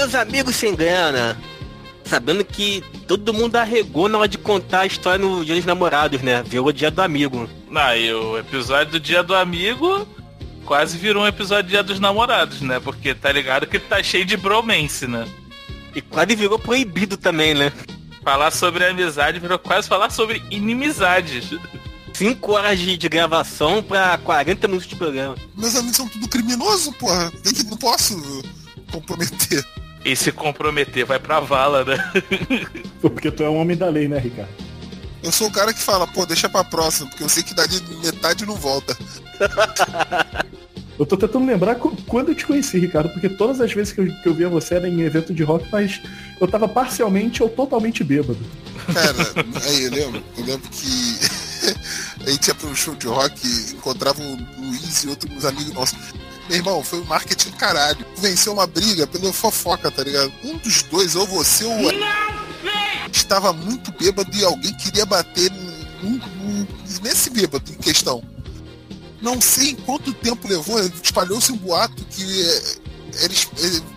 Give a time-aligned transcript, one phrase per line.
[0.00, 1.36] Meus amigos sem grana,
[2.06, 6.22] sabendo que todo mundo arregou na hora de contar a história no Dia dos Namorados,
[6.22, 6.42] né?
[6.42, 7.46] Viu o Dia do Amigo.
[7.74, 10.08] Ah, e o episódio do Dia do Amigo
[10.64, 12.80] quase virou um episódio do Dia dos Namorados, né?
[12.80, 15.28] Porque tá ligado que tá cheio de bromance, né?
[15.94, 17.70] E quase virou proibido também, né?
[18.24, 21.50] Falar sobre amizade virou quase falar sobre inimizades.
[22.14, 25.36] 5 horas de, de, gravação pra 40 minutos de programa.
[25.54, 27.30] Meus amigos são tudo criminoso, porra.
[27.44, 28.42] Eu que não posso
[28.90, 29.62] comprometer.
[30.04, 32.12] E se comprometer vai pra vala, né?
[33.00, 34.50] Porque tu é um homem da lei, né, Ricardo?
[35.22, 37.78] Eu sou o cara que fala, pô, deixa pra próxima, porque eu sei que dali
[38.02, 38.96] metade não volta.
[40.98, 44.06] eu tô tentando lembrar quando eu te conheci, Ricardo, porque todas as vezes que eu,
[44.06, 46.00] que eu via você era em evento de rock, mas
[46.40, 48.38] eu tava parcialmente ou totalmente bêbado.
[48.94, 51.18] Cara, aí eu lembro, eu lembro que
[52.26, 55.98] a gente ia para um show de rock, encontrava o Luiz e outros amigos nossos.
[56.50, 58.04] Meu irmão, foi um marketing caralho.
[58.18, 60.32] Venceu uma briga pela fofoca, tá ligado?
[60.42, 61.90] Um dos dois, ou você ou o
[63.12, 65.48] estava muito bêbado e alguém queria bater
[67.02, 68.20] nesse bêbado em questão.
[69.22, 72.42] Não sei em quanto tempo levou, espalhou-se um boato que
[73.22, 73.32] era,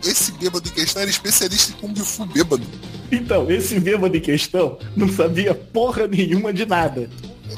[0.06, 2.68] esse bêbado em questão era especialista em Kung Fu bêbado.
[3.12, 7.09] Então, esse bêbado em questão não sabia porra nenhuma de nada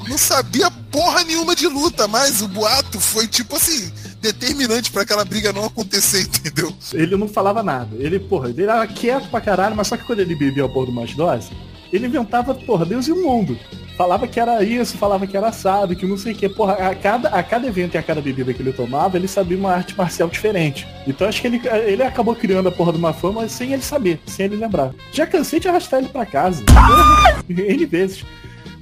[0.07, 3.91] não sabia porra nenhuma de luta, mas o boato foi tipo assim,
[4.25, 6.73] determinante para aquela briga não acontecer, entendeu?
[6.93, 7.95] Ele não falava nada.
[7.97, 10.87] Ele, porra, ele era quieto pra caralho, mas só que quando ele bebia a porra
[10.87, 11.51] do mais dose,
[11.93, 13.57] ele inventava, porra, Deus e o mundo.
[13.95, 16.49] Falava que era isso, falava que era assado, que não sei o que.
[16.49, 19.57] Porra, a cada, a cada evento e a cada bebida que ele tomava, ele sabia
[19.57, 20.85] uma arte marcial diferente.
[21.07, 24.19] Então acho que ele, ele acabou criando a porra de uma fama sem ele saber,
[24.27, 24.93] sem ele lembrar.
[25.13, 26.61] Já cansei de arrastar ele pra casa.
[27.47, 28.25] N vezes.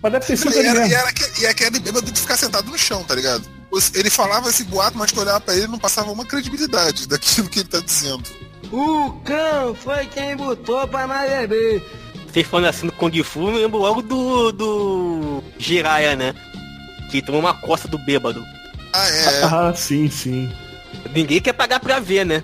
[0.01, 2.77] Mas deve ter sido e era, e, era, e aquele bêbado de ficar sentado no
[2.77, 3.47] chão, tá ligado?
[3.95, 7.59] Ele falava esse boato, mas tu olhava pra ele não passava uma credibilidade daquilo que
[7.59, 8.23] ele tá dizendo.
[8.71, 11.83] O cão foi quem botou pra mais beber.
[12.31, 14.51] Vocês falando assim do Kung Fu, eu lembro logo do.
[14.51, 15.43] do.
[15.59, 16.33] Jiraya, né?
[17.11, 18.43] Que tomou uma costa do bêbado.
[18.91, 19.43] Ah, é.
[19.43, 20.51] Ah, sim, sim.
[21.13, 22.43] Ninguém quer pagar pra ver, né?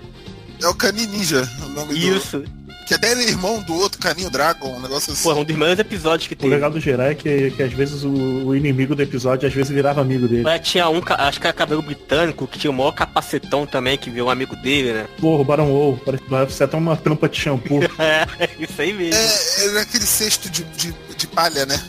[0.62, 2.38] É o Canin Ninja, o nome Isso.
[2.38, 2.59] Do...
[2.90, 5.22] Que até ele é irmão do outro Caninho Dragon, um negócio assim.
[5.22, 6.50] Pô, um dos melhores episódios que tem.
[6.50, 9.54] O legal do Gerai é que, que às vezes o, o, inimigo do episódio às
[9.54, 10.42] vezes virava amigo dele.
[10.42, 14.10] Mas tinha um, acho que era cabelo britânico, que tinha o maior capacetão também, que
[14.10, 15.06] viu um amigo dele, né?
[15.20, 17.78] Pô, o Barão Ou, parece até uma tampa de shampoo.
[17.96, 18.26] é,
[18.58, 19.14] isso aí mesmo.
[19.14, 21.80] É, era aquele cesto de, de, de palha, né?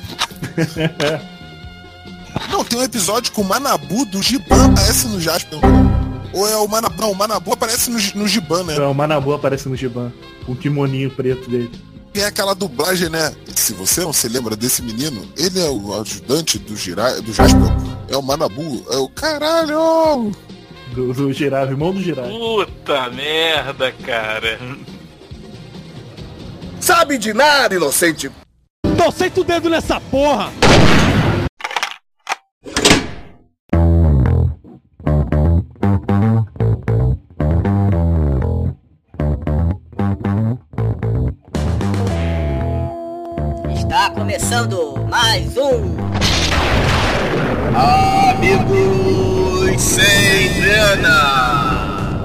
[2.52, 5.60] Não, tem um episódio com o Manabu do Giban aparece no Jasper.
[6.34, 7.02] Ou é o Manabu?
[7.02, 8.76] Não, o Manabu aparece no, no Giban, né?
[8.76, 10.12] É, o Manabu aparece no Giban.
[10.46, 11.72] Com o kimoninho preto dele.
[12.14, 13.34] Tem aquela dublagem, né?
[13.56, 17.22] Se você não se lembra desse menino, ele é o ajudante do, Gira...
[17.22, 17.62] do Jasper.
[18.10, 18.86] É o Manabu.
[18.90, 20.32] É o caralho!
[20.94, 22.30] Do, do Girave, irmão do Girave.
[22.30, 24.60] Puta merda, cara.
[26.82, 28.30] Sabe de nada, inocente.
[28.98, 30.52] Tô o dedo nessa porra!
[44.22, 45.98] Começando mais um
[48.30, 52.22] Amigos sem grana.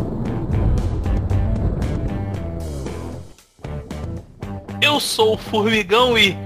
[4.82, 6.36] Eu sou o Formigão e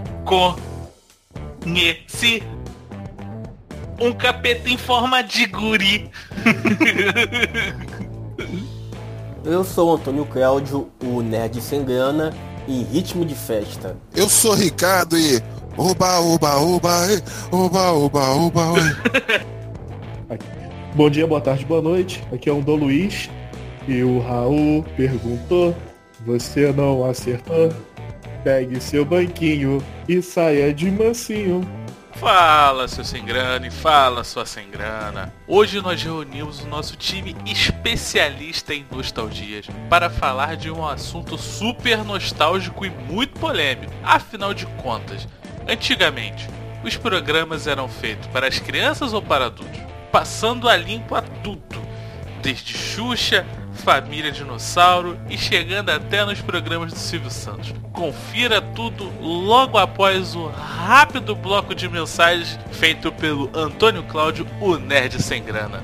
[1.64, 2.44] conheci
[4.00, 6.08] um capeta em forma de guri.
[9.44, 12.32] Eu sou o Antônio Cláudio, o nerd sem grana
[12.68, 13.96] em ritmo de festa.
[14.14, 15.42] Eu sou Ricardo e
[15.76, 17.06] oba, oba, oba,
[17.50, 18.74] oba, oba, oba.
[20.94, 22.22] Bom dia, boa tarde, boa noite.
[22.32, 23.30] Aqui é o Dom Luiz
[23.86, 25.74] e o Raul perguntou:
[26.26, 27.72] Você não acertou?
[28.42, 31.60] Pegue seu banquinho e saia de mansinho.
[32.14, 35.32] Fala, seu sem grana e fala, sua sem grana.
[35.46, 42.04] Hoje nós reunimos o nosso time especialista em nostalgias para falar de um assunto super
[42.04, 43.92] nostálgico e muito polêmico.
[44.02, 45.26] Afinal de contas,
[45.66, 46.46] antigamente,
[46.84, 49.80] os programas eram feitos para as crianças ou para adultos?
[50.12, 51.80] Passando a limpo a tudo,
[52.42, 53.46] desde Xuxa
[53.80, 57.74] Família Dinossauro e chegando até nos programas do Silvio Santos.
[57.92, 65.20] Confira tudo logo após o rápido bloco de mensagens feito pelo Antônio Cláudio, o Nerd
[65.22, 65.82] Sem Grana.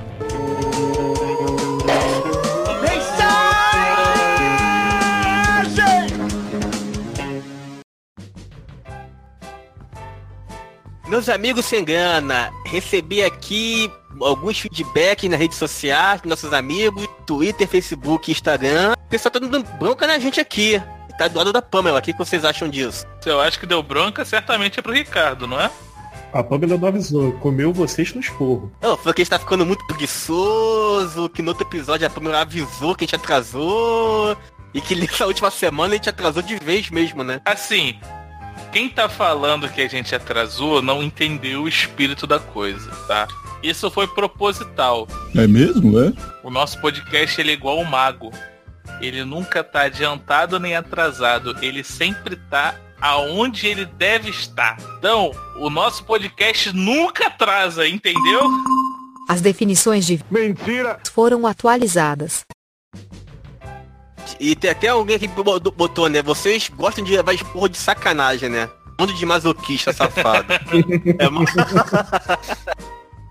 [11.07, 13.89] Meus amigos sem grana, recebi aqui
[14.21, 18.95] alguns feedbacks nas redes sociais, nossos amigos, Twitter, Facebook, Instagram.
[18.95, 20.83] O pessoal tá dando bronca na gente aqui.
[21.17, 22.01] Tá do lado da Pamela.
[22.01, 23.07] O que que vocês acham disso?
[23.25, 25.71] Eu acho que deu bronca certamente é pro Ricardo, não é?
[26.33, 28.73] A Pamela não avisou, comeu vocês no esporro.
[28.83, 32.41] Não, falou que a gente tá ficando muito preguiçoso, que no outro episódio a Pamela
[32.41, 34.37] avisou que a gente atrasou.
[34.75, 37.41] E que nessa última semana a gente atrasou de vez mesmo, né?
[37.45, 37.99] Assim,
[38.73, 43.27] quem tá falando que a gente atrasou não entendeu o espírito da coisa, tá?
[43.63, 45.09] Isso foi proposital.
[45.35, 46.13] É mesmo, é?
[46.43, 48.31] O nosso podcast ele é igual o mago.
[49.01, 51.57] Ele nunca tá adiantado nem atrasado.
[51.61, 54.77] Ele sempre tá aonde ele deve estar.
[54.99, 58.49] Então, o nosso podcast nunca atrasa, entendeu?
[59.29, 61.01] As definições de Mentira!
[61.13, 62.45] foram atualizadas.
[64.39, 66.23] E tem até alguém aqui que botou- né?
[66.23, 68.69] Vocês gostam de levar esporro de sacanagem, né?
[68.99, 70.47] Mundo de masoquista safado.
[71.19, 71.45] é uma...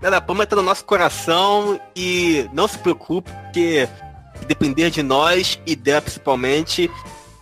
[0.02, 3.88] Ela, a Pamela tá no nosso coração e não se preocupe, porque
[4.38, 6.90] se depender de nós e dela principalmente,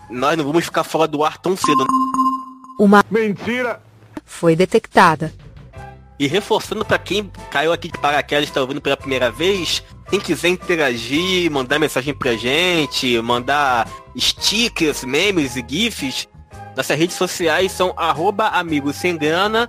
[0.08, 1.86] nós não vamos ficar fora do ar tão cedo.
[2.78, 3.82] Uma Mentira!
[4.24, 5.32] foi detectada.
[6.18, 10.20] E reforçando pra quem caiu aqui de paraquedas e está ouvindo pela primeira vez, quem
[10.20, 16.28] quiser interagir, mandar mensagem pra gente, mandar stickers, memes e gifs,
[16.76, 19.68] nossas redes sociais são arroba amigos sem grana,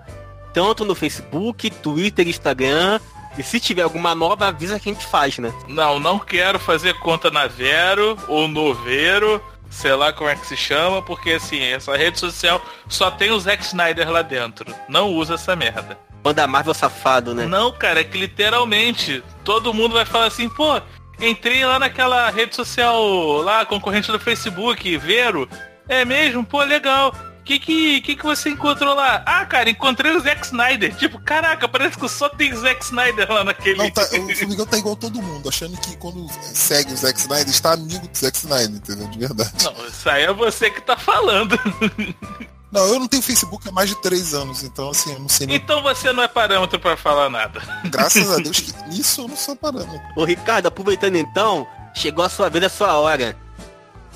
[0.54, 3.00] tanto no Facebook, Twitter, Instagram.
[3.38, 5.54] E se tiver alguma nova, avisa que a gente faz, né?
[5.68, 10.48] Não, não quero fazer conta na Vero ou no Vero, sei lá como é que
[10.48, 14.74] se chama, porque assim, essa rede social só tem o Zack Snyder lá dentro.
[14.88, 15.98] Não usa essa merda.
[16.24, 17.46] Banda Marvel safado, né?
[17.46, 20.82] Não, cara, é que literalmente todo mundo vai falar assim, pô,
[21.20, 25.48] entrei lá naquela rede social lá, concorrente do Facebook, Vero.
[25.88, 26.44] É mesmo?
[26.44, 27.14] Pô, legal.
[27.46, 29.22] Que que, que que você encontrou lá?
[29.24, 30.96] Ah, cara, encontrei o Zack Snyder.
[30.96, 33.78] Tipo, caraca, parece que só tem Zack Snyder lá naquele.
[33.78, 37.48] Não, tá, o Formigão tá igual todo mundo, achando que quando segue o Zack Snyder,
[37.48, 39.08] está amigo do Zack Snyder, entendeu?
[39.08, 39.54] De verdade.
[39.64, 41.56] Não, isso aí é você que tá falando.
[42.72, 45.48] Não, eu não tenho Facebook há mais de três anos, então assim, eu não sei
[45.48, 45.56] nem.
[45.56, 47.62] Então você não é parâmetro pra falar nada.
[47.86, 50.02] Graças a Deus que nisso eu não sou parâmetro.
[50.14, 53.38] Ô Ricardo, aproveitando então, chegou a sua vez, a sua hora.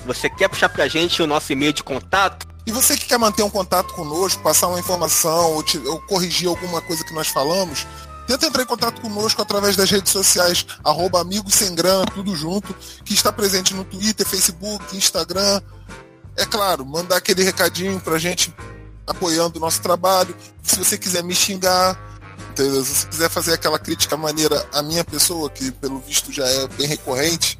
[0.06, 2.46] Você quer puxar pra gente o nosso e-mail de contato?
[2.66, 6.48] E você que quer manter um contato conosco, passar uma informação ou, te- ou corrigir
[6.48, 7.86] alguma coisa que nós falamos,
[8.26, 12.74] tenta entrar em contato conosco através das redes sociais, arroba amigos sem grana, tudo junto,
[13.04, 15.60] que está presente no Twitter, Facebook, Instagram.
[16.36, 18.54] É claro, mandar aquele recadinho pra gente
[19.06, 20.34] apoiando o nosso trabalho.
[20.62, 21.98] Se você quiser me xingar,
[22.52, 22.84] entendeu?
[22.84, 26.68] Se você quiser fazer aquela crítica maneira à minha pessoa, que pelo visto já é
[26.68, 27.58] bem recorrente,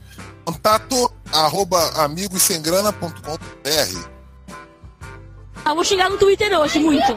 [0.51, 4.09] contato arroba amigossemgrana.com.br.
[5.65, 7.17] Ah, vou xingar no Twitter hoje, muito.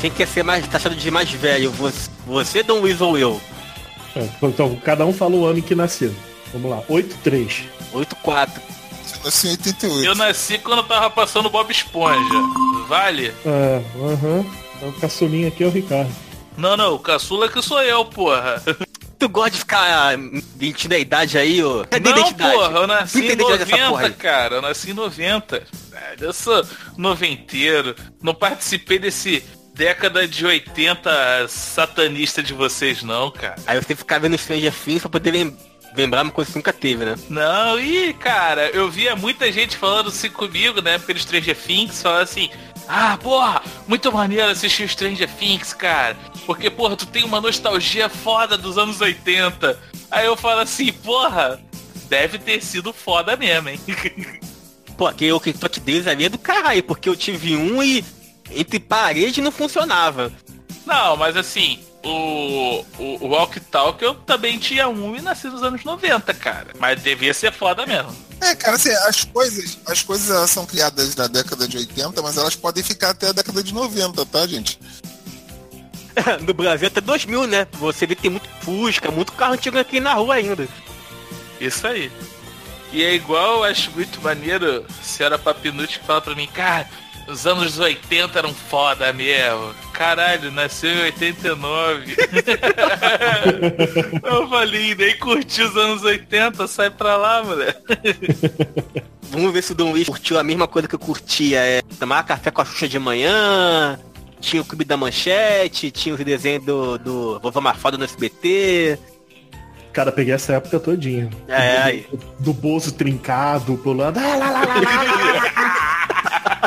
[0.00, 1.70] Quem quer ser mais taxado de mais velho?
[1.72, 3.40] Você, você Dom Luiz ou eu?
[4.14, 6.14] É, Então, cada um fala o ano em que nasceu.
[6.52, 7.64] Vamos lá, 8-3.
[7.92, 8.48] 8-4.
[9.02, 10.04] Você nasceu em 88.
[10.06, 12.38] Eu nasci quando tava passando Bob Esponja.
[12.86, 13.34] Vale?
[13.44, 14.44] É, aham.
[14.76, 16.10] Então, O caçulinha aqui é o Ricardo.
[16.56, 18.62] Não, não, o caçula que sou eu, porra.
[19.18, 20.16] Tu gosta de ficar
[20.60, 21.84] mentindo a idade aí, ô?
[21.90, 22.52] Cadê a Não, identidade?
[22.54, 24.12] porra, eu nasci em tem identidade dessa porra 90, aí.
[24.14, 24.54] cara.
[24.56, 25.58] Eu nasci em 90.
[25.90, 26.16] velho.
[26.20, 26.64] Eu sou
[26.96, 27.96] noventeiro.
[28.22, 29.42] Não participei desse
[29.78, 33.54] década de 80 satanista de vocês, não, cara.
[33.64, 35.56] Aí você ficar vendo Stranger Things pra poder lem-
[35.94, 37.14] lembrar uma coisa que nunca teve, né?
[37.30, 42.22] Não, e cara, eu via muita gente falando assim comigo época do Stranger Things, falando
[42.22, 42.50] assim,
[42.88, 46.16] ah, porra, muito maneiro assistir o Stranger Things, cara.
[46.44, 49.78] Porque, porra, tu tem uma nostalgia foda dos anos 80.
[50.10, 51.60] Aí eu falo assim, porra,
[52.08, 53.78] deve ter sido foda mesmo, hein?
[54.98, 58.04] Pô, aquele o TikTok deles ali é do caralho, porque eu tive um e
[58.50, 60.32] entre paredes não funcionava.
[60.86, 65.62] Não, mas assim, o, o, o Walk Talk eu também tinha um e nasci nos
[65.62, 66.68] anos 90, cara.
[66.78, 68.14] Mas devia ser foda mesmo.
[68.40, 72.36] É, cara, assim, as coisas, as coisas elas são criadas na década de 80, mas
[72.36, 74.78] elas podem ficar até a década de 90, tá, gente?
[76.46, 77.66] no Brasil até 2000, né?
[77.72, 80.68] Você vê que tem muito Fusca, muito carro antigo aqui na rua ainda.
[81.60, 82.10] Isso aí.
[82.92, 86.88] E é igual, eu acho muito maneiro, a senhora Papinute que fala pra mim, cara,
[87.28, 89.74] os anos 80 eram foda mesmo.
[89.92, 92.16] Caralho, nasceu em 89.
[94.24, 97.80] eu falei, nem curti os anos 80, sai pra lá, mulher.
[99.30, 101.60] Vamos ver se o Dom Luiz curtiu a mesma coisa que eu curtia.
[101.60, 103.98] É tomar café com a Xuxa de manhã,
[104.40, 108.98] tinha o Clube da Manchete, tinha os desenhos do, do Vovô Mafalda no SBT.
[109.92, 111.28] Cara, peguei essa época todinha.
[111.46, 112.06] É, aí.
[112.38, 114.18] Do Bozo trincado, pulando.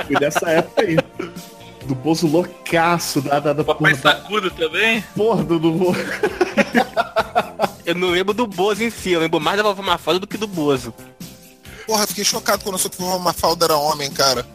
[0.05, 0.97] Fui dessa época aí.
[1.85, 5.03] Do Bozo loucaço, da, da, da Papai porra, da- Sacudo também?
[5.15, 5.91] porra do, do...
[7.85, 10.37] Eu não lembro do Bozo em si, eu lembro mais da Vovó Mafalda do que
[10.37, 10.93] do Bozo.
[11.87, 14.45] Porra, fiquei chocado quando eu soube que o Mafalda era homem, cara.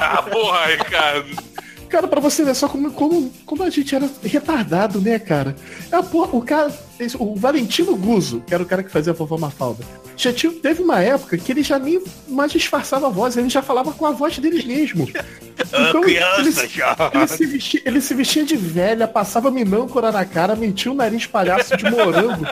[0.00, 1.36] Ah, porra, Ricardo.
[1.88, 5.54] Cara, pra você ver só como, como, como a gente era retardado, né, cara?
[5.92, 6.72] É, porra, o cara,
[7.18, 9.84] o Valentino Guzzo, que era o cara que fazia a vovó Mafalda,
[10.16, 13.62] já tinha, teve uma época que ele já nem mais disfarçava a voz, ele já
[13.62, 15.08] falava com a voz dele mesmo.
[15.58, 16.94] Então, ele, se- já.
[17.14, 21.24] ele se vestia, ele se vestia de velha, passava minâncora na cara, metia o nariz
[21.26, 22.44] palhaço de morango.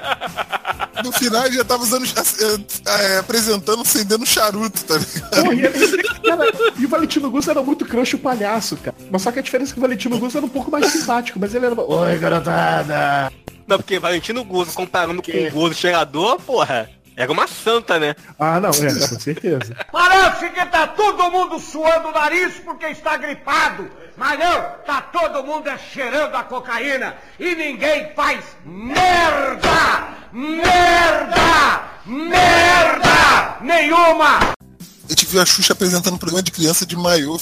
[1.04, 5.30] No final ele já tava usando, eh, apresentando, acendendo charuto, tá ligado?
[5.42, 6.44] Porra, e, ele- cara,
[6.78, 8.96] e o Valentino Guzzo era muito crush o palhaço, cara.
[9.10, 11.38] Mas só que a diferença é que o Valentino Guzzo era um pouco mais simpático,
[11.38, 11.78] mas ele era.
[11.78, 13.30] Oi, garotada!
[13.66, 18.14] Não, porque Valentino Guzzo comparando com o Guzzo cheirador, porra, era uma santa, né?
[18.38, 19.76] Ah, não, é, com certeza.
[19.92, 23.90] Parece que tá todo mundo suando o nariz porque está gripado.
[24.16, 30.14] Mas não, tá todo mundo é cheirando a cocaína e ninguém faz merda!
[30.32, 31.82] Merda!
[32.06, 33.58] Merda!
[33.60, 34.38] Nenhuma!
[34.38, 37.38] A gente viu a Xuxa apresentando um programa de criança de maiô,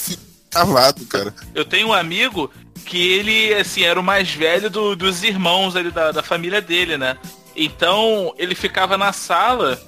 [0.50, 1.34] cavado, cara.
[1.54, 2.50] Eu tenho um amigo
[2.84, 6.96] que ele, assim, era o mais velho do- dos irmãos ali da, da família dele,
[6.98, 7.16] né?
[7.54, 9.80] Então, ele ficava na sala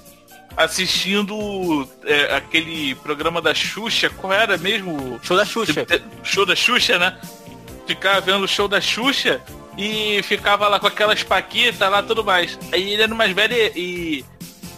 [0.55, 5.19] assistindo é, aquele programa da Xuxa, qual era mesmo?
[5.21, 5.85] Show da Xuxa.
[6.23, 7.17] Show da Xuxa, né?
[7.85, 9.41] Ficava vendo o show da Xuxa
[9.77, 12.57] e ficava lá com aquelas paquitas lá tudo mais.
[12.71, 14.23] Aí ele era o mais velho e.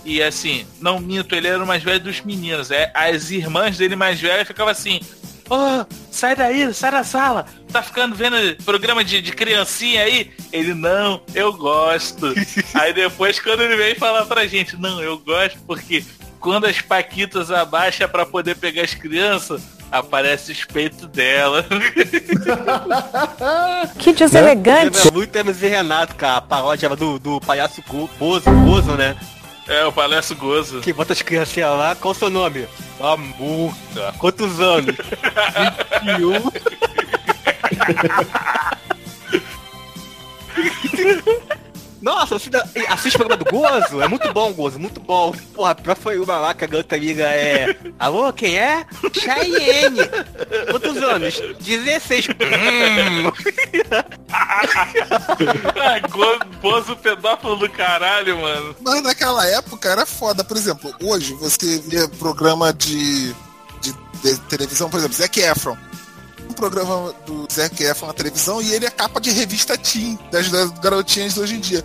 [0.04, 2.72] E assim, não minto, ele era o mais velho dos meninos.
[2.72, 5.02] É, as irmãs dele mais velhas ficavam assim,
[5.50, 7.46] Ô, sai daí, sai da sala.
[7.72, 10.32] Tá ficando vendo programa de, de criancinha aí?
[10.52, 12.34] Ele, não, eu gosto.
[12.74, 16.04] aí depois quando ele vem falar pra gente, não, eu gosto porque
[16.40, 19.62] quando as paquitas abaixa pra poder pegar as crianças,
[19.92, 21.66] aparece os peitos dela.
[24.00, 24.96] Que deselegante.
[24.98, 27.84] Lembra muito Hermes e Renato, cara, a paródia do, do palhaço
[28.20, 29.16] Bozo, Bozo, né?
[29.68, 30.82] É, o palhaço gozo.
[30.82, 32.68] Que bota as criancinhas lá, qual o seu nome?
[33.00, 34.14] A multa.
[34.18, 34.96] Quantos anos?
[36.04, 36.42] 21.
[42.02, 42.50] Nossa, você
[42.88, 44.02] assiste o programa do Gozo?
[44.02, 45.34] É muito bom, Gozo, muito bom.
[45.54, 47.76] Porra, pra foi uma lá que a garota amiga é.
[47.98, 48.86] Alô, quem é?
[49.14, 50.02] Cheyenne.
[50.70, 51.42] Quantos anos?
[51.60, 52.28] 16.
[52.30, 53.32] Hum.
[54.32, 58.76] ah, go- gozo pedófilo do caralho, mano.
[58.82, 60.44] Mas naquela época era foda.
[60.44, 63.34] Por exemplo, hoje você vê programa de,
[63.82, 65.78] de, de televisão, por exemplo, Zac Efron.
[66.58, 70.72] Programa do Zac Efron na televisão e ele é capa de revista Teen, das, das
[70.72, 71.84] garotinhas de hoje em dia.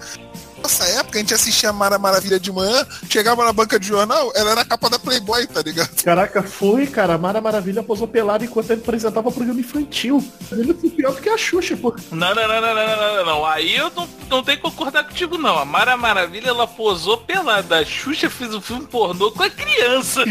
[0.62, 4.52] Nessa época a gente assistia Mara Maravilha de manhã, chegava na banca de jornal, ela
[4.52, 6.02] era a capa da Playboy, tá ligado?
[6.02, 7.14] Caraca, foi, cara.
[7.14, 10.24] A Mara Maravilha posou pelado enquanto ele apresentava o programa infantil.
[10.52, 11.94] Ele foi pior do que a Xuxa, pô.
[12.12, 13.46] Não, não, não, não, não, não, não, não.
[13.46, 15.58] Aí eu não, não tenho que concordar contigo, não.
[15.58, 17.78] A Mara Maravilha, ela posou pelada.
[17.80, 20.22] A Xuxa fez um filme pornô com a criança.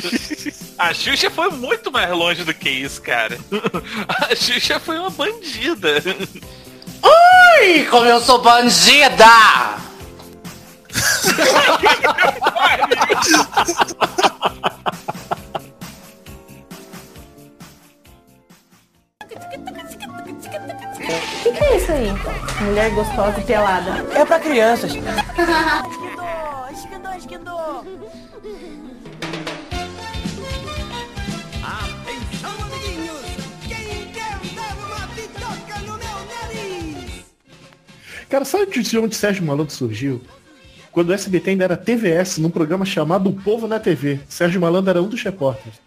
[0.77, 3.37] A Xuxa foi muito mais longe do que isso, cara.
[4.07, 6.03] A Xuxa foi uma bandida.
[7.03, 9.90] Ui, como eu sou bandida!
[21.03, 22.07] O que, que é isso aí?
[22.65, 23.91] Mulher gostosa e pelada.
[24.13, 24.91] É pra crianças.
[31.63, 33.21] Atenção, amiguinhos!
[33.67, 37.25] Quem quer dar uma bitoca no meu nariz?
[38.29, 40.21] Cara, sabe de onde Sérgio Malandro surgiu?
[40.91, 44.19] Quando o SBT ainda era TVS, num programa chamado O Povo na TV.
[44.27, 45.79] Sérgio Malandro era um dos repórteres.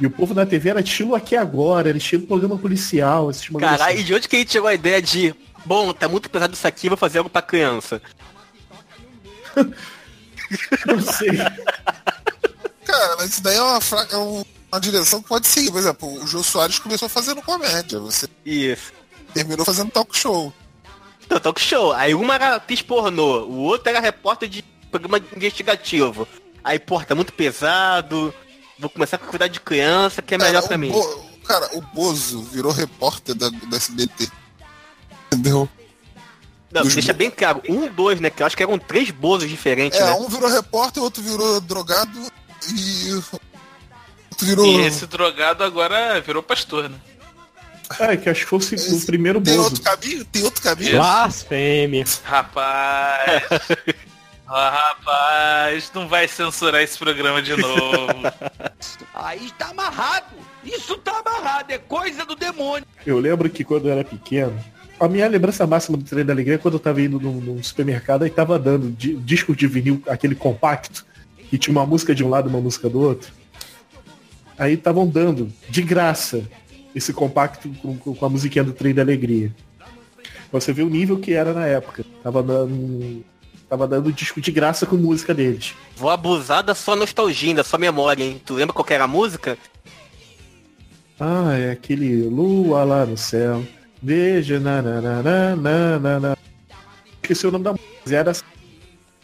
[0.00, 3.92] E o Povo na TV era estilo Aqui Agora, era estilo programa policial, esses Caralho,
[3.94, 4.00] assim.
[4.00, 5.34] e de onde que a gente chegou a ideia de.
[5.64, 8.02] Bom, tá muito pesado isso aqui, vou fazer algo pra criança.
[10.86, 11.30] Não sei.
[12.84, 15.70] Cara, mas isso daí é uma, fra- é um- uma direção que pode seguir.
[15.70, 18.92] Por exemplo, o Jô Soares começou fazendo comédia, você Isso.
[19.32, 20.52] terminou fazendo talk show.
[21.32, 21.92] Então, talk show.
[21.94, 26.28] Aí uma era atriz pornô, o outro era repórter de programa investigativo.
[26.62, 28.34] Aí, porra, tá muito pesado.
[28.78, 30.90] Vou começar com cuidar de criança, que é melhor Cara, pra o mim.
[30.90, 34.28] Bo- cara, o Bozo virou repórter da, do SBT.
[35.32, 35.66] Entendeu?
[36.70, 37.62] Não, dos deixa bo- bem claro.
[37.66, 38.28] Um, dois, né?
[38.28, 40.12] Que eu acho que eram três bozos diferentes, É, né?
[40.12, 42.30] um virou repórter, o outro virou drogado
[42.70, 43.40] e o outro
[44.46, 44.66] virou.
[44.66, 46.98] E esse drogado agora virou pastor, né?
[48.00, 49.64] É, que acho que foi o, primeiro Tem Bozo.
[49.68, 50.24] outro caminho?
[50.26, 50.88] Tem outro caminho?
[50.88, 50.96] Isso.
[50.96, 52.04] Blasfêmia.
[52.24, 53.42] Rapaz.
[54.46, 58.06] Rapaz, não vai censurar esse programa de novo.
[59.14, 60.26] Aí tá amarrado.
[60.64, 61.70] Isso tá amarrado.
[61.72, 62.86] É coisa do demônio.
[63.06, 64.58] Eu lembro que quando eu era pequeno,
[65.00, 67.62] a minha lembrança máxima do Trem da Alegria é quando eu tava indo num, num
[67.62, 71.04] supermercado e tava dando di- disco de vinil, aquele compacto,
[71.48, 73.32] que tinha uma música de um lado e uma música do outro.
[74.58, 76.42] Aí estavam dando, de graça,
[76.94, 79.54] esse compacto com, com- a musiquinha do Trem da Alegria.
[80.50, 82.04] Pra Você vê o nível que era na época.
[82.22, 83.24] Tava dando.
[83.68, 85.74] Tava dando disco de graça com música deles.
[85.96, 88.40] Vou abusar da sua nostalgia, da sua memória, hein?
[88.44, 89.56] Tu lembra qual que era a música?
[91.18, 93.64] Ah, é aquele lua lá no céu.
[94.02, 96.36] Veja, na, na, na, na, na, na, na.
[97.22, 97.88] Esqueci o nome da música.
[98.04, 98.30] mas Era...
[98.32, 98.42] assim.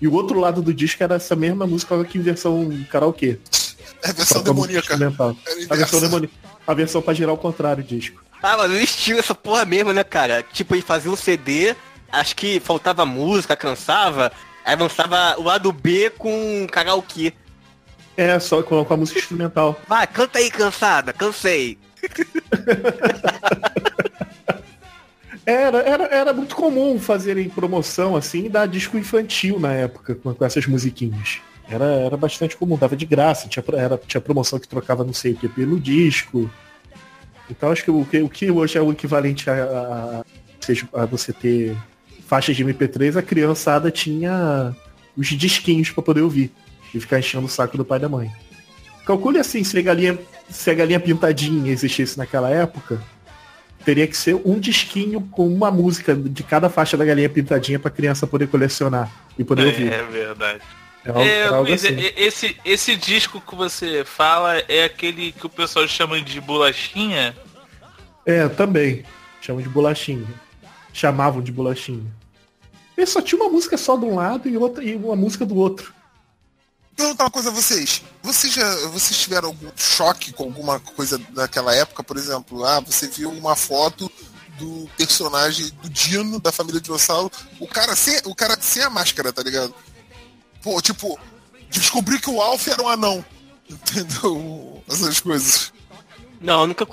[0.01, 3.39] E o outro lado do disco era essa mesma música, que em versão karaokê.
[4.05, 4.95] É versão demoníaca.
[4.95, 5.13] Era
[5.69, 6.35] A versão demoníaca.
[6.69, 8.23] A versão pra girar ao contrário o disco.
[8.43, 10.45] Ah, mas o estilo essa porra mesmo, né, cara?
[10.53, 11.75] Tipo, ele fazia um CD,
[12.13, 14.31] acho que faltava música, cansava,
[14.67, 17.33] aí lançava o lado B com karaokê.
[18.19, 19.81] É, só com, a música instrumental.
[19.89, 21.79] Vai, canta aí, cansada, cansei.
[25.47, 30.35] Era, era, era muito comum fazerem promoção assim e dar disco infantil na época com,
[30.35, 31.41] com essas musiquinhas.
[31.71, 35.33] Era, era bastante comum, dava de graça, tinha, era, tinha promoção que trocava não sei
[35.33, 36.51] o que pelo disco.
[37.51, 40.25] Então acho que o que, o que hoje é o equivalente a, a-
[40.61, 41.77] seja, a você ter
[42.27, 44.75] faixas de MP3, a criançada tinha
[45.17, 46.53] os disquinhos para poder ouvir
[46.95, 48.31] e ficar enchendo o saco do pai e da mãe.
[49.07, 50.19] Calcule assim, se a galinha,
[50.51, 53.01] se a galinha pintadinha existisse naquela época,
[53.85, 57.91] teria que ser um disquinho com uma música de cada faixa da galinha pintadinha pra
[57.91, 59.93] criança poder colecionar e poder ouvir.
[59.93, 60.61] É verdade.
[61.09, 61.97] É algo, É, algo Luiz, assim.
[62.17, 67.35] esse, esse disco que você fala é aquele que o pessoal chama de bolachinha?
[68.27, 69.05] É, também.
[69.41, 70.27] Chamam de bolachinha.
[70.93, 72.05] Chamavam de bolachinha.
[72.97, 75.57] Ele só tinha uma música só de um lado e outra e uma música do
[75.57, 75.95] outro.
[76.95, 78.03] perguntar uma coisa a vocês.
[78.23, 82.03] Vocês já vocês tiveram algum choque com alguma coisa daquela época?
[82.03, 84.11] Por exemplo, ah, você viu uma foto
[84.59, 89.33] do personagem do Dino, da família Dinossauro, o cara sem, o cara sem a máscara,
[89.33, 89.73] tá ligado?
[90.63, 91.19] Pô, tipo,
[91.71, 93.25] descobri que o Alf era um anão.
[93.69, 94.83] Entendeu?
[94.89, 95.73] Essas coisas.
[96.41, 96.87] Não, eu nunca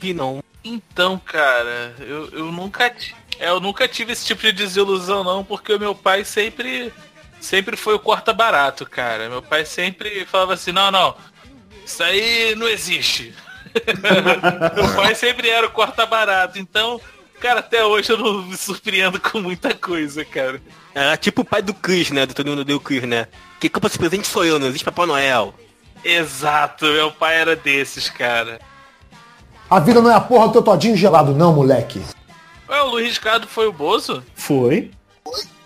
[0.00, 0.42] vi, não.
[0.62, 2.92] Então, cara, eu, eu nunca
[3.38, 6.92] é, eu nunca tive esse tipo de desilusão não, porque o meu pai sempre
[7.40, 9.28] sempre foi o corta barato, cara.
[9.28, 11.16] Meu pai sempre falava assim: "Não, não.
[11.86, 13.34] Isso aí não existe".
[14.74, 16.58] meu pai sempre era o corta barato.
[16.58, 17.00] Então,
[17.40, 20.60] cara, até hoje eu não me surpreendo com muita coisa, cara.
[20.94, 22.26] Era tipo o pai do Chris, né?
[22.26, 23.26] Do todo mundo deu Chris, né?
[23.60, 25.54] Que culpa esse presente sou eu, não existe Papai Noel.
[26.04, 28.60] Exato, meu pai era desses, cara.
[29.68, 32.00] A vida não é a porra do teu todinho gelado, não, moleque.
[32.68, 34.22] Ué, o Luiz Ricardo foi o Bozo?
[34.34, 34.90] Foi.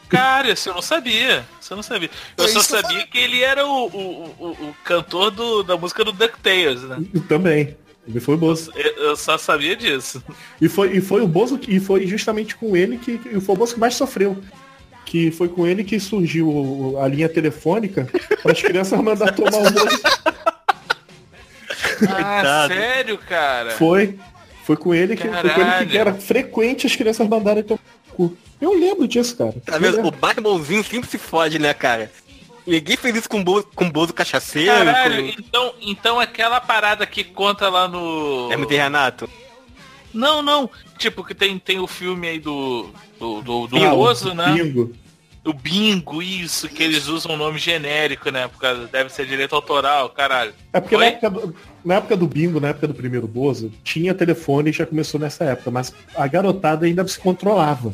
[0.09, 1.45] Cara, isso eu não sabia.
[1.61, 2.11] Isso eu não sabia.
[2.37, 5.77] Eu É só eu sabia que ele era o, o, o, o cantor do, da
[5.77, 6.99] música do DuckTales, né?
[7.15, 7.77] E também.
[8.07, 8.73] Ele foi o Bozo.
[8.75, 10.23] Eu, eu só sabia disso.
[10.61, 13.55] E foi, e foi o Bozo que e foi justamente com ele que, que foi
[13.55, 14.37] o Bozo que mais sofreu.
[15.05, 18.09] Que foi com ele que surgiu a linha telefônica
[18.43, 20.01] para as crianças mandar tomar o Bozo.
[22.09, 23.71] Ah, sério, cara?
[23.73, 24.19] Foi.
[24.65, 28.15] Foi com ele que, foi com ele que era frequente as crianças mandarem tomar o
[28.15, 28.37] cu.
[28.61, 29.55] Eu lembro disso, cara.
[29.65, 30.07] Tá lembro.
[30.07, 32.11] O Batmanzinho sempre se fode, né, cara?
[32.67, 37.07] Ninguém fez isso com o Bozo, com Bozo cachaceiro, Caralho, com então, então aquela parada
[37.07, 38.49] que conta lá no.
[38.49, 39.29] o MT Renato.
[40.13, 40.69] Não, não.
[40.99, 42.91] Tipo, que tem, tem o filme aí do.
[43.19, 44.63] Do, do, do Ah, né?
[44.63, 44.93] Bingo.
[45.45, 48.47] O bingo, isso, que eles usam um nome genérico, né?
[48.47, 50.55] Por causa, deve ser direito autoral, caralho.
[50.73, 54.15] É porque na época, do, na época do bingo, na época do primeiro Bozo, tinha
[54.15, 57.93] telefone e já começou nessa época, mas a garotada ainda se controlava.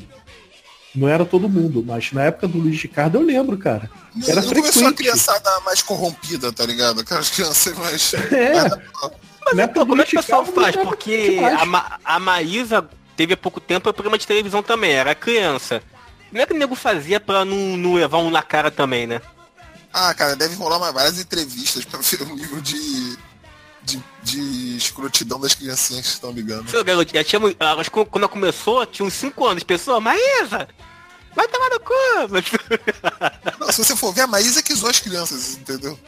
[0.94, 3.90] Não era todo mundo, mas na época do Luiz Ricardo eu lembro, cara.
[4.26, 4.94] Era não começou a frequente.
[4.96, 7.00] criançada mais corrompida, tá ligado?
[7.02, 8.14] Aquelas crianças mais.
[8.14, 8.52] É.
[9.44, 10.76] Mas Na época então, do como é que o pessoal faz?
[10.76, 15.14] Porque a, Ma a Maísa teve há pouco tempo o programa de televisão também, era
[15.14, 15.82] criança.
[16.30, 19.20] Como é que o nego fazia pra não, não levar um na cara também, né?
[19.92, 23.16] Ah, cara, deve rolar mais várias entrevistas pra ver o nível de.
[23.88, 26.68] De, de escrotidão das criancinhas que estão ligando.
[26.68, 29.62] Seu tinha, acho que quando ela começou, tinha uns 5 anos.
[29.62, 30.68] Pessoa, Maísa,
[31.34, 31.94] vai tomar no cu.
[33.58, 35.98] Não, se você for ver, a Maísa que zoou as crianças, entendeu?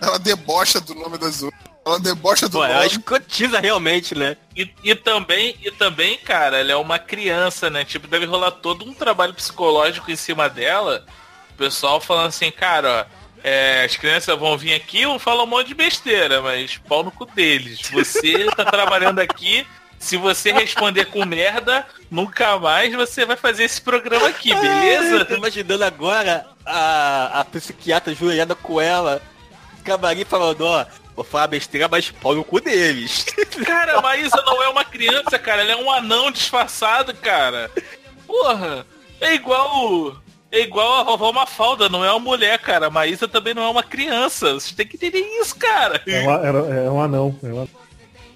[0.00, 1.62] Ela debocha do nome das outras.
[1.84, 2.86] Ela debocha do Pô, ela nome.
[2.86, 4.36] escrotiza realmente, né?
[4.56, 7.84] E, e também, e também, cara, ela é uma criança, né?
[7.84, 11.04] Tipo, deve rolar todo um trabalho psicológico em cima dela.
[11.50, 15.42] O pessoal falando assim, cara, ó, é, as crianças vão vir aqui e vão falar
[15.42, 17.80] um monte de besteira, mas pau no cu deles.
[17.90, 19.66] Você tá trabalhando aqui,
[19.98, 25.24] Se você responder com merda, nunca mais você vai fazer esse programa aqui, beleza?
[25.24, 29.22] Tô imaginando agora a, a psiquiatra ajoelhada com ela,
[29.84, 33.26] camarim falando, ó, vou falar besteira, mas pau no cu deles.
[33.64, 35.62] Cara, a Maísa não é uma criança, cara.
[35.62, 37.70] Ela é um anão disfarçado, cara.
[38.26, 38.86] Porra,
[39.20, 40.16] é igual.
[40.52, 42.86] É igual a vovó Mafalda, não é uma mulher, cara.
[42.88, 44.52] A Maísa também não é uma criança.
[44.54, 46.00] Você tem que entender isso, cara.
[46.06, 47.34] É um, era- é um anão.
[47.42, 47.68] É um anão.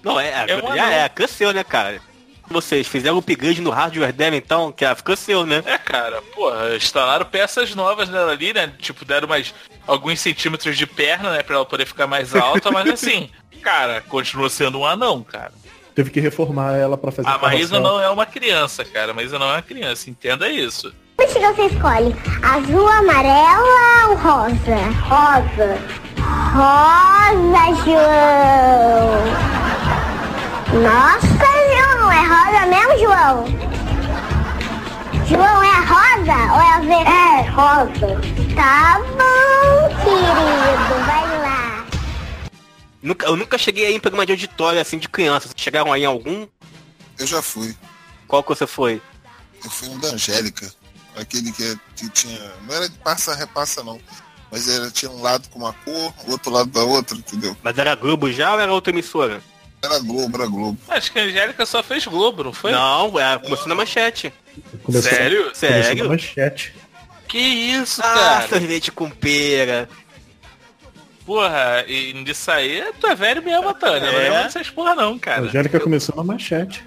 [0.03, 0.97] Não, é, É um já anão.
[0.97, 2.01] é, cresceu, né, cara?
[2.49, 5.61] Vocês fizeram o upgrade no hardware dela, então, que ela cresceu, né?
[5.65, 8.71] É, cara, porra, instalaram peças novas nela ali, né?
[8.79, 9.53] Tipo, deram mais
[9.85, 11.43] alguns centímetros de perna, né?
[11.43, 13.29] Pra ela poder ficar mais alta, mas assim,
[13.61, 15.51] cara, continua sendo um anão, cara.
[15.93, 17.81] Teve que reformar ela pra fazer A Maísa carrossel.
[17.81, 19.11] não é uma criança, cara.
[19.11, 20.93] A Maísa não é uma criança, entenda isso.
[21.17, 22.15] Qual que você escolhe?
[22.43, 24.77] Azul, amarela ou rosa?
[25.01, 25.79] Rosa.
[26.53, 29.17] Rosa, João.
[30.83, 33.35] Nossa, João, é rosa mesmo, João?
[35.25, 37.11] João, é rosa ou é verde?
[37.11, 38.09] É, rosa.
[38.55, 41.85] Tá bom, querido, vai lá.
[43.01, 45.47] Nunca, eu nunca cheguei aí em programa de auditório, assim, de criança.
[45.47, 46.47] Vocês chegaram aí em algum?
[47.17, 47.75] Eu já fui.
[48.27, 49.01] Qual que você foi?
[49.63, 50.71] Eu fui um da Angélica.
[51.19, 52.39] Aquele que, é- que tinha.
[52.67, 53.99] Não era de passa repassa não.
[54.51, 57.55] Mas era, tinha um lado com uma cor, o outro lado da outra, entendeu?
[57.61, 59.41] Mas era Globo já ou era outra emissora?
[59.83, 60.77] Era Globo, era Globo.
[60.87, 62.71] Acho que a Angélica só fez Globo, não foi?
[62.71, 64.33] Não, é, começou na manchete.
[64.83, 65.43] Começou- Sério?
[65.43, 66.09] começou na Sério?
[66.09, 66.73] manchete.
[67.27, 68.47] Que isso, Ah, cara?
[68.47, 69.89] sorvete com pera.
[71.25, 74.11] Porra, e nisso aí, tu é velho mesmo, Tânia.
[74.11, 74.23] Não É?
[74.29, 75.41] lembro dessas porra não, A cara.
[75.41, 76.85] Angélica começou na manchete.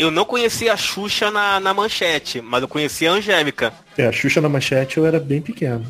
[0.00, 3.70] Eu não conhecia a Xuxa na, na manchete, mas eu conhecia a Angélica.
[3.98, 5.84] É, a Xuxa na manchete eu era bem pequeno.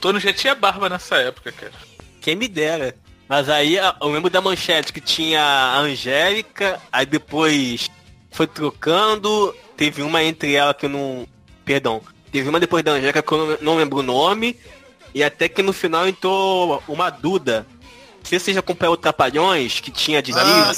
[0.00, 1.72] Tony já tinha barba nessa época, cara.
[2.20, 2.96] Quem me dera.
[3.28, 7.88] Mas aí eu lembro da manchete que tinha a Angélica, aí depois
[8.32, 11.28] foi trocando, teve uma entre ela que eu não.
[11.64, 12.02] Perdão.
[12.32, 14.56] Teve uma depois da Angélica que eu não, não lembro o nome.
[15.14, 17.64] E até que no final entrou uma Duda.
[18.30, 20.72] Não sei se você já acompanhou o Trapalhões, que tinha de Ah.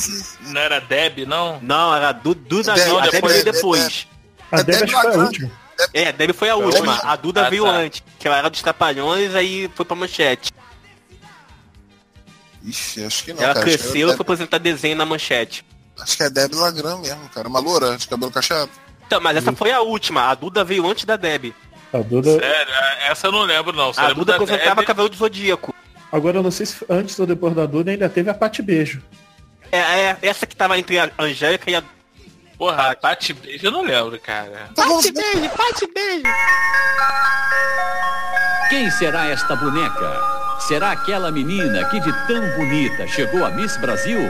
[0.47, 1.59] Não era Deb, não?
[1.61, 4.07] Não, era Du- Duda Deb, não, a Deb, Deb veio Deb, depois.
[4.51, 5.25] A É Deb Deb foi a Lacran.
[5.25, 5.51] última.
[5.93, 6.97] É, a Deb foi a última.
[7.03, 7.71] A Duda Ah, veio tá.
[7.71, 10.51] antes, que ela era dos Trapalhões, aí foi pra manchete.
[12.65, 13.67] Ixi, acho que não, ela cara.
[13.67, 15.65] Cresceu e foi apresentar desenho na manchete.
[16.01, 17.49] Acho que é Deb Lagran mesmo, cara.
[17.49, 18.71] Uma loura de cabelo cacheado.
[19.07, 20.23] Então, mas essa foi a última.
[20.31, 21.53] A Duda veio antes da Deb.
[21.93, 22.39] A Duda.
[22.39, 22.73] Sério,
[23.09, 23.93] essa eu não lembro, não.
[23.93, 24.87] Só A Duda da apresentava Deb.
[24.87, 25.72] Cabelo do Zodíaco.
[26.13, 29.03] Agora eu não sei se antes ou depois da Duda ainda teve a Pati Beijo.
[29.73, 31.83] É, é essa que tava entre a Angélica e a.
[32.59, 34.69] Porra, Pati Beijo eu não lembro, cara.
[34.77, 36.23] Vamos beijo, pate beijo.
[38.69, 40.21] Quem será esta boneca?
[40.61, 44.21] Será aquela menina que de tão bonita chegou a Miss Brasil?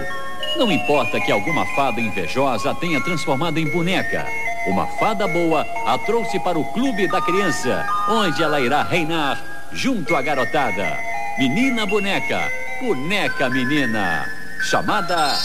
[0.56, 4.24] Não importa que alguma fada invejosa a tenha transformado em boneca.
[4.68, 9.42] Uma fada boa a trouxe para o Clube da Criança, onde ela irá reinar
[9.72, 11.11] junto à garotada.
[11.38, 14.26] Menina boneca, boneca menina,
[14.60, 15.38] chamada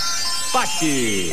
[0.52, 1.32] Pati.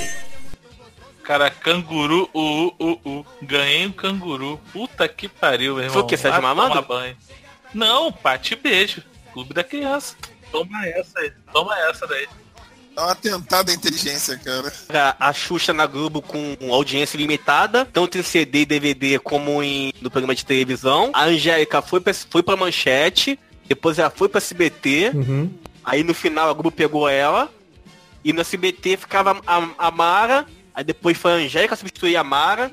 [1.25, 3.27] Cara, canguru, u, u, u.
[3.43, 4.61] Ganhei um canguru.
[4.73, 5.95] Puta que pariu, meu irmão.
[5.95, 6.17] Foi o quê?
[6.17, 7.17] Sérgio tomar banho.
[7.73, 9.03] Não, Pati Beijo.
[9.33, 10.15] Clube da Criança.
[10.53, 11.33] Toma essa aí.
[11.53, 12.29] Toma essa daí.
[12.97, 14.73] É um atentado à inteligência, cara.
[14.89, 19.93] Era a Xuxa na Globo com audiência limitada, tanto em CD e DVD como em,
[20.01, 21.11] no programa de televisão.
[21.13, 23.37] A Angélica foi pra, foi pra manchete,
[23.69, 25.51] depois ela foi pra SBT, Uhum.
[25.85, 27.51] aí no final a Globo pegou ela,
[28.25, 32.71] e no SBT ficava a, a Mara, aí depois foi a Angélica substituir a Mara,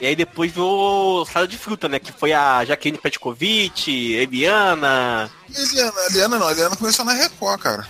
[0.00, 1.98] e aí depois veio Sala de Fruta, né?
[2.00, 5.30] Que foi a Jaqueline Petkovic, Eliana.
[5.54, 7.86] A Eliana, a Eliana não, a Eliana começou na Record, cara.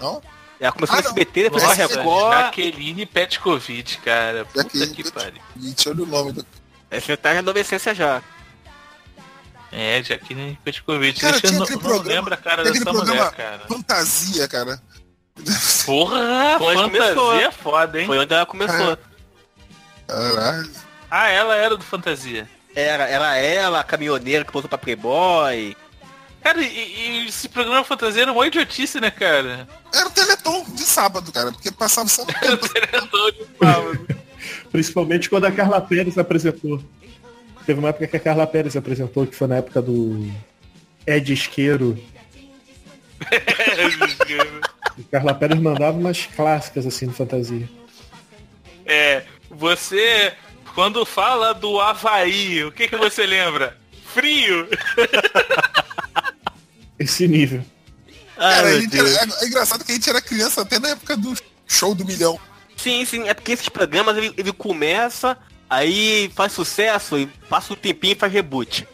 [0.00, 0.22] Não?
[0.60, 1.08] Ela começou Ah, no.
[1.08, 2.32] SBT, depois foi a Nossa, Record.
[2.32, 4.44] Jaqueline Petkovic, cara.
[4.44, 5.42] Puta Jaqueline que pariu.
[5.60, 6.46] Gente, olha o nome do.
[6.90, 8.22] Essa tá na adolescência já.
[9.78, 11.20] É, Jaqueline Petkovic.
[11.20, 13.58] Cara, Deixa eu tinha não, aquele não programa- lembro a cara dessa programa mulher, cara.
[13.68, 14.80] Fantasia, cara.
[15.84, 17.36] Porra, Foi onde fantasia começou.
[17.40, 18.06] é foda, hein?
[18.06, 18.98] Foi onde ela começou.
[20.06, 20.70] Caralho.
[21.10, 22.48] Ah, ela era do fantasia.
[22.74, 25.76] Era, era ela, a caminhoneira que posou pra Playboy.
[26.42, 29.66] Cara, e, e esse programa fantasia era uma idiotice, né, cara?
[29.92, 32.68] Era o Teleton de sábado, cara, porque passava só no Era tempo.
[32.68, 34.06] treinador de sábado.
[34.70, 36.82] Principalmente quando a Carla Pérez apresentou.
[37.66, 40.30] Teve uma época que a Carla Pérez apresentou, que foi na época do
[41.06, 41.98] Ed Isqueiro.
[44.98, 47.68] E Carla Pérez mandava umas clássicas assim no fantasia.
[48.86, 50.32] É, você,
[50.74, 53.76] quando fala do Havaí, o que que você lembra?
[54.14, 54.66] Frio!
[56.98, 57.62] Esse nível.
[58.36, 59.14] Cara, a meu gente Deus.
[59.16, 61.34] era- é, é engraçado que a gente era criança até na época do
[61.66, 62.38] show do milhão.
[62.76, 65.36] Sim, sim, é porque esses programas ele, ele começa,
[65.68, 68.86] aí faz sucesso e passa um tempinho e faz reboot.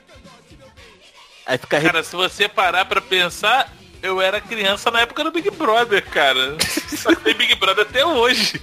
[1.47, 1.87] Aí fica re...
[1.87, 6.57] Cara, se você parar pra pensar, eu era criança na época do Big Brother, cara.
[6.89, 8.61] Só que tem Big Brother até hoje.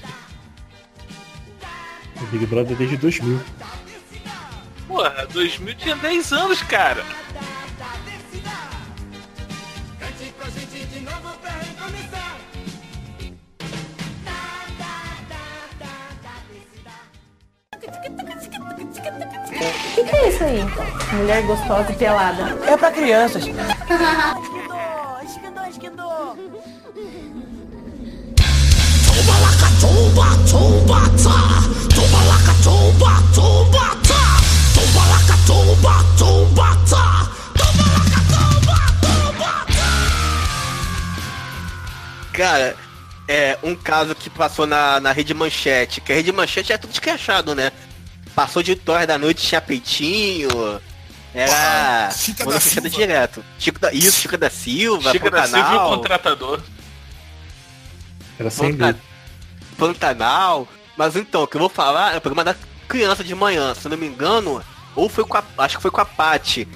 [2.21, 3.41] O Big Brother desde 2000.
[4.87, 7.05] Porra, 2000 tinha 10 anos, cara.
[19.59, 20.63] O que, que é isso aí?
[21.13, 22.57] Mulher gostosa e pelada.
[22.65, 23.43] É pra crianças.
[42.39, 42.73] Cara,
[43.27, 46.93] é um caso que passou na, na Rede Manchete, que a Rede Manchete é tudo
[46.93, 47.69] escrachado, né?
[48.35, 50.49] Passou de Torre da Noite, tinha peitinho,
[51.33, 52.09] era...
[52.11, 53.05] Chica da fechada Silva.
[53.05, 53.45] direto.
[53.57, 53.91] Chico da...
[53.91, 56.61] Isso, Chica da Silva, Chica da Silva e o Pantanal, contratador.
[58.39, 58.99] Era sem medo.
[59.77, 60.67] Pantanal.
[60.95, 62.55] Mas então, o que eu vou falar é o programa da
[62.87, 64.63] criança de manhã, se eu não me engano,
[64.95, 65.43] ou foi com a...
[65.57, 66.67] Acho que foi com a Paty.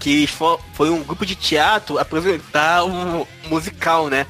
[0.00, 4.26] Que fo- foi um grupo de teatro apresentar um musical, né?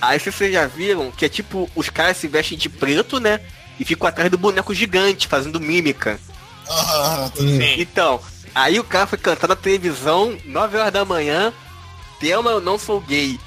[0.00, 3.40] Aí se vocês já viram que é tipo, os caras se vestem de preto, né?
[3.82, 6.16] E ficam atrás do boneco gigante, fazendo mímica.
[6.70, 7.58] Ah, Sim.
[7.80, 8.20] Então,
[8.54, 11.52] aí o cara foi cantar na televisão, 9 horas da manhã,
[12.20, 13.40] Thelma, eu não sou gay.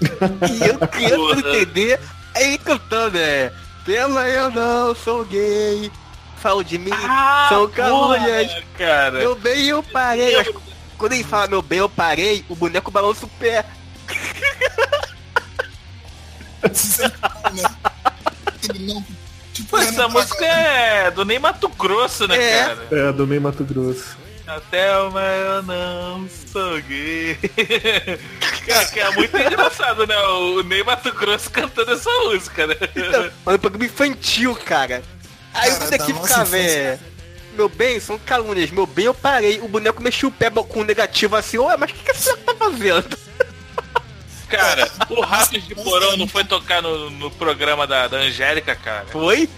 [0.00, 1.40] e eu querendo Porra.
[1.40, 1.98] entender,
[2.36, 3.52] aí ele cantando, é,
[3.84, 5.90] Thelma, eu não sou gay.
[6.36, 8.62] Falo de mim, Ah, são calúnias.
[8.78, 9.18] cara.
[9.18, 10.36] Meu bem, eu parei.
[10.96, 13.64] Quando ele fala meu bem, eu parei, o boneco balança o pé.
[16.62, 16.70] né?
[18.70, 19.04] Ele não.
[19.62, 22.64] Tipo, Pô, essa música é do Ney Mato Grosso, né, É.
[22.64, 22.86] cara?
[22.90, 24.16] É, do Ney Mato Grosso.
[24.46, 27.36] Até o eu não sou gay.
[28.66, 30.16] cara, que é muito engraçado, né?
[30.18, 32.74] O Ney Mato Grosso cantando essa música, né?
[33.44, 35.02] Mas é um programa infantil, cara.
[35.54, 36.78] Aí Cara, o da bonequinho nossa ficava, infância.
[36.78, 36.98] é,
[37.54, 38.70] Meu bem, são calúnias.
[38.70, 39.60] Meu bem, eu parei.
[39.60, 41.58] O boneco mexeu o pé com negativo assim.
[41.58, 43.16] Ué, mas o que, que esse tá fazendo?
[44.58, 49.06] Cara, o Ratos de Porão não foi tocar no, no programa da, da Angélica, cara.
[49.10, 49.48] Foi?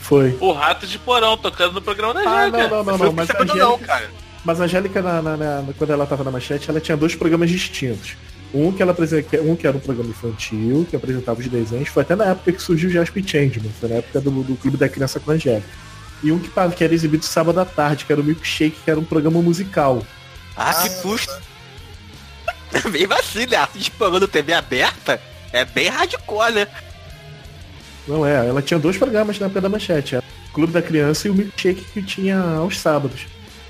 [0.00, 0.36] Foi.
[0.40, 2.58] O Ratos de Porão tocando no programa da Ah, Angélica.
[2.68, 3.12] não, não, não, Foi não.
[3.14, 4.10] Mas a percebendo não, Angélica, cara.
[4.44, 7.50] mas a Angélica na, na- na- quando ela tava na manchete, ela tinha dois programas
[7.50, 8.16] distintos.
[8.54, 12.02] Um que ela apresenta, um que era um programa infantil, que apresentava os desenhos, foi
[12.02, 14.88] até na época que surgiu o Jasper Changeman, foi na época do, do Clube da
[14.88, 15.66] Criança com a Angélica.
[16.22, 18.98] E um que, que era exibido sábado à tarde, que era o Milkshake, que era
[18.98, 20.02] um programa musical.
[20.56, 21.32] Ah, que susto.
[22.90, 23.66] Mesmo assim, né?
[23.74, 25.20] Disparando TV aberta,
[25.52, 26.68] é bem hardcore, né?
[28.06, 30.16] Não é, ela tinha dois programas na época da manchete.
[30.16, 33.26] Era o Clube da Criança e o Milkshake que tinha aos sábados,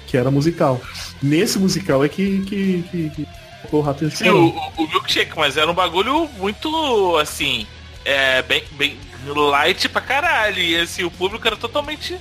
[0.07, 0.81] que era musical.
[1.21, 3.29] Nesse musical é que, que, que, que
[3.71, 7.67] o Rato de Sim, o, o, o Milkshake, mas era um bagulho muito, assim,
[8.05, 10.61] é, bem, bem light pra caralho.
[10.61, 12.19] E assim, o público era totalmente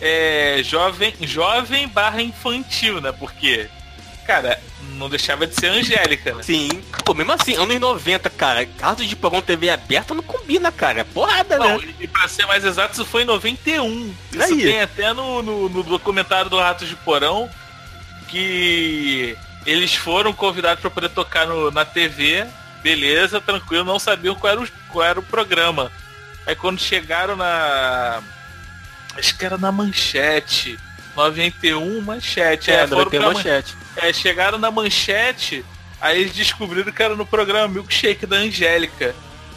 [0.00, 3.12] é, jovem, jovem barra infantil, né?
[3.12, 3.68] Porque,
[4.26, 4.60] cara,
[4.94, 6.42] não deixava de ser Angélica, né?
[6.42, 6.68] Sim.
[7.04, 8.64] Pô, mesmo assim, anos 90, cara.
[8.66, 11.00] Caso de programa TV aberta não combina, cara.
[11.00, 11.94] É porrada, Não, né?
[12.00, 14.14] e pra ser mais exato, isso foi em 91.
[14.32, 14.62] Isso Aí.
[14.62, 17.50] tem até no, no, no documentário do Ratos de Porão
[18.28, 22.46] que eles foram convidados para poder tocar no, na TV,
[22.82, 25.90] beleza, tranquilo, não sabiam qual era, o, qual era o programa.
[26.46, 28.22] Aí quando chegaram na.
[29.16, 30.78] Acho que era na manchete.
[31.16, 32.70] 91 manchete.
[32.70, 33.76] É, É, foram 91 pra man- manchete.
[33.96, 35.64] é, chegaram na manchete,
[36.00, 39.14] aí eles descobriram que era no programa Milkshake da Angélica.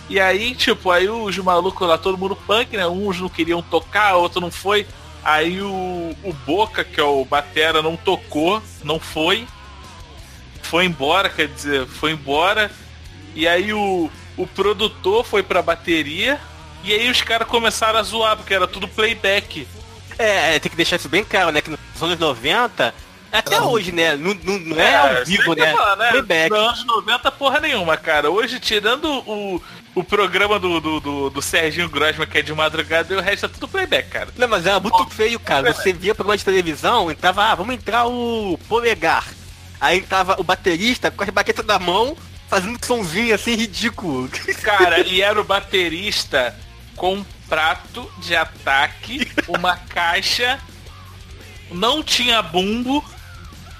[0.09, 2.87] E aí, tipo, aí os malucos lá, todo mundo punk, né?
[2.87, 4.87] Uns não queriam tocar, outro não foi.
[5.23, 9.45] Aí o, o Boca, que é o Batera, não tocou, não foi.
[10.61, 12.71] Foi embora, quer dizer, foi embora.
[13.35, 16.39] E aí o, o produtor foi pra bateria.
[16.83, 19.67] E aí os caras começaram a zoar, porque era tudo playback.
[20.17, 21.61] É, é, tem que deixar isso bem claro, né?
[21.61, 22.93] Que nos anos 90,
[23.31, 24.15] até hoje, né?
[24.15, 25.73] Não, não, não é, ao vivo, né?
[25.73, 26.09] falar, né?
[26.09, 26.49] Playback.
[26.49, 28.31] Nos anos 90, porra nenhuma, cara.
[28.31, 29.61] Hoje, tirando o,
[29.93, 33.45] o programa do, do, do, do Serginho Grosman, que é de madrugada, e o resto
[33.45, 34.29] é tudo playback, cara.
[34.37, 35.73] Não, mas era muito feio, cara.
[35.73, 39.25] Você via programa de televisão, entrava, ah, vamos entrar o polegar.
[39.79, 44.29] Aí entrava o baterista com as baquetas na mão, fazendo somzinho assim, ridículo.
[44.63, 46.55] Cara, e era o baterista
[46.95, 50.59] com um prato de ataque, uma caixa,
[51.71, 53.03] não tinha bumbo,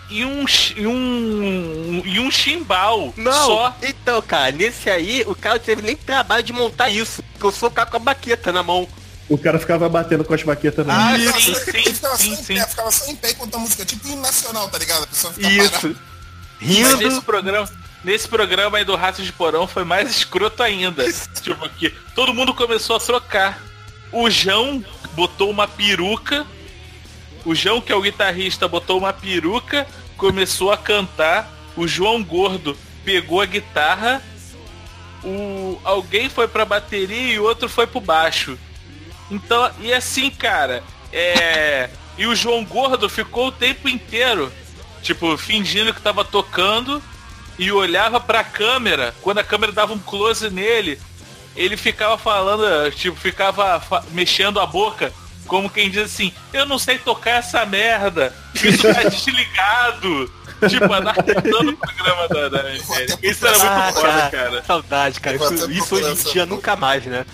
[0.10, 0.46] e um,
[0.78, 3.76] e um, e um chimbal Não, só.
[3.84, 7.22] então, cara, nesse aí, o cara não teve nem trabalho de montar isso.
[7.34, 8.88] Porque eu sou o cara com a baqueta na mão.
[9.28, 11.20] O cara ficava batendo com as baquetas na Ah, mão.
[11.20, 12.56] Ficava sim, só- sim, ficava sim, em sim.
[12.56, 15.04] pé, ficava só em pé enquanto a música, tipo nacional, tá ligado?
[15.04, 15.72] A pessoa fica Isso.
[15.72, 15.96] parada.
[16.62, 17.22] Mas nesse Rindo.
[17.24, 17.70] programa,
[18.04, 21.06] nesse programa aí do Ratos de Porão foi mais escroto ainda.
[21.42, 23.62] tipo que todo mundo começou a trocar.
[24.12, 24.84] O João
[25.14, 26.46] botou uma peruca.
[27.46, 31.50] O João, que é o guitarrista, botou uma peruca, começou a cantar.
[31.76, 34.22] O João Gordo pegou a guitarra.
[35.24, 38.58] O alguém foi pra bateria e o outro foi pro baixo.
[39.30, 41.90] Então, e assim, cara, é.
[42.18, 44.52] E o João Gordo ficou o tempo inteiro,
[45.04, 47.02] tipo, fingindo que tava tocando
[47.58, 49.14] e olhava pra câmera.
[49.22, 51.00] Quando a câmera dava um close nele,
[51.56, 55.12] ele ficava falando, tipo, ficava fa- mexendo a boca,
[55.48, 60.32] como quem diz assim: Eu não sei tocar essa merda, isso tá desligado.
[60.68, 63.20] Tipo, adaptando o programa da, da Angélica.
[63.22, 64.64] Isso era muito Ah, foda, cara, cara.
[64.64, 65.36] Saudade, cara.
[65.36, 67.26] Isso, isso hoje em dia nunca mais, né?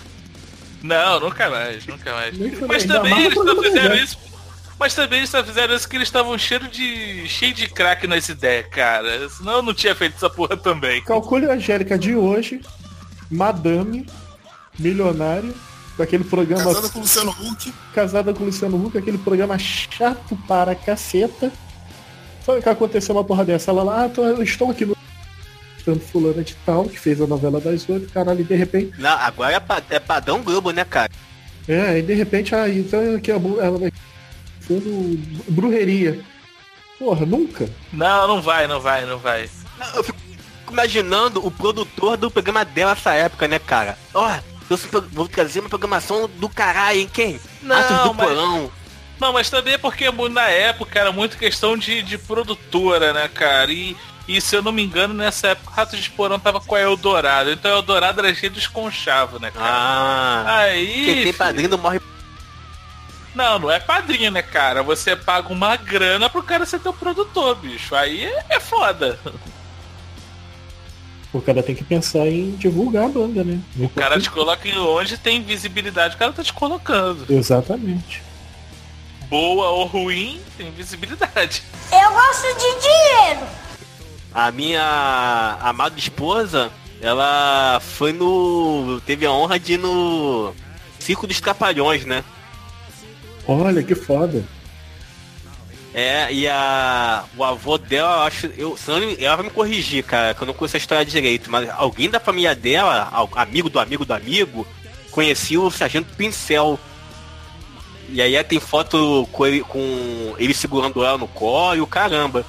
[0.82, 2.34] Não, nunca mais, nunca mais.
[2.68, 4.18] Mas também eles programa fizeram da isso.
[4.78, 7.26] Mas também eles só fizeram isso que eles estavam cheio de.
[7.28, 9.28] cheio de crack nas ideias, cara.
[9.30, 11.02] Senão eu não tinha feito essa porra também.
[11.02, 12.60] Calcule a Angélica de hoje,
[13.30, 14.06] madame,
[14.78, 15.52] milionária,
[15.96, 17.72] com aquele programa Casada com o Luciano Huck.
[17.94, 21.52] casada com o Luciano Huck, aquele programa chato para caceta.
[22.44, 23.70] Sabe o que aconteceu uma porra dessa?
[23.70, 24.94] Ela lá, ah, tô, eu estou aqui no
[25.84, 28.92] tanto fulana de tal, que fez a novela das oito, caralho, e de repente.
[28.98, 31.10] Não, agora é, pa- é padrão Globo, né, cara?
[31.68, 33.92] É, e de repente, ah, então aqui a bu- ela vai.
[34.66, 36.20] Sendo brujeria.
[36.98, 37.68] Porra, nunca.
[37.92, 39.48] Não, não vai, não vai, não vai.
[39.94, 40.18] Eu fico
[40.70, 43.98] imaginando o produtor do programa dela nessa época, né, cara?
[44.14, 44.32] Ó,
[44.70, 47.38] eu sou pro- vou trazer uma programação do caralho, hein, quem?
[47.62, 48.70] Não, Atos do mas- Porão.
[49.20, 53.70] Não, mas também é porque na época era muito questão de, de produtora, né, cara?
[53.72, 53.96] E,
[54.26, 56.80] e se eu não me engano, nessa época o Rato de Porão tava com a
[56.80, 57.50] Eldorado.
[57.52, 59.66] Então a Eldorado era cheio de esconchavo, né, cara?
[59.68, 60.86] Ah, Aí.
[61.04, 62.00] quem tem filho, padrinho não morre.
[63.34, 64.82] Não, não é padrinho, né, cara?
[64.82, 67.94] Você paga uma grana pro cara ser teu produtor, bicho.
[67.94, 69.18] Aí é, é foda.
[71.32, 73.60] O cara tem que pensar em divulgar a banda, né?
[73.76, 77.26] O cara te coloca em onde tem visibilidade, o cara tá te colocando.
[77.28, 78.22] Exatamente.
[79.28, 81.64] Boa ou ruim, tem visibilidade.
[81.90, 83.46] Eu gosto de dinheiro.
[84.32, 86.70] A minha amada esposa,
[87.00, 89.00] ela foi no.
[89.04, 90.54] teve a honra de ir no
[91.00, 92.22] Circo dos Trapalhões, né?
[93.46, 94.44] Olha que foda.
[95.94, 97.24] É, e a.
[97.36, 98.46] O avô dela, eu acho.
[98.56, 98.78] Eu,
[99.18, 102.18] ela vai me corrigir, cara, que eu não conheço a história direito, mas alguém da
[102.18, 104.66] família dela, amigo do amigo do amigo,
[105.12, 106.78] conhecia o Sargento Pincel.
[108.08, 112.44] E aí tem foto com ele, com ele segurando ela no colo e o caramba.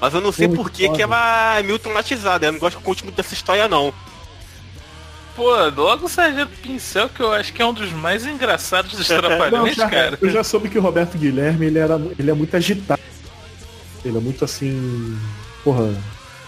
[0.00, 2.46] Mas eu não sei Muito por que, que ela é meio traumatizada.
[2.46, 3.92] Eu não gosto que conte muito dessa história, não.
[5.36, 9.06] Pô, logo o Sargento Pincel, que eu acho que é um dos mais engraçados dos
[9.10, 10.18] Não, trapalhões, já- cara.
[10.20, 13.00] Eu já soube que o Roberto Guilherme, ele, era, ele é muito agitado.
[14.04, 15.18] Ele é muito assim.
[15.62, 15.94] Porra,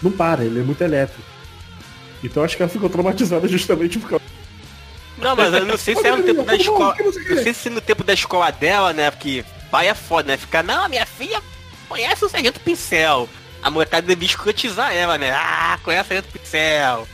[0.02, 1.22] não para, ele é muito elétrico.
[2.24, 4.24] Então acho que ela ficou traumatizada justamente por causa.
[5.18, 6.96] Não, mas eu não sei se era no tempo da escola.
[6.98, 9.10] Não sei se no tempo da escola dela, né?
[9.10, 10.36] Porque pai é foda, né?
[10.36, 11.42] Ficar, não, minha filha
[11.88, 13.28] conhece o Sargento Pincel.
[13.62, 15.32] A molecada devia escrotizar ela, né?
[15.32, 17.08] Ah, conhece o Sargento Pincel.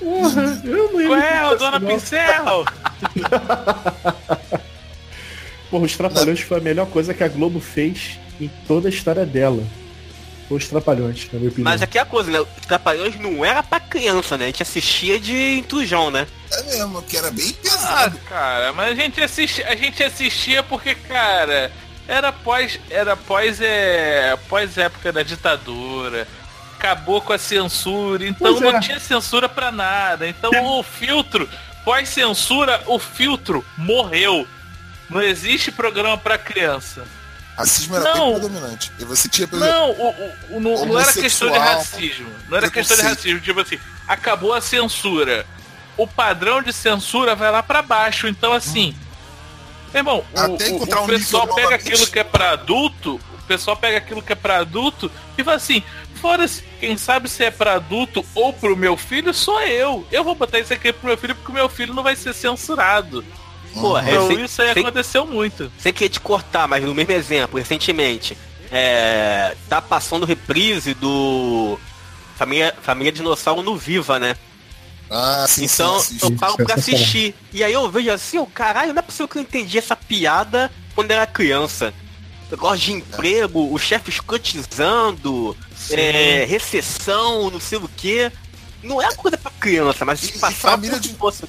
[0.00, 1.80] Porra, eu não é, o Dona.
[1.80, 2.64] Pincel?
[5.70, 9.24] Porra, os Trapalhões foi a melhor coisa que a Globo fez em toda a história
[9.24, 9.62] dela.
[10.48, 11.70] Foi os Trapalhões, na minha opinião.
[11.70, 12.40] Mas aqui é a coisa, né?
[12.40, 14.44] Os Trapalhões não era pra criança, né?
[14.44, 16.26] A gente assistia de intrujão, né?
[16.50, 18.18] É mesmo, que era bem Ah, pesado.
[18.28, 21.70] cara, mas a gente assistia, a gente assistia porque, cara,
[22.08, 26.26] era pós, era pós, é, pós época da ditadura.
[26.80, 28.72] Acabou com a censura, então Pois é.
[28.72, 30.26] não tinha censura pra nada.
[30.26, 31.46] Então o filtro,
[31.84, 34.48] pós censura, o filtro morreu.
[35.10, 37.04] Não existe programa pra criança.
[37.54, 38.30] Racismo era Não.
[38.30, 38.90] bem predominante.
[38.98, 42.30] E você tinha, exemplo, Não, o, o- o- não, não era questão de racismo.
[42.48, 43.40] Não era questão de racismo.
[43.40, 43.78] Tipo assim,
[44.08, 45.44] acabou a censura.
[45.98, 48.26] O padrão de censura vai lá pra baixo.
[48.26, 48.94] Então, assim.
[49.92, 51.92] Meu irmão, o, Até o- o pessoal pega novamente.
[51.92, 53.20] aquilo que é pra adulto.
[53.38, 55.82] O pessoal pega aquilo que é pra adulto e fala assim:
[56.20, 60.06] fora-se, quem sabe se é pra adulto ou pro meu filho, sou eu.
[60.12, 62.32] Eu vou botar isso aqui pro meu filho porque o meu filho não vai ser
[62.34, 63.24] censurado.
[63.74, 65.70] Porra, Então, recen- isso aí sem- aconteceu muito.
[65.78, 68.36] Sem querer te cortar, mas no mesmo exemplo, recentemente,
[68.70, 71.78] é, tá passando reprise do
[72.36, 74.36] Família, Família Dinossauro no Viva, né?
[75.12, 76.26] Ah, sim, então sim, sim.
[76.26, 77.34] eu pago pra assistir.
[77.52, 80.70] E aí eu vejo assim, o caralho, não é possível que eu entendi essa piada
[80.94, 81.92] quando era criança.
[82.50, 85.56] negócio de emprego, o chefe escrotizando,
[85.90, 88.30] é, recessão, não sei o que.
[88.82, 91.44] Não é coisa pra criança, mas E- e passar família de- fosse-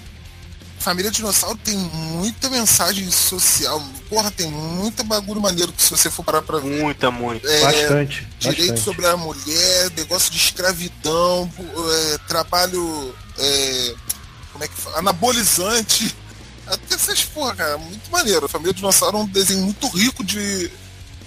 [0.79, 3.79] Família Dinossauro tem muita mensagem social.
[4.09, 6.81] Porra, tem muita bagulho maneiro que se você for parar pra ver.
[6.81, 7.47] Muita, muito.
[7.47, 8.27] É, Bastante.
[8.39, 8.81] Direito bastante.
[8.81, 13.15] sobre a mulher, negócio de escravidão, é, trabalho.
[13.37, 13.93] é,
[14.51, 14.97] como é que fala?
[14.99, 16.15] Anabolizante.
[16.65, 18.45] Até essas porra, cara, muito maneiro.
[18.47, 20.71] A Família Dinossauro é um desenho muito rico de.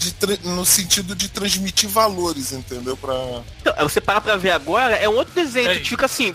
[0.05, 0.15] De
[0.49, 2.97] no sentido de transmitir valores, entendeu?
[2.97, 3.15] Pra...
[3.61, 5.71] Então, você parar pra ver agora, é um outro desenho.
[5.71, 5.75] É.
[5.77, 6.35] Fica assim,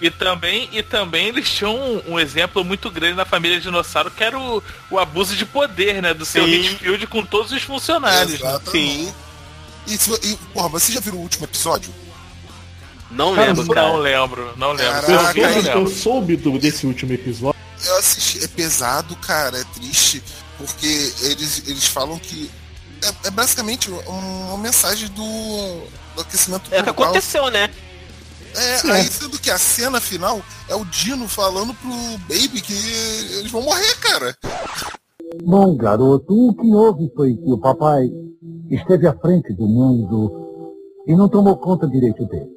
[0.00, 4.22] E também, e também eles tinham um, um exemplo muito grande na família Dinossauro, que
[4.24, 6.14] era o, o abuso de poder, né?
[6.14, 6.52] Do seu Sim.
[6.52, 8.40] Hitfield com todos os funcionários.
[8.40, 8.48] né?
[8.48, 9.14] Exatamente.
[9.86, 11.92] E, se- e, porra, você já viu o último episódio?
[13.10, 13.88] não Cara, lembro, não cara.
[13.88, 15.02] Não lembro, não lembro.
[15.06, 17.58] Caraca, eu soube, eu soube do- desse último episódio.
[17.86, 20.22] Eu assisti, é pesado, cara, é triste,
[20.58, 22.50] porque eles, eles falam que
[23.02, 25.22] é, é basicamente um- uma mensagem do,
[26.14, 27.04] do aquecimento É o que global.
[27.04, 27.70] aconteceu, né?
[28.56, 31.90] É, aí sendo que a cena final é o Dino falando pro
[32.22, 32.72] Baby que
[33.38, 34.34] eles vão morrer, cara.
[35.44, 38.10] Bom, garoto, o que houve foi que o papai
[38.70, 42.48] esteve à frente do mundo e não tomou conta direito dele.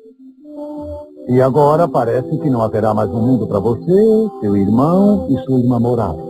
[1.27, 5.59] E agora parece que não haverá mais um mundo para você, seu irmão e sua
[5.59, 6.23] irmã morada.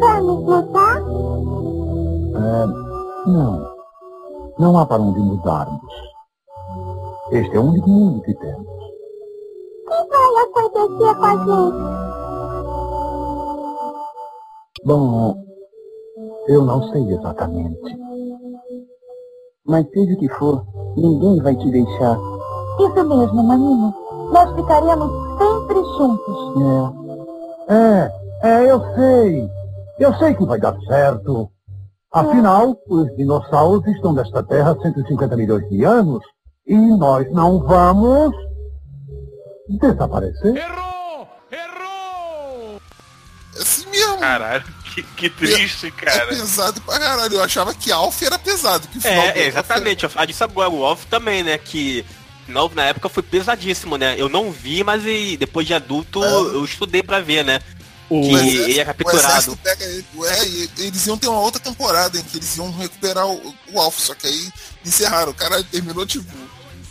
[0.00, 0.33] Vamos lutar?
[2.54, 2.66] É,
[3.26, 3.74] não.
[4.60, 5.92] Não há para onde mudarmos.
[7.32, 8.68] Este é o único mundo que temos.
[9.86, 12.04] O que vai acontecer com a gente?
[14.84, 15.34] Bom,
[16.46, 17.98] eu não sei exatamente.
[19.66, 20.64] Mas seja o que for,
[20.96, 22.16] ninguém vai te deixar.
[22.78, 23.92] Isso mesmo, menino.
[24.32, 26.38] Nós ficaremos sempre juntos.
[27.68, 29.50] É, é, é, eu sei.
[29.98, 31.50] Eu sei que vai dar certo.
[32.14, 36.22] Afinal, os dinossauros estão nesta Terra há 150 milhões de anos
[36.66, 38.34] e nós não vamos
[39.80, 40.56] desaparecer.
[40.56, 40.84] É
[43.60, 44.18] assim mesmo.
[44.18, 46.26] Caralho, que, que triste, É cara.
[46.28, 47.34] pesado pra caralho.
[47.34, 48.86] Eu achava que Alf era pesado.
[48.88, 50.04] Que o final do É, Alf exatamente.
[50.04, 50.70] Eu falo disso agora.
[50.70, 51.56] O Wolf também, né?
[51.58, 52.04] Que
[52.48, 54.14] na, na época foi pesadíssimo, né?
[54.18, 56.28] Eu não vi, mas e, depois de adulto É.
[56.28, 57.60] eu estudei pra ver, né?
[58.10, 59.18] O, Que O exército- ele é O capturado.
[59.18, 60.04] exército pega ele.
[60.26, 63.98] É, eles iam ter uma outra temporada em que eles iam recuperar o, o Alf,
[63.98, 64.48] só que aí
[64.84, 65.32] encerraram.
[65.32, 66.30] O cara terminou, tipo,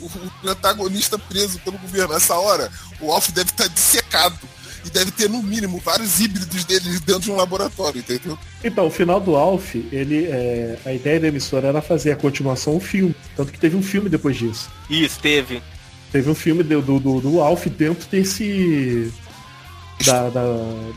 [0.01, 0.05] o,
[0.43, 2.14] o antagonista preso pelo governo.
[2.14, 4.38] Nessa hora, o Alf deve estar dissecado.
[4.86, 8.38] E deve ter, no mínimo, vários híbridos dele dentro de um laboratório, entendeu?
[8.61, 12.76] Então, o final do Alf, ele, é, a ideia da emissora era fazer a continuação
[12.76, 13.16] um filme.
[13.34, 14.70] Tanto que teve um filme depois disso.
[14.89, 15.64] Isso, teve.
[16.11, 19.09] Teve um filme do, do, do, do Alf dentro desse.
[20.06, 20.41] Da, da-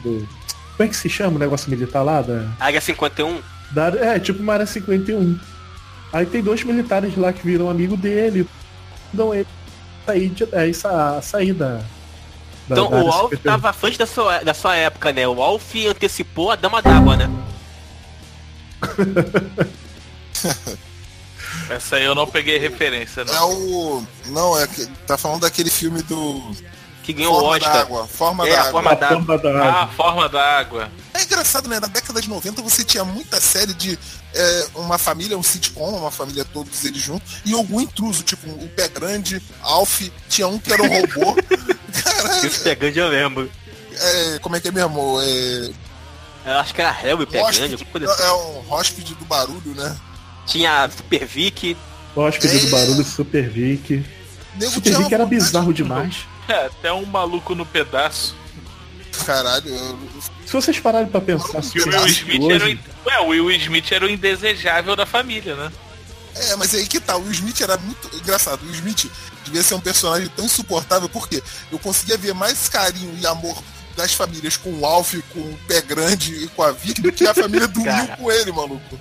[0.03, 0.29] do,
[0.77, 2.21] como é que se chama o negócio militar lá?
[2.23, 3.41] Da, Área 51.
[3.71, 5.39] da, é, tipo uma área 51.
[6.13, 8.49] Aí tem dois militares lá que viram amigo dele.
[9.13, 9.47] Dão ele
[10.05, 11.77] sair, de, é, sa, sair da.
[11.79, 11.85] da-
[12.71, 13.43] Então da o Alf 51.
[13.53, 15.27] tava à frente da sua, da sua época, né?
[15.27, 17.31] O Alf antecipou a Dama d'Água, né?
[21.71, 23.51] Essa aí eu não peguei referência, É não.
[23.53, 24.07] o.
[24.27, 24.87] Não, é que.
[25.07, 26.53] Tá falando daquele filme do.
[27.07, 27.73] Que ganhou o Forma Oscar.
[27.73, 28.07] d'água.
[28.09, 28.73] Forma É, a d'água.
[28.73, 29.17] forma A d'água.
[29.23, 29.95] forma da Ah, água.
[29.95, 30.91] forma da água.
[31.15, 31.79] É engraçado, né?
[31.79, 33.97] Na década de 90 você tinha muita série de
[34.35, 38.69] é, uma família, um sitcom, uma família todos eles juntos, e algum intruso, tipo o
[38.71, 41.37] Pé Grande, Alf, tinha um que era um robô.
[42.05, 43.51] Caralho, Isso pegando eu lembro.
[43.95, 45.19] é, como é que é mesmo?
[45.23, 45.71] É,
[46.45, 48.23] Eu acho que era Harry pegando, hóspede, alguma coisa assim.
[48.25, 49.97] é um hóspede do barulho, né?
[50.47, 51.77] Tinha a Super Vic.
[52.17, 52.71] Hóspede do É.
[52.71, 54.05] barulho Super Vic.
[54.57, 56.17] Nego Super Vic era bizarro demais.
[56.49, 58.35] É, até um maluco no pedaço.
[59.25, 59.99] Caralho, eu-
[60.47, 63.27] Se vocês pararem pra pensar Que o Will Smith era o, hoje, in- Ué, o
[63.29, 65.73] Will Smith era o indesejável da família, né?
[66.35, 68.61] É, mas aí que tá, o Will Smith era muito engraçado.
[68.63, 69.11] O Will Smith
[69.45, 71.43] devia ser um personagem tão insuportável, porque
[71.73, 73.57] eu conseguia ver mais carinho e amor
[73.97, 77.27] das famílias com o Alf, com o Pé Grande e com a Vic do que
[77.27, 79.01] a família do Will com ele, maluco.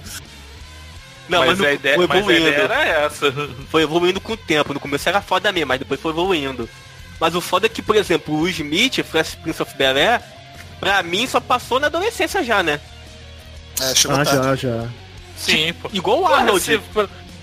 [1.28, 2.48] Não, mas, mas, a ideia, foi mas a evoluindo.
[2.48, 3.34] ideia era essa.
[3.70, 4.74] Foi evoluindo com o tempo.
[4.74, 6.70] No começo era foda mesmo, mas depois foi evoluindo.
[7.20, 10.22] Mas o foda é que, por exemplo, o Smith, Fresh Prince of Bel-Air,
[10.80, 12.80] pra mim só passou na adolescência já, né?
[13.82, 14.62] É, chegou Ah, tarde.
[14.64, 14.88] já, já.
[15.38, 15.90] Sim, pô.
[15.94, 16.62] Igual o Arnold.
[16.64, 16.80] se-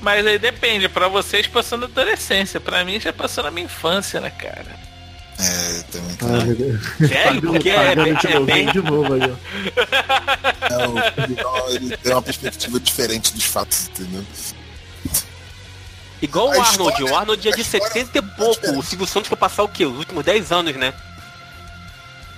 [0.00, 4.20] mas aí depende, pra vocês passou na adolescência, pra mim já passou na minha infância,
[4.20, 4.80] né, cara?
[5.38, 6.16] É, também.
[6.22, 7.06] Ah.
[7.06, 7.40] Sério?
[7.52, 8.66] Porque é, bem- de é novo, bem...
[8.66, 10.82] de novo aí, ó.
[10.82, 14.24] É, o Vidal, ele tem uma perspectiva diferente dos fatos, entendeu?
[16.22, 16.92] Igual A o Arnold.
[16.92, 18.78] história- O Arnold é de história 70 e faz pouco.
[18.78, 19.84] O Silvio Santos foi passar o quê?
[19.84, 20.94] Os últimos 10 anos, né?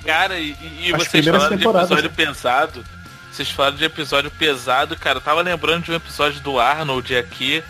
[0.05, 2.85] Cara, e, e vocês falaram de episódio pesado.
[3.30, 5.18] Vocês falaram de episódio pesado, cara.
[5.18, 7.62] Eu tava lembrando de um episódio do Arnold aqui.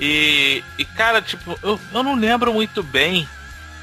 [0.00, 3.28] E, e cara, tipo, eu, eu não lembro muito bem.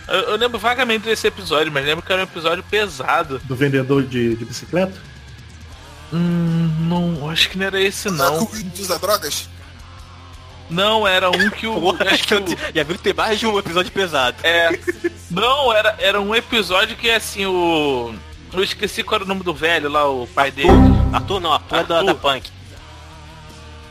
[0.07, 3.39] Eu, eu lembro vagamente desse episódio, mas lembro que era um episódio pesado.
[3.45, 4.93] Do vendedor de, de bicicleta?
[6.13, 8.47] Hum, não, acho que não era esse não.
[8.77, 9.47] Usa drogas?
[10.71, 11.73] Não, era um que o.
[11.79, 12.43] Porra, acho que o
[12.73, 14.37] Já viu que tem mais de um episódio pesado.
[14.43, 14.69] é.
[15.29, 18.13] Não, era, era um episódio que assim, o.
[18.53, 20.69] Eu esqueci qual era o nome do velho lá, o pai dele.
[21.13, 22.05] Arthur não, Arthur é da, Arthur.
[22.13, 22.49] da Punk.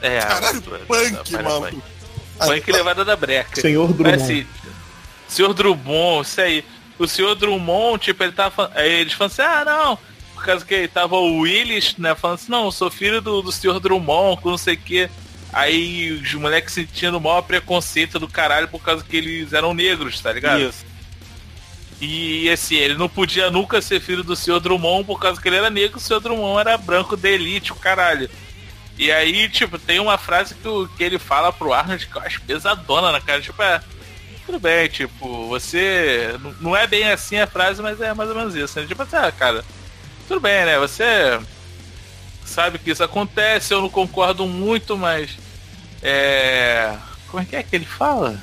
[0.03, 1.61] É, Caralho, Arthur, punk, da- mano.
[1.61, 1.83] Punk.
[2.47, 3.61] Punk levada da breca.
[3.61, 4.23] Senhor Mas, Drummond.
[4.23, 4.47] assim,
[5.29, 6.65] senhor Drummond, isso aí.
[6.99, 8.77] O senhor Drummond, tipo, ele tava falando.
[8.77, 9.99] Aí eles falam assim, ah não.
[10.35, 13.53] Por causa que tava o Willis, né, falando assim, não, eu sou filho do, do
[13.53, 15.11] senhor Drummond, com não sei o quê.
[15.53, 20.21] Aí os moleques sentindo o maior preconceito do caralho por causa que eles eram negros,
[20.21, 20.61] tá ligado?
[20.63, 20.85] Isso.
[22.01, 25.57] E assim, ele não podia nunca ser filho do senhor Drummond por causa que ele
[25.57, 28.31] era negro, o senhor Drummond era branco da elite, o caralho.
[28.97, 32.23] E aí, tipo, tem uma frase que, o- que ele fala pro Arnold que eu
[32.23, 33.81] acho pesadona na cara, tipo, é.
[34.47, 36.35] Tudo bem, tipo, você.
[36.61, 38.81] Não é bem assim a frase, mas é mais ou menos isso.
[38.81, 38.87] Né?
[38.87, 39.65] Tipo assim, ah, cara,
[40.27, 40.79] tudo bem, né?
[40.79, 41.05] Você
[42.51, 45.31] sabe que isso acontece, eu não concordo muito, mas.
[46.03, 46.95] É.
[47.29, 48.43] Como é que é que ele fala?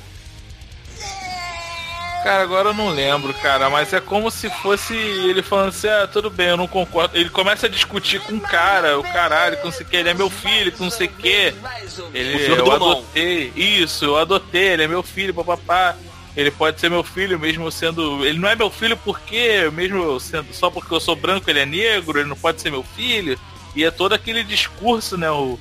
[2.22, 6.08] Cara, agora eu não lembro, cara, mas é como se fosse ele falando assim, ah,
[6.12, 7.16] tudo bem, eu não concordo.
[7.16, 10.08] Ele começa a discutir com o cara, o caralho, que não sei o que, ele
[10.08, 11.54] é meu filho, que não sei o que.
[12.12, 15.96] Ele, eu adotei, isso, eu adotei, ele é meu filho, papapá.
[16.36, 18.24] Ele pode ser meu filho mesmo sendo.
[18.24, 20.52] Ele não é meu filho porque, mesmo sendo.
[20.52, 23.38] Só porque eu sou branco, ele é negro, ele não pode ser meu filho.
[23.76, 25.30] E é todo aquele discurso, né?
[25.30, 25.58] O,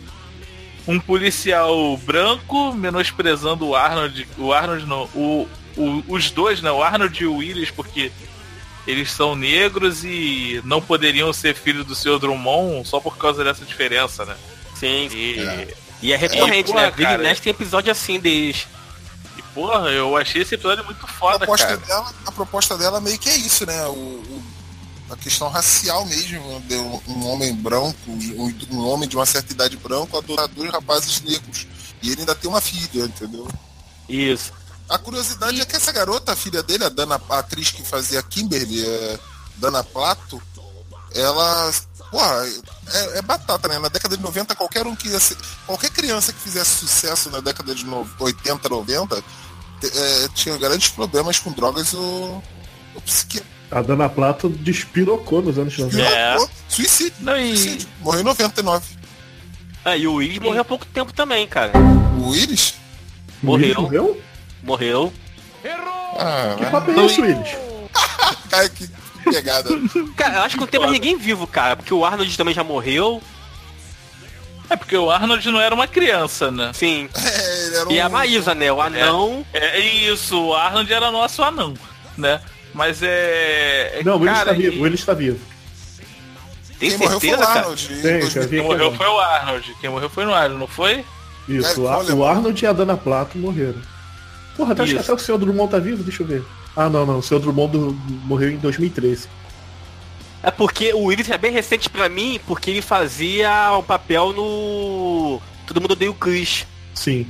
[0.88, 4.28] um policial branco menosprezando o Arnold.
[4.38, 5.04] O Arnold não.
[5.14, 6.72] O, o- os dois, né?
[6.72, 8.12] O Arnold e o Willis, porque
[8.88, 13.66] eles são negros e não poderiam ser filhos do seu Drummond só por causa dessa
[13.66, 14.36] diferença, né?
[14.76, 15.10] Sim.
[15.12, 15.68] E,
[16.02, 16.94] E é recorrente, É, porra, né?
[16.98, 18.66] E cara, mexe tem episódio assim deles.
[19.38, 21.78] e, porra, eu achei esse episódio muito A foda, proposta, cara.
[21.80, 23.86] dela, a proposta dela meio que é isso, né?
[23.88, 24.44] O, o-
[25.10, 29.78] a questão racial mesmo, de um, homem branco, um, um homem de uma certa idade
[29.78, 31.66] branco, adorar dois rapazes negros.
[32.02, 33.48] E ele ainda tem uma filha, entendeu?
[34.10, 34.52] Isso.
[34.90, 38.22] A curiosidade é que essa garota, a filha dele, a Dana, a atriz que fazia
[38.24, 39.20] Kimberly, é,
[39.58, 40.42] Dana Plato,
[41.14, 41.72] ela.
[42.12, 42.48] Porra,
[42.94, 43.78] é, é batata, né?
[43.80, 45.36] Na década de 90, qualquer um que ser-
[45.66, 49.22] Qualquer criança que fizesse sucesso na década de no- 80, 90,
[49.82, 52.42] te- é, tinha grandes problemas com drogas ou,
[52.96, 56.02] ou psiqui- A Dana Plato despirocou nos anos 90.
[56.02, 56.38] É.
[56.70, 57.14] Suicídio.
[57.20, 57.88] Não, e- Suicídio.
[58.02, 58.86] Morreu em 99.
[59.84, 61.72] Ah, e o Willis morreu há pouco tempo também, cara.
[62.20, 62.74] O Willis?
[63.44, 63.82] Morreu.
[63.82, 64.22] Morreu?
[64.64, 65.14] Morreu.
[66.20, 67.50] Ah, Que papo é esse, Willis?
[68.50, 68.90] Cara, que
[69.26, 69.70] pegada.
[70.16, 71.76] Cara, eu acho que não tem mais ninguém vivo, cara.
[71.76, 73.22] Porque o Arnold também já morreu.
[74.70, 76.72] É porque o Arnold não era uma criança, né?
[76.74, 77.10] Sim.
[77.16, 78.72] É, ele era E a um- Maísa, né?
[78.72, 79.46] O anão.
[79.54, 81.74] É isso, o Arnold era nosso anão,
[82.18, 82.42] né?
[82.78, 84.00] Mas é.
[84.00, 84.76] é- Não, o Willis cara, tá vivo.
[84.76, 85.40] e- O Willis tá vivo.
[86.80, 87.60] Tem Quem morreu foi certeza, o cara?
[87.62, 87.84] Arnold.
[87.94, 88.44] em Tem, já 2000.
[88.44, 89.76] vi Quem morreu foi o Arnold.
[89.82, 91.04] Quem morreu foi o Arnold, não foi?
[91.50, 93.82] Isso, É, o, Arnold e a Dana Plato morreram.
[94.56, 95.38] Porra, até, acho que até o Sr.
[95.40, 96.44] Drummond tá vivo, deixa eu ver.
[96.76, 97.40] Ah, não, não, o Sr.
[97.40, 97.94] Drummond do-
[98.26, 99.28] morreu em 2013.
[100.44, 105.42] É porque o Willis é bem recente pra mim, porque ele fazia o papel no.
[105.66, 106.66] Todo mundo odeia o Chris.
[106.94, 107.28] Sim.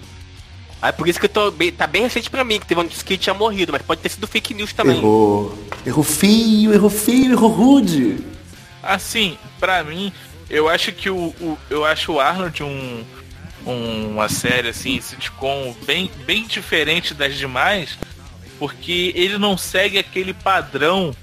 [0.82, 2.88] Aí por isso que eu tô bem, tá bem recente pra mim, que teve um
[2.88, 4.98] que ele tinha morrido, mas pode ter sido fake news também.
[4.98, 5.58] Errou.
[5.86, 8.20] Errou feio, errou feio, errou rude.
[8.84, 10.12] Assim, pra mim,
[10.50, 13.04] eu acho que o, o- eu acho o Arnold um,
[13.66, 17.98] um- uma série assim, sitcom bem, bem diferente das demais,
[18.60, 21.14] porque ele não segue aquele padrão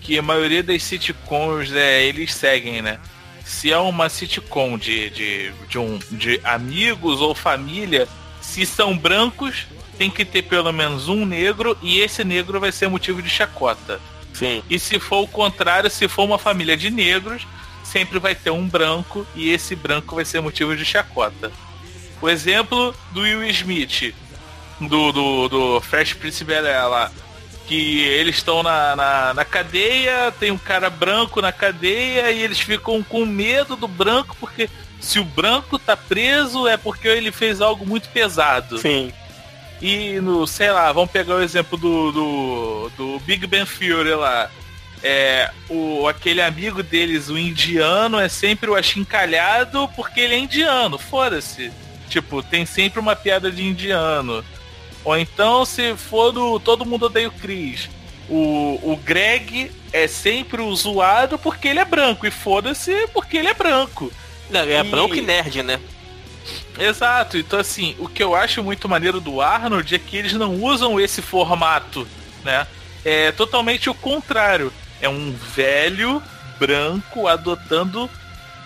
[0.00, 2.98] que a maioria das sitcoms é, eles seguem, né?
[3.44, 8.06] Se é uma sitcom de, de, de, um, de amigos ou família,
[8.48, 9.66] se são brancos,
[9.98, 14.00] tem que ter pelo menos um negro e esse negro vai ser motivo de chacota.
[14.32, 14.62] Sim.
[14.70, 17.46] E se for o contrário, se for uma família de negros,
[17.84, 21.52] sempre vai ter um branco e esse branco vai ser motivo de chacota.
[22.22, 24.14] O exemplo do Will Smith,
[24.80, 27.12] do, do, do Fresh Prince Bel-Air lá,
[27.66, 32.58] que eles estão na, na, na cadeia, tem um cara branco na cadeia e eles
[32.58, 34.70] ficam com medo do branco porque
[35.00, 38.78] se o branco tá preso é porque ele fez algo muito pesado.
[38.78, 39.12] Sim.
[39.80, 44.50] E no, sei lá, vamos pegar o exemplo do, do, do Big Ben Theory lá.
[45.02, 50.98] É, o, aquele amigo deles, o indiano, é sempre o achincalhado porque ele é indiano,
[50.98, 51.70] foda-se.
[52.08, 54.44] Tipo, tem sempre uma piada de indiano.
[55.04, 57.88] Ou então, se for do Todo Mundo Odeia o Chris,
[58.28, 62.26] O, o Greg é sempre o zoado porque ele é branco.
[62.26, 64.12] E foda-se porque ele é branco.
[64.50, 65.78] Não, é E- branco e nerd, né?
[66.78, 70.54] Exato, então assim, o que eu acho muito maneiro do Arnold é que eles não
[70.62, 72.06] usam esse formato,
[72.44, 72.66] né?
[73.04, 74.72] É totalmente o contrário.
[75.00, 76.22] É um velho
[76.58, 78.08] branco adotando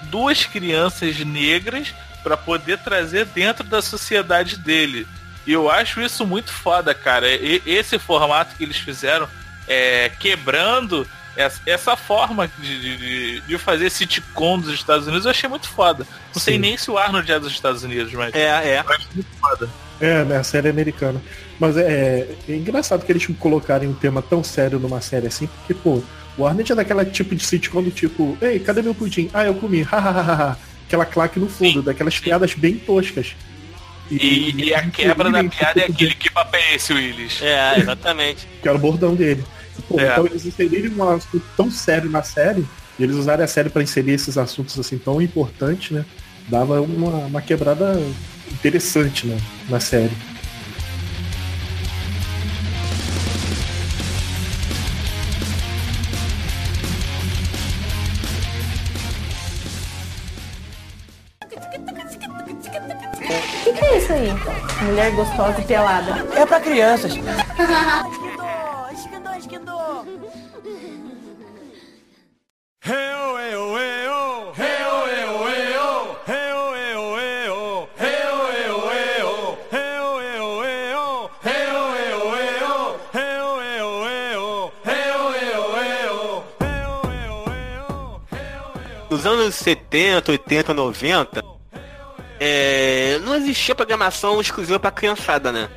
[0.05, 5.07] duas crianças negras para poder trazer dentro da sociedade dele.
[5.47, 7.29] E eu acho isso muito foda, cara.
[7.35, 9.29] E- esse formato que eles fizeram,
[9.67, 11.07] é, quebrando
[11.37, 16.07] essa, essa forma de, de- de, fazer sitcom dos Estados Unidos, eu achei muito foda.
[16.35, 16.61] Não sei Sim.
[16.61, 18.35] nem se o Arnold é dos Estados Unidos, mas.
[18.35, 18.85] É, é.
[18.87, 19.69] Eu acho muito foda.
[20.01, 20.37] É, né?
[20.37, 21.23] A série americana.
[21.59, 25.75] Mas é, é engraçado que eles colocarem um tema tão sério numa série assim, porque,
[25.75, 26.03] pô,
[26.37, 29.31] o Arnold é daquela tipo de sitcom do tipo, ei, cadê meu pudim?
[29.33, 30.59] Ah, eu comi, hahaha.
[30.87, 33.35] Aquela claque no fundo, daquelas piadas bem toscas.
[34.11, 37.41] E, e a quebra da piada é aquele que papo é esse, Willis.
[37.41, 38.47] É, exatamente.
[38.61, 39.43] que era o bordão dele.
[39.93, 40.13] Pô, É.
[40.13, 42.67] Então eles inserirem um assunto tão sério na série,
[42.99, 46.05] e eles usarem a série pra inserir esses assuntos assim tão importantes, né?
[46.49, 48.01] Dava uma, uma quebrada
[48.51, 49.39] interessante né,
[49.69, 50.13] na série.
[63.55, 64.29] O que, que é isso aí?
[64.85, 66.27] Mulher gostosa e pelada.
[66.35, 67.13] É pra crianças.
[89.09, 91.45] Nos anos 70, 80, 90,
[92.41, 95.69] é, não existia programação exclusiva pra criançada, né?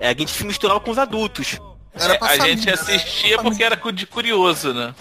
[0.00, 1.58] É, a gente se misturava com os adultos.
[1.92, 4.94] É, a gente assistia porque era de curioso, né?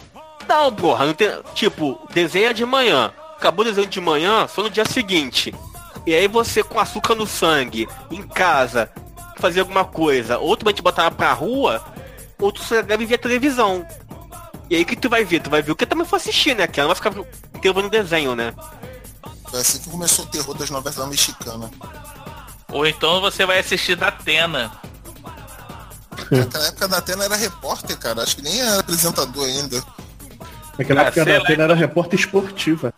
[0.48, 1.30] Não, porra, não tem.
[1.54, 3.12] Tipo, desenha de manhã.
[3.38, 5.54] Acabou o desenho de manhã, só no dia seguinte.
[6.06, 8.90] E aí você com açúcar no sangue, em casa,
[9.38, 10.38] fazer alguma coisa.
[10.38, 11.84] Ou tu vai te botar pra rua,
[12.40, 13.86] ou tu só deve ver televisão.
[14.70, 15.42] E aí o que tu vai ver?
[15.42, 16.68] Tu vai ver o que também for assistir, né?
[16.68, 18.54] Que ela não vai ficar inteiro no desenho, né?
[19.50, 21.70] Foi assim que começou o terror das novelas mexicanas.
[22.70, 24.72] Ou então você vai assistir da Atena.
[26.32, 28.24] Naquela época da Atena era repórter, cara.
[28.24, 29.84] Acho que nem era apresentador ainda.
[30.78, 32.94] Naquela Ah, época da Atena era repórter esportiva.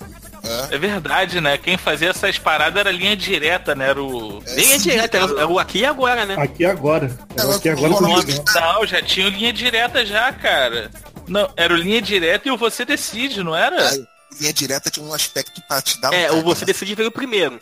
[0.72, 1.58] É verdade, né?
[1.58, 3.90] Quem fazia essas paradas era linha direta, né?
[3.90, 4.42] Era o.
[4.48, 6.36] É direto, é o aqui e agora, né?
[6.38, 7.12] Aqui e agora.
[7.38, 10.90] Era aqui e agora o nome- Não, já tinha o linha direta já, cara.
[11.28, 13.92] Não, era o linha direta e o você decide, não era?
[14.40, 16.68] Linha direta tinha um aspecto pra te dar um É, cara, o você né?
[16.68, 17.60] decide veio primeiro.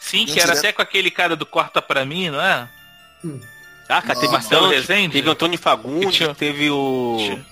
[0.00, 0.58] Sim, que Linha era direta.
[0.60, 2.68] até com aquele cara do Corta Pra Mim, não é?
[3.88, 5.12] Ah, cara, teve Marcelo Rezende?
[5.14, 7.16] teve Antônio Fagundes, Tinha- teve o.
[7.18, 7.46] Tinha-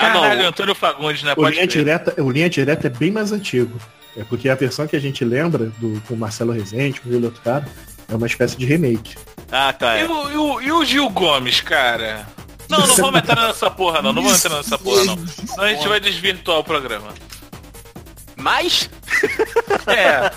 [0.00, 0.20] Ah, não.
[0.22, 1.32] Caralho, Antônio Fagundes, né?
[1.32, 1.78] O Pode linha, crer.
[1.84, 3.78] direta, o linha direta é bem mais antigo.
[4.16, 7.24] É porque a versão que a gente lembra do com o Marcelo Rezende, com aquele
[7.26, 7.66] outro cara,
[8.08, 9.14] é uma espécie de remake.
[9.52, 9.96] Ah, tá.
[9.96, 10.06] E É.
[10.06, 12.26] o, e o- e o Gil Gomes, cara?
[12.68, 14.12] Não, não vamos entrar nessa porra, não.
[14.12, 15.26] Não vamos entrar nessa porra, não.
[15.26, 17.08] Senão a gente vai desvirtuar o programa.
[18.36, 18.88] Mas.
[19.86, 20.30] É,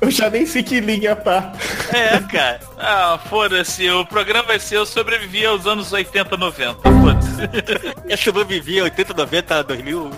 [0.00, 1.52] Eu já nem sei que linha tá.
[1.92, 2.60] É, cara.
[2.78, 3.88] ah, foda-se.
[3.90, 6.88] O programa vai ser Eu Sobrevivi aos anos 80, 90.
[8.08, 10.10] Eu sobrevivi 80, 90, 2000.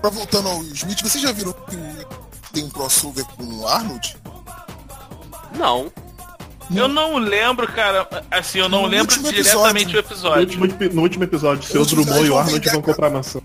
[0.00, 2.06] Pra voltando ao Smith, vocês já viram que o-
[2.52, 4.16] tem um crossover com o Arnold?
[5.56, 5.92] Não.
[6.74, 8.08] Eu não lembro, cara.
[8.30, 10.40] Assim, eu não No lembro último diretamente o No episódio.
[10.42, 13.10] último, epi- no último episódio, seu último Drummond e o episódio, Arnold vão comprar a
[13.10, 13.42] mansão.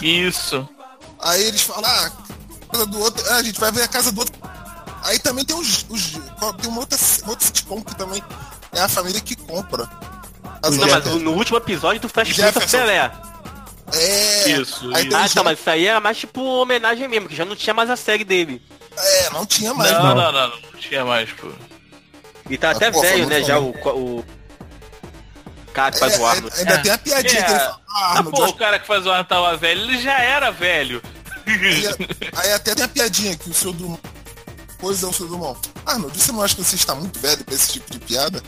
[0.00, 0.68] Isso.
[1.20, 2.10] Aí eles falam, ah,
[2.72, 4.34] casa do outro, ah, a gente vai ver a casa do outro.
[5.04, 5.84] Aí também tem os.
[5.90, 8.22] os tem uma outra, outra sitcom que também
[8.72, 9.88] é a família que compra.
[10.62, 12.78] As Não, mas no último episódio tu faz Jefferson.
[12.78, 13.10] Pelé.
[13.94, 14.50] É.
[14.50, 15.16] Isso, Aí isso.
[15.16, 17.90] Ah, tá, mas isso aí era mais tipo homenagem mesmo, que já não tinha mais
[17.90, 18.62] a série dele.
[18.96, 19.90] É, não tinha mais.
[19.92, 20.14] Não, não.
[20.14, 20.60] não, não, não.
[20.72, 21.48] Não tinha mais, pô.
[22.48, 23.42] E tá Ah, até pô, velho, né?
[23.42, 23.90] Já o, bom.
[23.90, 24.24] o.
[25.72, 26.56] cara que É, faz o é, Arnold.
[26.58, 26.78] ainda É.
[26.78, 27.44] tem a piadinha É.
[27.44, 30.00] que ele fala, ah, Ah, pô, o cara que faz o Arnold tava velho, ele
[30.00, 31.02] já era velho.
[31.46, 31.86] Aí,
[32.36, 34.00] aí até tem a piadinha que o seu Drummond.
[34.78, 35.58] Pois é, o seu Drummond.
[35.84, 38.42] Arnold, você não acha que você está muito velho pra esse tipo de piada?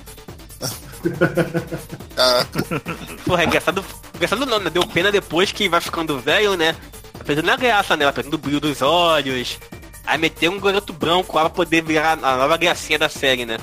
[2.17, 2.47] Ah,
[3.25, 3.85] Porra, é engraçado.
[4.15, 4.71] Engraçado não, né?
[4.71, 6.75] Deu pena depois que vai ficando velho, né?
[7.17, 8.11] Tá perdendo a graça, né?
[8.13, 9.59] Perdendo o brilho dos olhos.
[10.07, 13.59] Aí meteu um garoto branco lá pra poder virar a nova gracinha da série, né?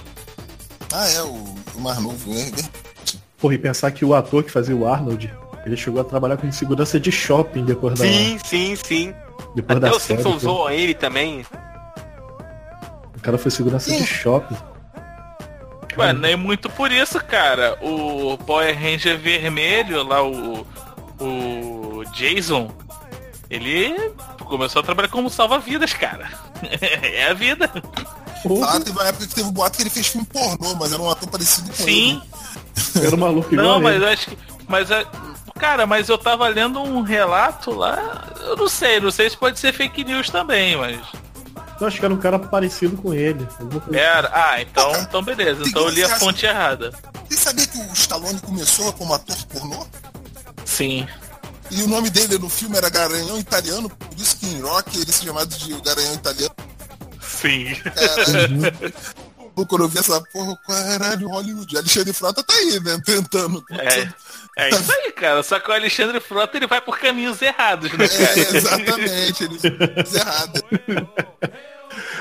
[0.94, 2.52] ah, é, o, o mais novo, né?
[3.38, 5.32] Porra, e pensar que o ator que fazia o Arnold,
[5.66, 8.06] ele chegou a trabalhar com segurança de shopping depois da.
[8.06, 9.14] Sim, sim, sim.
[9.56, 10.22] Depois Até da o série.
[10.22, 11.46] Simpsons zoa ele também.
[13.16, 14.56] O cara foi segurança de shopping.
[15.98, 17.78] Ué, nem muito por isso, cara.
[17.82, 20.66] O Power Ranger vermelho, lá o.
[21.20, 22.72] O Jason,
[23.50, 23.94] ele
[24.46, 26.28] começou a trabalhar como salva-vidas, cara.
[26.82, 27.70] é a vida.
[28.66, 31.02] Ah, teve uma época que teve um boato que ele fez filme pornô, mas era
[31.02, 32.22] um ator parecido com Sim.
[32.96, 33.06] ele.
[33.06, 34.06] Era um maluco igual Não, a mas ele.
[34.06, 34.38] eu acho que.
[34.68, 35.06] Mas é.
[35.60, 38.30] Cara, mas eu tava lendo um relato lá.
[38.40, 40.98] Eu não sei, não sei se pode ser fake news também, mas.
[41.82, 43.46] Eu acho que era um cara parecido com ele.
[43.46, 44.32] Coisa Era.
[44.34, 45.64] Ah, então, então beleza.
[45.66, 46.94] Então eu li a fonte errada.
[47.28, 49.88] Você sabia que o Stallone começou como ator pornô?
[50.64, 51.08] Sim.
[51.72, 55.12] E o nome dele no filme era Garanhão Italiano, por isso que em Rock ele
[55.12, 56.56] se chamava de Garanhão Italiano.
[57.20, 57.74] Sim.
[57.76, 58.62] Caralho.
[59.68, 61.78] Quando eu vi essa porra, caralho, Hollywood.
[61.78, 63.00] Alexandre Frota tá aí, né?
[63.06, 63.64] Tentando.
[63.72, 64.08] É,
[64.58, 65.42] é isso aí, cara.
[65.44, 68.40] Só que o Alexandre Frota ele vai por caminhos errados, né, cara?
[68.40, 69.58] É, exatamente, ele
[70.16, 70.64] errado.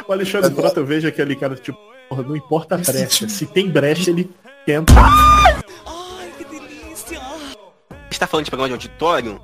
[0.06, 1.78] O Alexandre Frota, eu vejo aquele cara, tipo,
[2.08, 3.28] porra, não importa a brecha.
[3.28, 4.28] Se tem brecha, ele
[4.66, 4.92] tenta.
[4.92, 5.60] A
[8.04, 9.40] gente tá falando de programa de auditório,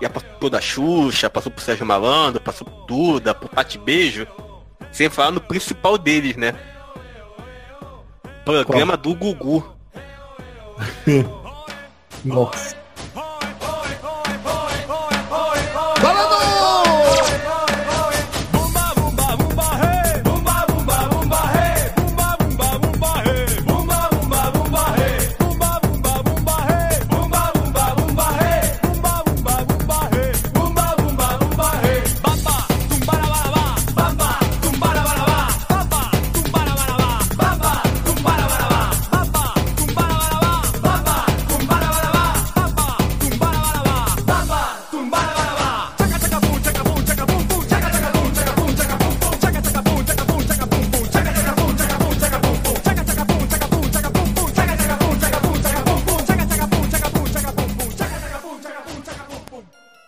[0.00, 4.28] já passou da Xuxa, passou por Sérgio Malandro, passou por Duda, por Pati Beijo,
[4.92, 6.54] sem falar no principal deles, né?
[8.44, 9.74] Programa do Gugu.
[12.24, 12.83] Nossa.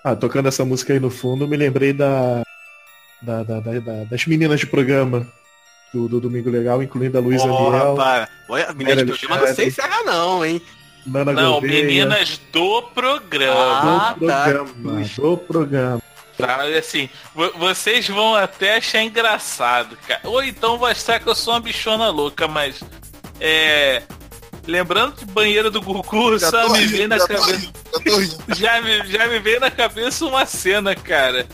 [0.09, 2.45] Ah, tocando essa música aí no fundo, me lembrei da,
[3.21, 5.27] da- da- da- da- das meninas de programa
[5.93, 8.29] do, do Domingo Legal, incluindo a Luísa Porra, Miel, para.
[8.49, 10.63] Olha, menina de programa, não sei se era não, hein?
[11.05, 13.81] Nana Não, Gouveia, meninas do programa.
[14.11, 14.43] Ah, do tá.
[14.45, 16.03] programa, do programa.
[16.39, 20.21] Tá, assim, vo- vocês vão até achar engraçado, cara.
[20.23, 22.81] Ou então vai achar que eu sou uma bichona louca, mas.
[23.41, 24.03] É.
[24.67, 27.57] Lembrando de banheira do Gugu, Já só me rindo, veio na já tô cabeça.
[27.57, 28.37] rindo, já tô rindo.
[28.57, 31.47] Já me, já me veio na cabeça uma cena, cara.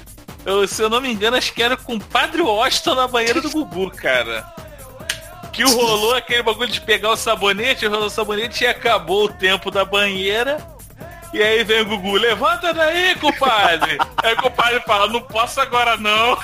[0.47, 3.41] Eu, se eu não me engano, acho que era com o Padre Washington na banheira
[3.41, 4.45] do Gugu, cara.
[5.53, 9.71] Que rolou aquele bagulho de pegar o sabonete, rolou o sabonete e acabou o tempo
[9.71, 10.57] da banheira.
[11.35, 13.99] E aí vem o Gugu, levanta daí, compadre.
[14.23, 16.33] aí o compadre fala, não posso agora não.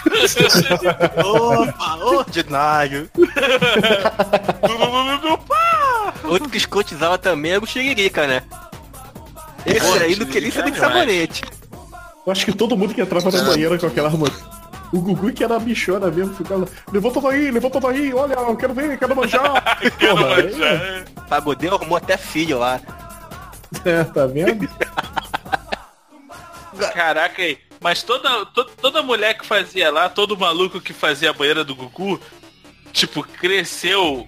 [1.24, 3.10] Opa, ordinário.
[5.48, 5.57] Pá!
[6.28, 8.42] Outro que escotizava também era o Xiririca, né?
[9.66, 11.42] Esse aí não queria saber de sabonete.
[12.26, 14.58] Eu acho que todo mundo que entrava na banheira com aquela armadura.
[14.92, 16.66] O Gugu que era a bichona mesmo, ficava.
[16.90, 19.42] Levanta daí, levanta daí, olha, eu quero ver, quero manjar.
[20.00, 22.80] Porra, aí, Pagodeiro arrumou até filho lá.
[23.84, 24.68] é, tá vendo?
[26.94, 27.58] Caraca, aí.
[27.80, 31.74] Mas toda, to- toda mulher que fazia lá, todo maluco que fazia a banheira do
[31.74, 32.20] Gugu,
[32.92, 34.26] tipo, cresceu,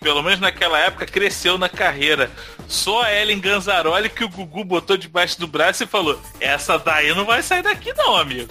[0.00, 2.30] pelo menos naquela época, cresceu na carreira.
[2.68, 7.12] Só a Ellen Ganzaroli que o Gugu botou debaixo do braço e falou, essa daí
[7.14, 8.48] não vai sair daqui não, amigo.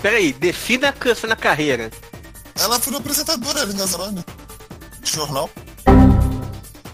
[0.00, 1.90] Peraí, defina a canção na carreira.
[2.58, 4.24] Ela foi apresentadora, Ellen Gazzaroni.
[5.02, 5.50] De jornal.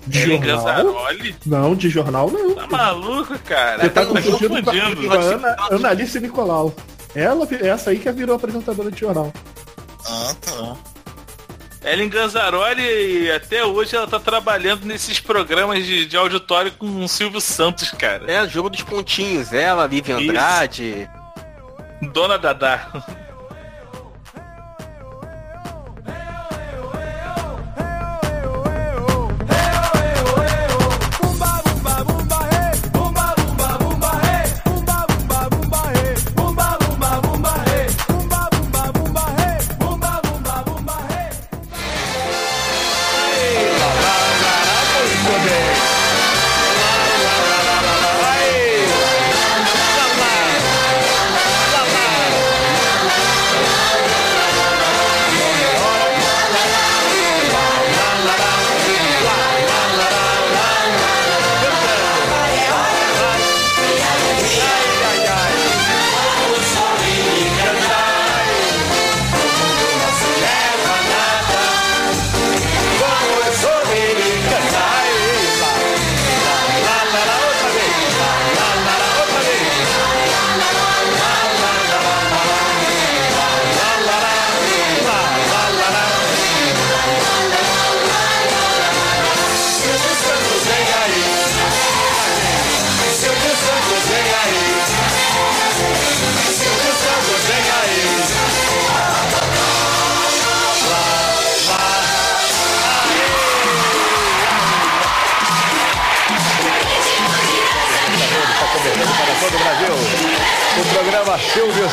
[0.06, 0.64] De Ellen jornal?
[0.64, 1.36] Ganzaroli?
[1.46, 2.54] Não, de jornal não.
[2.54, 3.82] Tá maluco, cara?
[3.82, 4.62] Você tá Tá confundindo.
[4.62, 6.74] com a Ana, Ana Alice Nicolau.
[7.14, 9.32] Ela, essa aí que virou apresentadora de jornal.
[10.06, 10.76] Ah, tá.
[11.84, 17.40] Ellen Ganzaroli, até hoje, ela tá trabalhando nesses programas de, de auditório com o Silvio
[17.40, 18.30] Santos, cara.
[18.30, 19.52] É, jogo dos pontinhos.
[19.52, 20.30] Ela, Vivian Isso.
[20.30, 21.10] Andrade.
[22.12, 22.88] Dona Dadá.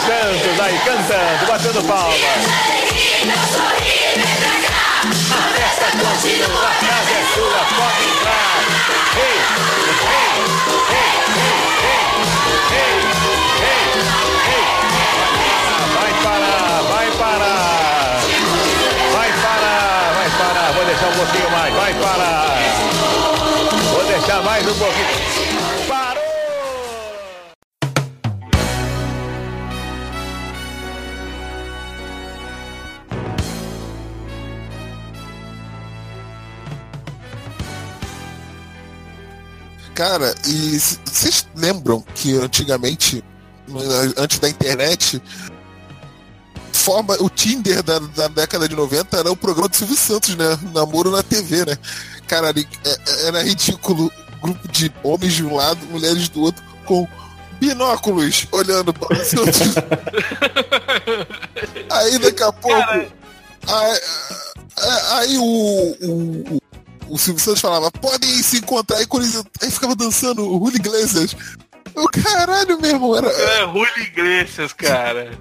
[0.05, 2.15] Santos aí cantando, batendo palmas.
[5.31, 8.59] A festa continua, a casa é sua, pode entrar.
[9.17, 9.39] Ei,
[9.79, 10.39] ei,
[10.89, 11.05] ei,
[11.81, 12.15] ei,
[12.71, 12.97] ei,
[13.61, 13.83] ei,
[14.55, 14.67] ei.
[15.95, 18.19] Vai parar, vai parar.
[19.13, 20.67] Vai parar, vai parar.
[20.73, 22.57] Vou deixar um pouquinho mais, vai parar.
[23.91, 25.48] Vou deixar mais um pouquinho.
[39.99, 43.21] Cara, e vocês lembram que antigamente,
[43.67, 43.81] no-
[44.15, 45.21] antes da internet,
[46.71, 50.57] forma, o Tinder da, da década de 90 era o programa do Silvio Santos, né?
[50.73, 51.77] Namoro na TV, né?
[52.29, 54.09] Cara, é- é- era ridículo.
[54.41, 57.05] Grupo de homens de um lado, mulheres do outro, com
[57.59, 59.59] binóculos olhando para o Santos.
[61.91, 62.89] Aí daqui a pouco.
[63.67, 63.99] Aí,
[65.11, 66.58] aí o, o, o-
[67.09, 68.97] o Silvio Santos falava, podem se encontrar.
[68.97, 71.35] Aí, quando eles- aí ficava dançando o Julio Iglesias.
[71.95, 73.27] O caralho mesmo, era.
[73.27, 75.31] É, Julio Iglesias, cara.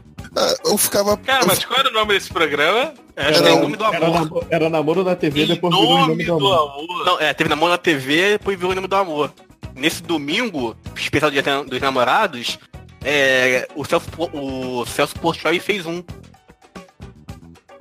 [0.65, 1.17] Eu ficava.
[1.17, 2.93] Cara, mas qual era o nome desse programa?
[3.17, 4.21] Era, em nome do Era, amor.
[4.21, 7.05] namo- era namoro na TV, depois virou em nome do amor.
[7.05, 9.33] Não, é, teve namoro na TV, depois virou em nome do amor.
[9.75, 12.59] Nesse domingo, especial Dia dos Namorados,
[13.05, 16.03] é, o Celso, o Celso Portioli fez um.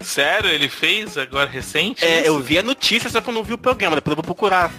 [0.08, 2.06] Sério, ele fez agora recente?
[2.06, 4.24] É, eu vi a notícia, só que eu não vi o programa, depois eu vou
[4.24, 4.72] procurar.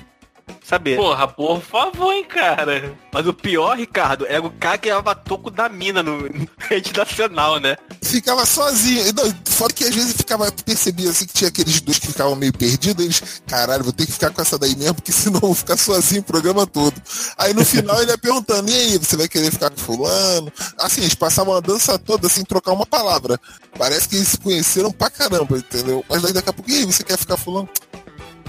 [0.65, 0.97] Saber.
[0.97, 2.95] Porra, por favor, hein, cara.
[3.13, 6.93] Mas o pior, Ricardo, era o cara que levava toco da mina no no rede
[6.97, 7.77] nacional, né?
[8.03, 9.07] Ficava sozinho.
[9.07, 12.35] E Não, fora que às vezes ficava, percebia assim que tinha aqueles dois que ficavam
[12.37, 15.49] meio perdidos, eles, caralho, vou ter que ficar com essa daí mesmo, porque senão eu
[15.49, 16.95] vou ficar sozinho o programa todo.
[17.37, 20.53] Aí no final ele ia perguntando, e aí, você vai querer ficar com fulano?
[20.79, 23.41] Assim, eles passavam a dança toda sem trocar uma palavra.
[23.79, 26.05] Parece que eles se conheceram pra caramba, entendeu?
[26.09, 27.69] Mas daí daqui a pouco, e aí, você quer ficar fulano?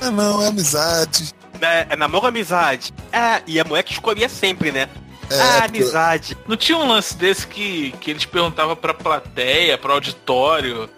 [0.01, 1.33] Ah não, é amizade.
[1.62, 2.93] É, é namoro ou amizade?
[3.12, 4.88] É, e a mulher que escolhia sempre, né?
[5.30, 6.36] É, ah, amizade.
[6.47, 10.89] Não tinha um lance desse que, que eles perguntavam pra plateia, pro auditório,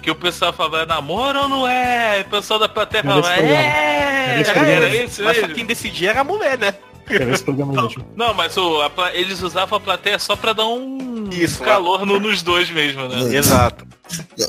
[0.00, 2.20] que o pessoal falava, é namoro ou não é?
[2.20, 4.40] E o pessoal da plateia falava, é!
[4.40, 5.54] Era isso Mas só mesmo.
[5.54, 6.74] quem decidia era a mulher, né?
[7.08, 8.04] Era esse programa mesmo.
[8.16, 12.18] Não, mas o, a eles usavam a plateia só pra dar um Isso, calor no-
[12.18, 13.34] nos dois mesmo, né?
[13.36, 13.86] Exato.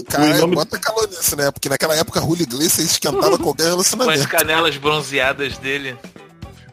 [0.10, 1.52] Cara, O nome- bota calor nisso, né?
[1.52, 4.28] Porque naquela época Julio Iglesias esquentava qualquer Com as relacionamento.
[4.30, 5.98] canelas bronzeadas dele.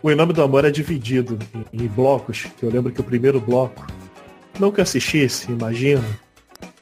[0.03, 1.39] O Em Nome do Amor é dividido
[1.73, 3.87] em, em blocos, que eu lembro que o primeiro bloco,
[4.59, 6.03] nunca assistisse, imagina.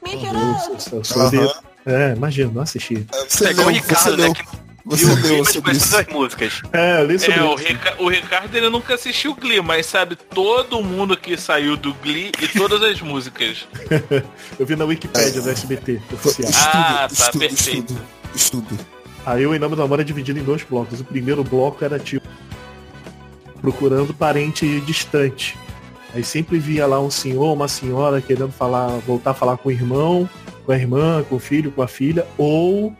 [0.03, 1.53] Eu sou- eu sou de- Aham.
[1.83, 3.07] É, imagina, não assisti.
[3.27, 4.23] Você É igual o leu, você Ricardo, né?
[4.25, 4.43] leu, Que
[4.85, 5.89] você viu o sobre isso.
[5.91, 6.61] todas as músicas.
[6.73, 7.55] É, eu li sobre É, o.
[7.55, 11.93] Rica- o Ricardo ele nunca assistiu o Glee, mas sabe todo mundo que saiu do
[11.95, 13.67] Glee e todas as músicas.
[14.59, 16.49] Eu vi na Wikipédia do SBT, oficial.
[16.49, 17.93] Estudo, Ah, tá, estudo, perfeito.
[18.33, 18.85] estudo, estudo.
[19.25, 20.99] Aí o Em Nome do Amor é dividido em dois blocos.
[20.99, 22.27] O primeiro bloco era tipo
[23.61, 25.57] procurando parente distante.
[26.13, 29.71] Aí sempre via lá um senhor, uma senhora querendo falar, voltar a falar com o
[29.71, 30.29] irmão,
[30.65, 32.93] com a irmã, com o filho, com a filha, ou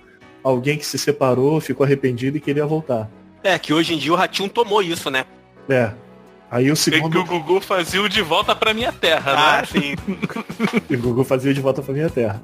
[0.44, 3.10] alguém que se separou, ficou arrependido e queria voltar.
[3.44, 5.26] É, que hoje em dia o Ratinho tomou isso, né?
[5.70, 5.92] É.
[6.50, 9.62] Aí o É que segundo, o Gugu fazia o de volta pra minha terra, Ah,
[9.62, 9.68] né?
[9.72, 9.96] sim.
[10.94, 12.42] o Gugu fazia de volta pra minha terra.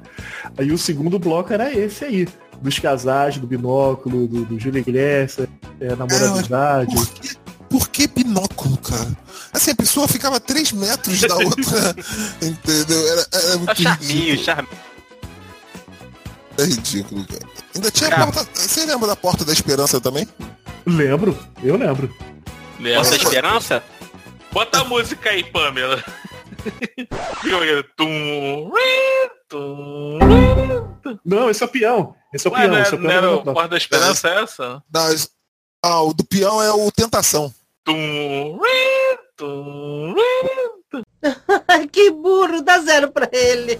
[0.56, 2.26] Aí o segundo bloco era esse aí,
[2.62, 5.46] dos casais, do binóculo, do, do Júlio Iglesias,
[5.78, 6.94] é, namorabilidade.
[6.94, 7.36] Por que,
[7.68, 9.14] por que binóculo, cara?
[9.52, 11.94] Assim, a pessoa ficava a 3 metros da outra.
[12.40, 13.08] entendeu?
[13.12, 14.78] Era, era muito charminho, charminho.
[16.58, 17.48] É ridículo, cara.
[17.74, 18.32] Ainda tinha a Cara.
[18.32, 18.50] porta.
[18.52, 20.26] Você lembra da Porta da Esperança também?
[20.84, 22.12] Lembro, eu lembro.
[22.80, 22.98] Lembra?
[22.98, 23.82] Nossa esperança?
[24.52, 26.02] Bota a música aí, Pamela.
[31.24, 32.14] Não, esse é o peão.
[32.34, 32.72] Esse é o Ué, peão.
[32.72, 33.52] não esse é era, o não peão era da o Europa.
[33.54, 34.82] Porta da Esperança essa?
[34.88, 35.30] Das...
[35.84, 37.54] Ah, o do peão é o Tentação.
[37.84, 38.58] Tum,
[39.36, 40.14] tum,
[41.92, 43.78] que burro, dá zero pra ele.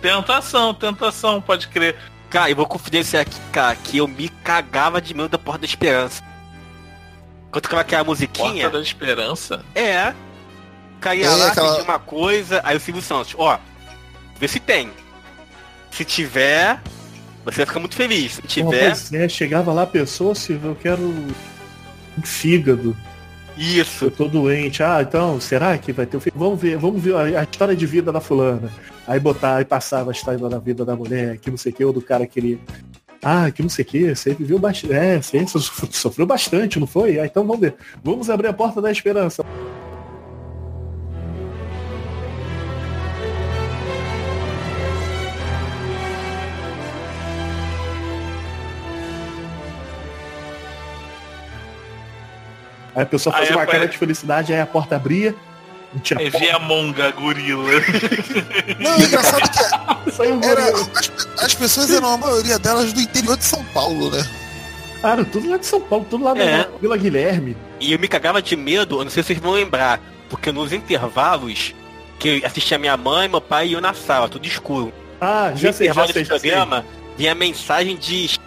[0.00, 1.96] Tentação, tentação, pode crer.
[2.30, 5.66] Cara, eu vou confidenciar aqui, cara, que eu me cagava de medo da Porta da
[5.66, 6.22] Esperança.
[7.50, 9.64] Quando tocava aquela musiquinha, Porta da Esperança?
[9.74, 10.14] é.
[11.00, 13.58] Caía É, lá, aquela- pedia uma coisa, aí o Silvio Santos, ó,
[14.38, 14.90] vê se tem.
[15.90, 16.78] Se tiver,
[17.42, 18.32] você vai ficar muito feliz.
[18.34, 22.94] Se tiver, pois é, chegava lá a pessoa, se eu quero um fígado.
[23.60, 24.06] Isso.
[24.06, 24.82] Eu tô doente.
[24.82, 26.42] Ah, então, será que vai ter o fígado?
[26.42, 28.70] Vamos ver, vamos ver a, a história de vida da fulana.
[29.06, 31.84] Aí botar, aí passava a história da vida da mulher, que não sei o que,
[31.84, 32.60] ou do cara que ele.
[33.22, 34.94] Ah, que não sei o que, você viveu bastante.
[34.94, 37.18] É, você sof- sofreu bastante, não foi?
[37.20, 37.74] Ah, então vamos ver.
[38.02, 39.44] Vamos abrir a porta da esperança.
[52.94, 55.34] Aí a pessoa Aí fazia uma cara de felicidade, aí a porta abria.
[56.02, 57.64] Tinha Aí vê a monga gorila.
[58.78, 63.36] Não, o engraçado é que era, as, as pessoas eram a maioria delas do interior
[63.36, 64.24] de São Paulo, né?
[65.02, 66.58] Cara, tudo lá de São Paulo, tudo lá É.
[66.64, 67.56] da Vila Guilherme.
[67.80, 70.72] E eu me cagava de medo, eu não sei se vocês vão lembrar, porque nos
[70.72, 71.74] intervalos
[72.18, 74.92] que eu assistia minha mãe, meu pai e eu na sala, tudo escuro.
[75.20, 76.50] Ah, já no sei, já intervalo sei, já sei.
[76.50, 76.84] programa,
[77.16, 78.38] vinha a mensagem de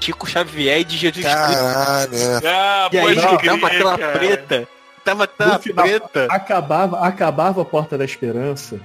[0.00, 1.62] Chico Xavier e de Jesus Cristo.
[1.62, 2.40] Caralho, é.
[2.48, 4.18] Ah, E aí pode tava aquela cara.
[4.18, 4.68] preta.
[5.04, 6.26] Tava tela No preta.
[6.30, 8.78] acabava, acabava a Porta da Esperança,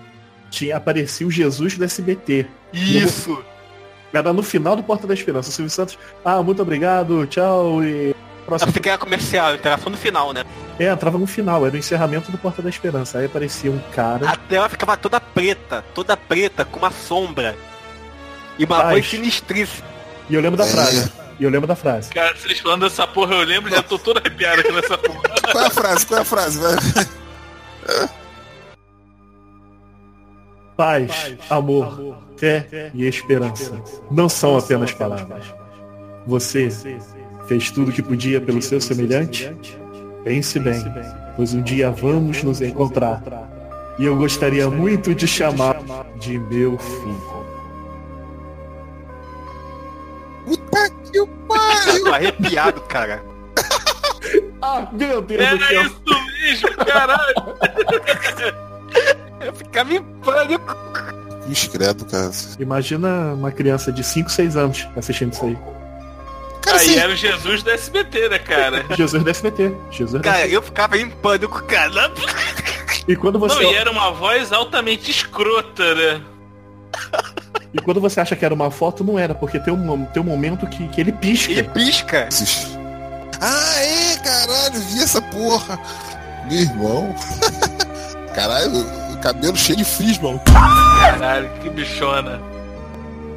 [0.49, 2.45] tinha, aparecia o Jesus do SBT.
[2.73, 3.43] Isso.
[4.13, 5.49] Era no final do Porta da Esperança.
[5.49, 8.09] O Silvio Santos, ah, muito obrigado, tchau e...
[8.11, 8.67] Eu Próximo...
[8.71, 10.45] pensei que era comercial, interação no final, né?
[10.79, 13.17] É, entrava no final, era o encerramento do Porta da Esperança.
[13.17, 14.29] Aí aparecia um cara...
[14.29, 17.55] A tela ficava toda preta, toda preta, com uma sombra.
[18.57, 18.91] E uma Paz.
[18.91, 19.94] voz sinistríssima.
[20.29, 20.69] E eu lembro da É.
[20.69, 21.11] frase.
[21.39, 22.09] E eu lembro da frase.
[22.11, 25.21] Cara, vocês falando dessa porra, eu lembro, já tô todo arrepiado aqui nessa porra.
[25.51, 26.05] Qual é a frase?
[26.05, 26.59] Qual é a frase?
[26.59, 26.77] Vai.
[30.77, 35.45] Paz, amor, fé e esperança não são apenas palavras.
[36.27, 36.69] Você
[37.47, 39.55] fez tudo o que podia pelo seu semelhante?
[40.25, 40.83] Pense bem,
[41.37, 43.23] pois um dia vamos nos encontrar.
[43.97, 45.77] E eu gostaria muito de chamar
[46.19, 47.44] de meu filho.
[50.45, 52.03] Puta que pariu!
[52.03, 53.23] Tô arrepiado, cara.
[54.61, 55.83] Ah, meu Deus do Era céu.
[55.83, 56.01] isso
[56.41, 57.35] mesmo, caralho.
[59.39, 60.75] Eu ficava em pânico.
[61.47, 62.31] Discreto, cara.
[62.59, 65.55] Imagina uma criança de 5, 6 anos assistindo isso aí.
[66.63, 68.83] Cara, Aí assim, era o Jesus do SBT, né, cara?
[68.97, 69.75] Jesus do SBT.
[69.91, 70.55] Jesus do Cara, SBT.
[70.57, 72.11] eu ficava em pânico, cara.
[73.07, 76.21] E quando você, Não, e era uma voz altamente escrota, né?
[77.77, 80.25] e quando você acha que era uma foto, não era, porque tem um, tem um
[80.25, 81.51] momento que, que ele pisca.
[81.51, 82.29] Ele pisca.
[83.41, 85.77] Ah, é, caralho, vi essa porra.
[86.49, 87.15] Meu irmão.
[88.33, 88.71] Caralho,
[89.13, 90.39] o cabelo cheio de frisbee.
[91.01, 92.41] Caralho, que bichona.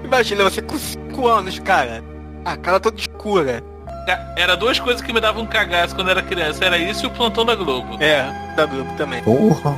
[0.04, 2.02] Imagina você com 5 anos, cara.
[2.44, 3.62] A cara toda escura.
[4.06, 6.64] Ca- Era duas coisas que me davam um cagaço quando era criança.
[6.64, 7.96] Era isso e o plantão da Globo.
[8.02, 8.24] É,
[8.56, 9.22] da Globo também.
[9.22, 9.76] Porra.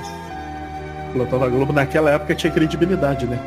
[1.12, 3.38] Plantão da Globo naquela época tinha credibilidade, né?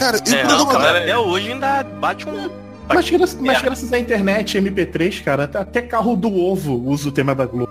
[0.00, 2.50] Cara, e É, o não, programa cara, Até hoje ainda bate um.
[2.88, 3.62] Mas, graças, mas É.
[3.62, 7.70] graças à internet, MP3, cara, até- carro do ovo usa o tema da Globo.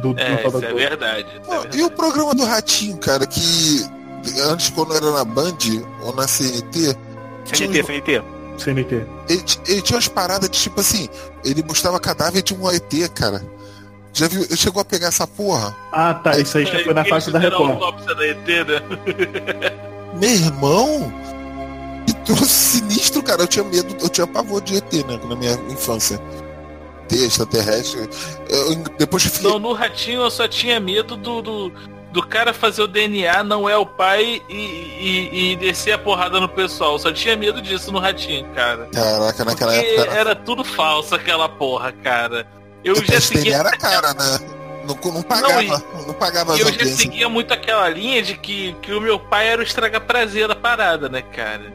[0.00, 1.26] Do É, isso é verdade.
[1.26, 1.78] isso é Pô, verdade.
[1.78, 3.84] e o programa do Ratinho, cara, que
[4.52, 5.56] antes quando era na Band
[6.02, 6.94] ou na CNT,
[7.46, 8.22] CNT, CNT.
[8.58, 8.94] CNT.
[9.28, 11.08] ele, ele tinha umas paradas de tipo assim,
[11.44, 13.42] ele mostrava cadáver de um ET, cara.
[14.12, 14.42] Já viu?
[14.42, 15.74] Ele chegou a pegar essa porra?
[15.92, 17.78] Ah, tá, isso aí já foi na faixa da Record.
[18.16, 18.82] da ET, né?
[20.18, 21.12] Meu irmão?
[22.06, 23.42] Que troço sinistro, cara.
[23.42, 25.18] Eu tinha medo, eu tinha pavor de ET, né?
[25.28, 26.20] Na minha infância.
[27.04, 28.08] ET, extraterrestre.
[28.48, 29.50] Eu, depois eu fiquei.
[29.50, 31.72] Não, no ratinho eu só tinha medo do, do,
[32.12, 36.40] do cara fazer o DNA, não é o pai, e, e, e descer a porrada
[36.40, 36.92] no pessoal.
[36.92, 38.88] Eu só tinha medo disso no ratinho, cara.
[38.92, 40.14] Caraca, naquela Porque época.
[40.14, 42.46] era tudo falso aquela porra, cara.
[42.84, 43.56] Eu já seguia.
[43.56, 44.57] era cara, né?
[44.88, 45.84] Não, não pagava.
[46.06, 46.98] Não, pagava as Eu já audiências.
[46.98, 51.08] seguia muito aquela linha de que, que o meu pai era o estraga-prazer da parada,
[51.08, 51.72] né, cara?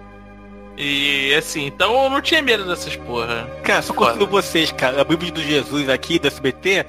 [0.78, 3.48] E assim, então eu não tinha medo dessas porra.
[3.64, 5.02] Cara, só confio vocês, cara.
[5.02, 6.86] A Bíblia do Jesus aqui, do SBT,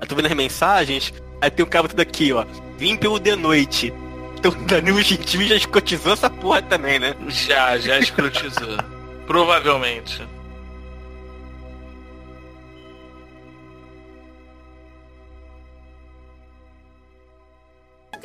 [0.00, 2.44] eu tô vendo as mensagens, aí tem um cara tudo aqui, ó.
[2.76, 3.92] Vim pelo de noite.
[4.36, 7.14] Então o Danilo Gentili já escotizou essa porra também, né?
[7.28, 8.76] Já, já escrotizou.
[9.26, 10.22] Provavelmente.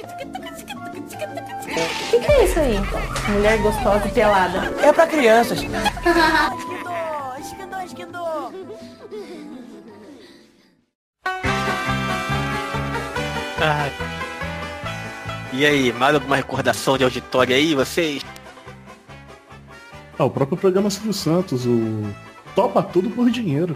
[0.02, 0.08] O
[2.10, 2.76] que, que é isso aí?
[3.30, 4.74] Mulher gostosa e pelada.
[4.82, 5.60] É pra crianças.
[13.62, 13.92] Ai.
[15.52, 18.24] E aí, mais alguma recordação de auditório aí, vocês?
[20.18, 22.14] Ah, o próprio programa Silvio Santos, o
[22.56, 23.76] Topa Tudo por Dinheiro.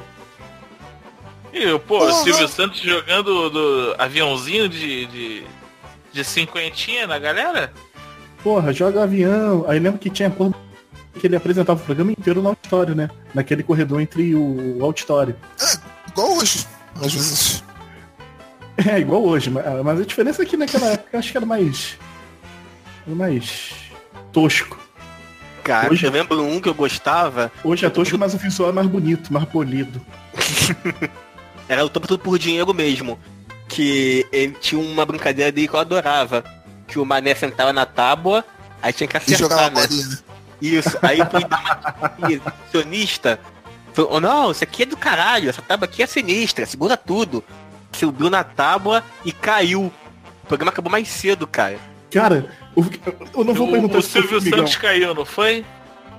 [1.52, 2.14] E, pô, Porra.
[2.14, 5.44] Silvio Santos jogando do aviãozinho de, de,
[6.14, 7.74] de cinquentinha na galera?
[8.44, 9.66] Porra, joga avião.
[9.68, 10.54] Aí lembro que tinha porra
[11.20, 13.10] que ele apresentava o programa inteiro no auditório, né?
[13.34, 15.36] Naquele corredor entre o auditório.
[16.10, 16.66] Igual hoje.
[17.04, 17.64] Às vezes.
[18.76, 21.96] É, igual hoje, mas a diferença é que naquela época eu acho que era mais.
[23.06, 23.72] Era mais
[24.32, 24.80] tosco.
[25.64, 28.74] Cara, Hoje- eu lembro um que eu gostava, Hoje é tosco, mas o visual é
[28.74, 30.02] mais bonito, mais polido.
[31.70, 33.20] era o Topo Tudo por Dinheiro mesmo.
[33.68, 36.44] Que ele tinha uma brincadeira dele que eu adorava.
[36.88, 38.44] Que o mané sentava na tábua,
[38.82, 39.88] aí tinha que E jogava acertar, né?
[39.88, 40.20] bolinha.
[40.62, 43.40] Isso, aí ele dar uma de exibicionista,
[43.94, 47.44] Falou, "Oh, não, isso aqui é do caralho, essa tábua aqui é sinistra, segura tudo.
[47.92, 49.94] Subiu na tábua e caiu.
[50.44, 51.78] O programa acabou mais cedo, cara.
[52.12, 52.86] Cara, eu,
[53.38, 54.42] eu não vou O, perguntar o foi Silvio.
[54.42, 55.64] Santos caiu, não foi?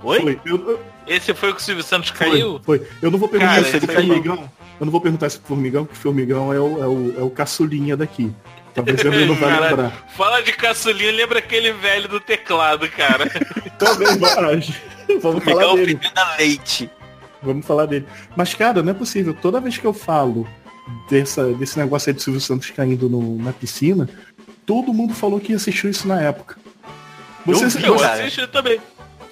[0.04, 0.20] Oi?
[0.20, 0.40] Foi.
[0.44, 2.60] Eu, eu- Esse foi o que o Silvio Santos foi, caiu?
[2.64, 2.86] foi.
[3.02, 4.06] Eu não vou perguntar Cara, se ele foi caiu.
[4.08, 4.50] formigão.
[4.80, 7.30] Eu não vou perguntar se foi formigão, porque formigão é o, é o, é o
[7.30, 8.32] caçulinha daqui.
[8.74, 10.06] Talvez ele não vai lembrar.
[10.16, 13.28] Fala de caçulinha, lembra aquele velho do teclado, cara.
[13.78, 14.32] Também vai.
[15.20, 15.86] Vamos falar Formigão dele.
[16.02, 16.90] fedendo leite.
[17.42, 18.06] Vamos falar dele.
[18.34, 19.32] Mas, cara, não é possível.
[19.40, 20.48] Toda vez que eu falo
[21.08, 24.08] dessa, desse negócio aí do Silvio Santos caindo no- na piscina,
[24.66, 26.56] todo mundo falou que assistiu isso na época.
[27.46, 28.80] Você, eu você- assisti também.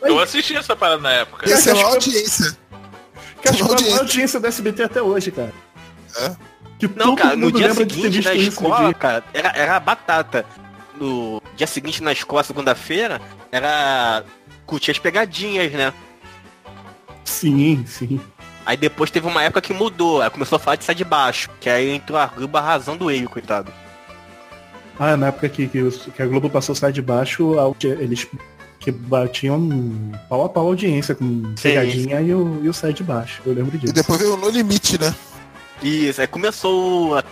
[0.03, 1.51] Eu assisti essa parada na época.
[1.51, 2.57] Essa é uma que- audiência.
[3.43, 3.91] Cara, acho que foi a audiência.
[3.91, 5.53] maior audiência do SBT até hoje, cara.
[6.17, 6.37] É?
[6.79, 8.95] Que Não, cara, no dia seguinte na escola, dia.
[8.95, 10.45] cara, era, era batata.
[11.01, 14.25] No dia seguinte na escola, segunda-feira, era
[14.67, 15.93] curtir as pegadinhas, né?
[17.25, 18.21] Sim, sim.
[18.65, 21.49] Aí depois teve uma época que mudou, aí começou a falar de sai de baixo,
[21.61, 23.73] que aí entrou a Gruba arrasando ele, coitado.
[24.99, 28.27] Ah, na época que, que, que a Globo passou sai de baixo, a eles
[28.83, 29.69] que batiam
[30.29, 33.41] pau a pau a audiência com pegadinha e o, e o sai de baixo.
[33.47, 33.93] Eu lembro E disso.
[33.93, 35.15] depois veio o No Limite, né?
[35.81, 37.25] Isso, aí começou a,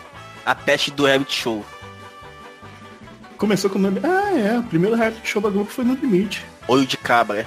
[0.47, 1.65] a peste do reality show.
[3.37, 4.01] Começou com o nome.
[4.05, 4.59] Ah, é.
[4.59, 6.45] O primeiro reality show da Globo foi no limite.
[6.69, 7.47] Olho de cabra.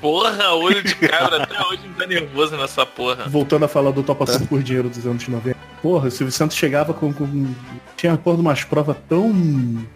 [0.00, 3.24] Porra, olho de cabra, até hoje me dá nervoso nessa porra.
[3.28, 5.56] Voltando a falar do Topa Tudo por Dinheiro dos anos 90.
[5.82, 7.12] Porra, o Silvio Santos chegava com.
[7.12, 7.54] com-
[7.96, 9.32] tinha a porra de umas provas tão.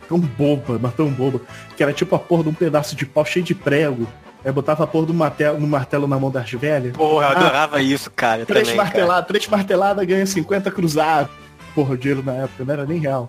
[0.09, 1.41] tão boba, mas tão boba.
[1.77, 4.07] Que era tipo a porra de um pedaço de pau cheio de prego.
[4.45, 6.93] Aí botava a porra do martelo, no martelo na mão das velhas.
[6.97, 8.45] Porra, eu Ah, adorava isso, cara.
[8.45, 8.89] Três também, cara.
[8.91, 11.31] marteladas, três marteladas ganha 50 cruzados.
[11.77, 13.29] Porra, o dinheiro na época não era nem real.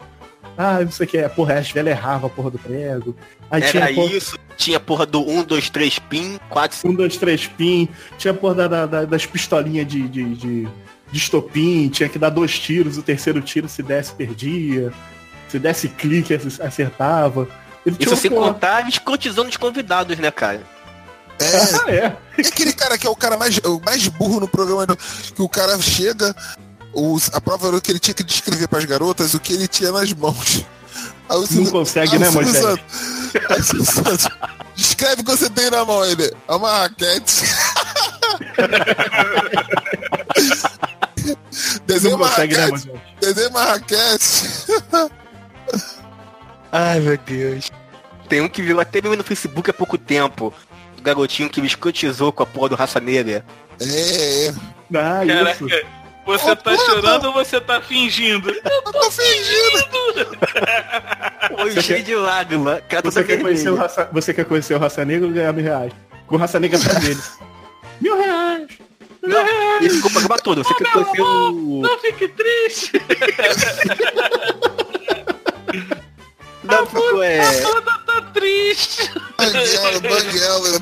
[0.57, 1.29] Ah, não sei o que.
[1.29, 3.15] Porra, as velhas erravam a porra do prego.
[3.49, 6.93] Aí tinha Era a porra, isso, tinha porra do 1, 2, 3 pin, 4, um,
[6.93, 7.89] dois, três pin.
[8.17, 10.67] Tinha a porra da- da- da- das pistolinhas de, de, de,
[11.11, 11.89] de estopim.
[11.89, 12.97] Tinha que dar dois tiros.
[12.97, 14.91] O terceiro tiro, se desse, perdia.
[15.49, 17.47] Se desse clique, ac- acertava.
[17.85, 20.61] Ele tinha Isso sem porra- contar escrotizando os convidados, né, cara?
[21.39, 21.43] É.
[21.85, 22.15] Ah, é.
[22.37, 24.85] E aquele cara que é o cara mais, o mais burro no programa,
[25.35, 26.33] que o cara chega,
[26.93, 29.91] os, a prova era que ele tinha que descrever pras garotas o que ele tinha
[29.91, 30.63] nas mãos.
[31.29, 32.75] Não Silvio- consegue, né, Moisés?
[34.75, 36.31] Descreve o que você tem na mão, ele.
[36.47, 37.43] É uma raquete.
[41.85, 42.87] Desenha Não uma consegue, né, raquete.
[42.87, 43.01] Moisés?
[43.19, 44.43] Desenha uma raquete.
[46.71, 47.71] Ai, meu Deus.
[48.27, 50.53] Tem um que viu até mesmo no Facebook há pouco tempo.
[50.97, 53.45] O garotinho que me escrotizou com a porra do raça negra.
[53.79, 54.53] É, é.
[54.95, 55.65] Ah, isso.
[56.25, 58.49] Você Ô, tá chorando ou você tá fingindo?
[58.49, 60.37] Eu tô fingindo.
[61.57, 62.81] Foi cheio de lágrima.
[62.87, 65.51] Cara, toda Você quer, conhecer o raça, você quer conhecer o Raça Negra ou ganhar
[65.53, 65.91] mil reais?
[66.27, 67.21] Com o Raça Negra pra dele.
[67.99, 68.67] mil reais!
[69.21, 70.63] Não, ele ficou o programa todo.
[70.63, 71.81] Você quer conhecer o...
[71.81, 73.01] Não fique triste.
[76.63, 77.61] Não, é...
[77.61, 79.11] Toda tá triste.
[79.37, 80.81] Banguela, banguela.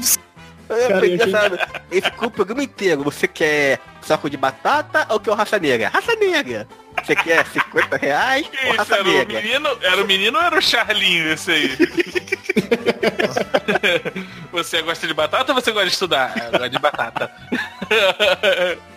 [0.88, 1.60] Cara, eu achei-.
[1.92, 3.04] Ele ficou o programa inteiro.
[3.04, 5.90] Você quer saco de batata ou quer o raça negra?
[5.90, 6.68] Raça negra.
[7.04, 9.42] Você quer 50 reais Que ou raça era o negra?
[9.42, 9.70] menino?
[9.82, 11.78] Era o menino ou era o Charlinho esse aí?
[14.52, 16.34] você gosta de batata ou você gosta de estudar?
[16.38, 17.32] Eu gosto de batata.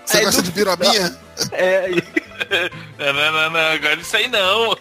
[0.04, 1.16] Você Aí gosta no- de biraminha?
[1.52, 1.88] É,
[2.98, 4.76] Não, não, não, não, agora isso aí não.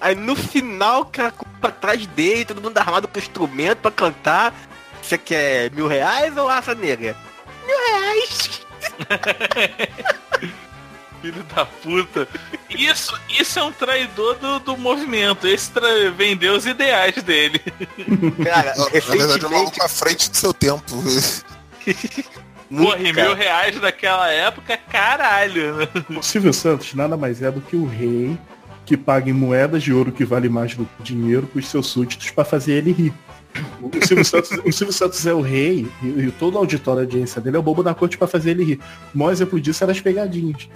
[0.00, 4.52] aí no final, cara, pra trás dele, todo mundo armado com instrumento pra cantar.
[5.06, 7.16] Você quer mil reais ou raça negra?
[7.64, 8.66] Mil reais!
[11.22, 12.28] Filho da puta.
[12.68, 15.46] Isso, isso é um traidor do, do movimento.
[15.46, 16.10] Esse tra...
[16.10, 17.60] vendeu os ideais dele.
[18.42, 19.44] Cara, Na verdade, é um recentemente...
[19.44, 20.84] maluco à frente do seu tempo.
[22.68, 25.76] Porra, mil reais naquela época, caralho.
[25.76, 25.88] né?
[26.16, 28.36] O Silvio Santos nada mais é do que o rei
[28.84, 32.30] que paga em moedas de ouro que vale mais do que dinheiro pros seus súditos
[32.30, 33.14] pra fazer ele rir.
[33.82, 37.04] O Silvio Santos, o Silvio Santos é o rei e, e todo o auditório, a
[37.04, 38.80] audiência dele é o bobo da corte pra fazer ele rir.
[39.14, 40.68] O maior exemplo disso era as pegadinhas.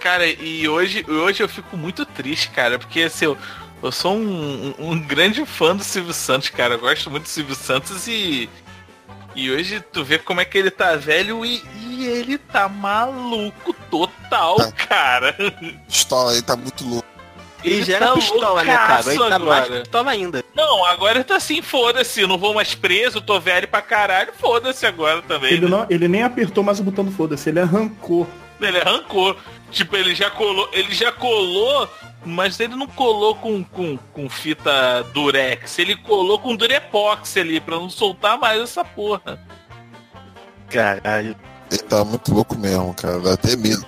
[0.00, 3.38] Cara, e hoje, hoje eu fico muito triste, cara, porque assim, eu,
[3.82, 6.74] eu sou um, um- um grande fã do Silvio Santos, cara.
[6.74, 8.48] Eu gosto muito do Silvio Santos e.
[9.34, 13.72] E hoje tu vê como é que ele tá velho e, e ele tá maluco
[13.90, 14.72] total, Tá.
[14.72, 15.34] cara.
[15.88, 17.06] Pistola aí, tá muito louco.
[17.64, 19.00] Ele já era tá pistola, né, cara?
[19.06, 19.80] Ele tá mais agora.
[19.80, 20.44] pistola ainda.
[20.54, 24.84] Não, agora ele tá assim, foda-se, não vou mais preso, tô velho pra caralho, foda-se
[24.86, 25.54] agora também.
[25.54, 25.70] Ele, né?
[25.70, 28.26] não, ele nem apertou mais o botão do foda-se, ele arrancou.
[28.60, 29.36] Ele arrancou.
[29.70, 31.88] Tipo, ele já colou, ele já colou,
[32.24, 37.76] mas ele não colou com, com, com fita durex, ele colou com durepox ali, pra
[37.76, 39.40] não soltar mais essa porra.
[40.68, 41.36] Caralho.
[41.70, 43.18] Ele tá muito louco mesmo, cara.
[43.18, 43.84] Dá até medo.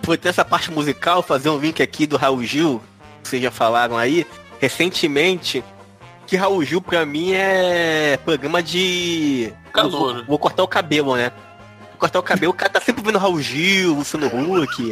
[0.00, 2.82] Por ter essa parte musical, fazer um link aqui do Raul Gil,
[3.28, 4.26] vocês já falaram aí,
[4.60, 5.62] recentemente,
[6.26, 9.52] que Raul Gil pra mim é programa de.
[9.72, 10.18] Calouro.
[10.18, 11.30] Vou, vou cortar o cabelo, né?
[11.90, 14.26] Vou cortar o cabelo, o cara tá sempre vendo Raul Gil, Luciano
[14.62, 14.90] Huck.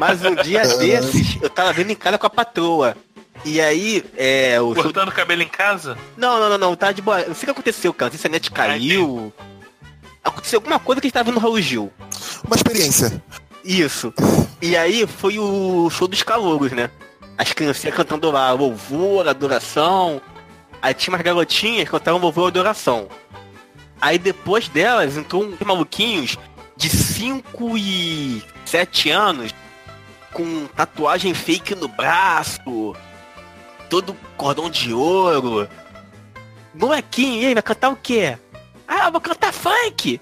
[0.00, 2.96] Mas um dia desses, eu tava vendo em casa com a patroa.
[3.44, 4.60] E aí, é.
[4.60, 5.96] O show- Cortando cabelo em casa?
[6.16, 7.18] Não, não, não, não, tá de boa.
[7.18, 8.12] Não sei o que aconteceu, cara.
[8.16, 9.32] Se a net caiu.
[10.24, 11.92] Aconteceu alguma coisa que a gente tava vendo Raul Gil.
[12.44, 13.22] Uma experiência.
[13.64, 14.12] Isso.
[14.60, 16.90] E aí foi o show dos calouros, né?
[17.36, 20.20] As criancinhas cantando lá louvor, adoração.
[20.82, 23.08] Aí tinha umas garotinhas que cantavam louvor, adoração.
[24.00, 26.36] Aí depois delas entrou uns maluquinhos
[26.76, 29.54] de 5 e 7 anos
[30.32, 32.94] com tatuagem fake no braço,
[33.88, 35.68] todo cordão de ouro.
[36.74, 38.38] Molequinho, aí, vai cantar o quê?
[38.86, 40.20] Ah, eu vou cantar funk!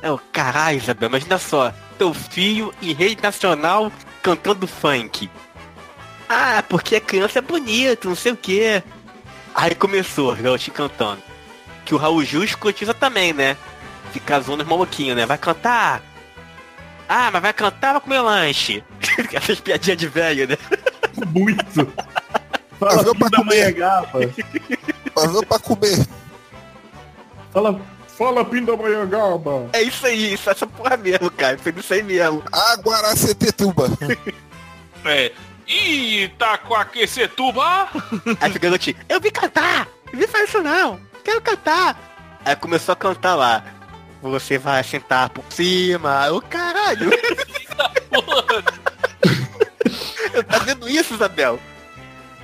[0.00, 3.92] É o caralho, Isabel, imagina só, teu filho em rede nacional
[4.22, 5.30] cantando funk.
[6.28, 8.82] Ah, porque a criança é bonita, não sei o quê.
[9.54, 11.22] Aí começou, garotinho cantando.
[11.84, 13.56] Que o Raul Gil escrotiza também, né?
[14.12, 15.26] Fica zoando os maluquinhos, né?
[15.26, 16.02] Vai cantar.
[17.08, 18.82] Ah, mas vai cantar, vai comer lanche.
[19.32, 20.56] Essas piadinhas de velho, né?
[21.28, 21.92] Muito.
[22.80, 23.72] Fala Fala pra comer.
[23.74, 24.18] Gapa.
[25.14, 26.06] Fazendo pra comer.
[27.52, 27.80] Fala,
[28.22, 29.68] fala Pindamonhangaba.
[29.72, 31.58] É isso aí, isso, essa porra mesmo, cara.
[31.58, 32.44] Foi isso aí mesmo.
[32.52, 33.88] Aguaracetetuba.
[35.04, 35.32] É.
[35.66, 37.88] Itacoaquecetuba!
[38.40, 39.88] Aí fica garotinho, eu vim cantar!
[40.12, 41.00] Vim fazer isso não!
[41.24, 42.38] Quero cantar!
[42.44, 43.64] Aí começou a cantar lá.
[44.22, 46.30] Você vai sentar por cima.
[46.30, 47.10] Ô caralho!
[50.32, 51.58] eu tá vendo isso, Isabel?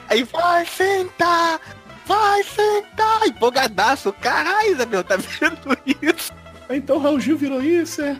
[0.09, 1.61] Aí vai sentar!
[2.09, 3.27] Vai sentar!
[3.29, 4.13] Empolgadaço!
[4.15, 6.33] Caralho, Isabel, tá vendo isso?
[6.71, 8.17] Então o Raul Gil virou isso, é?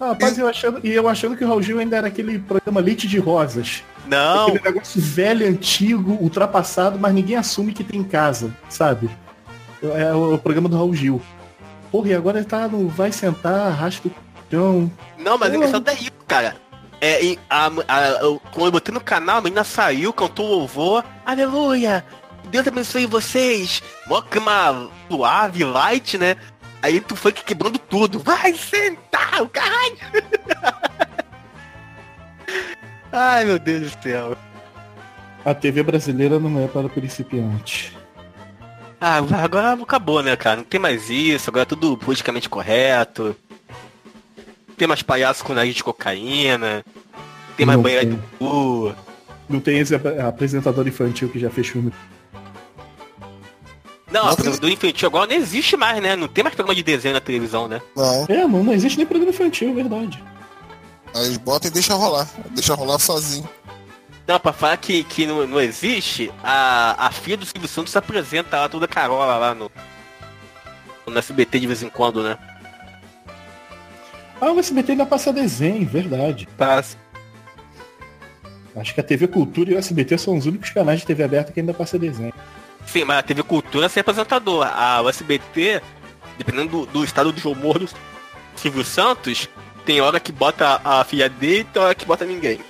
[0.00, 2.80] Ah, rapaz, eu achando, e eu achando que o Raul Gil ainda era aquele programa
[2.80, 3.84] Leite de Rosas.
[4.06, 4.48] Não!
[4.48, 9.08] Aquele negócio velho, antigo, ultrapassado, mas ninguém assume que tem em casa, sabe?
[9.82, 11.22] É o, programa do Raul Gil.
[11.92, 14.12] Porra, e agora ele tá no Vai Sentar, arrasta o
[14.50, 14.90] chão.
[15.18, 16.56] Não, mas a questão é isso, cara.
[17.00, 21.04] É, a, a, eu- quando eu botei no canal, a menina saiu, cantou louvor.
[21.24, 22.04] Aleluia!
[22.50, 23.82] Deus abençoe vocês!
[24.06, 26.36] Mó clima suave, light, né?
[26.82, 28.18] Aí tu foi que quebrando tudo.
[28.18, 29.96] Vai sentar, o caralho!
[33.12, 34.36] Ai, meu Deus do céu.
[35.44, 37.96] A TV brasileira não é para principiante.
[39.00, 40.56] Ah, agora acabou, né, cara?
[40.58, 43.34] Não tem mais isso, agora é tudo politicamente correto.
[44.76, 46.84] Tem mais palhaço com nariz de cocaína.
[47.56, 48.14] Tem mais Não banheira tem.
[48.16, 48.94] de cu.
[49.48, 51.92] Não tem esse ap- apresentador infantil que já fez filme.
[54.10, 56.16] Não, a programa do infantil agora não existe mais, né?
[56.16, 57.80] Não tem mais programa de desenho na televisão, né?
[57.94, 58.26] Não.
[58.28, 60.22] É, não, não existe nem programa infantil, é verdade.
[61.14, 62.28] Aí eles botam e deixa rolar.
[62.50, 63.48] Deixa rolar sozinho.
[64.26, 67.98] Não, pra falar que, que não, não existe, a, a filha do Silvio Santos se
[67.98, 69.70] apresenta lá toda carola lá no,
[71.06, 72.38] no SBT de vez em quando, né?
[74.40, 76.48] Ah, o SBT ainda passa desenho, verdade.
[76.56, 76.96] Passa.
[78.74, 81.52] Acho que a TV Cultura e o SBT são os únicos canais de TV aberta
[81.52, 82.32] que ainda passa desenho.
[82.92, 84.66] Sim, mas a TV Cultura é sem apresentador.
[84.66, 85.80] A o SBT,
[86.38, 87.88] dependendo do, do estado do humor do
[88.56, 89.48] Silvio Santos,
[89.84, 92.60] tem hora que bota a filha dele e tem hora que bota ninguém.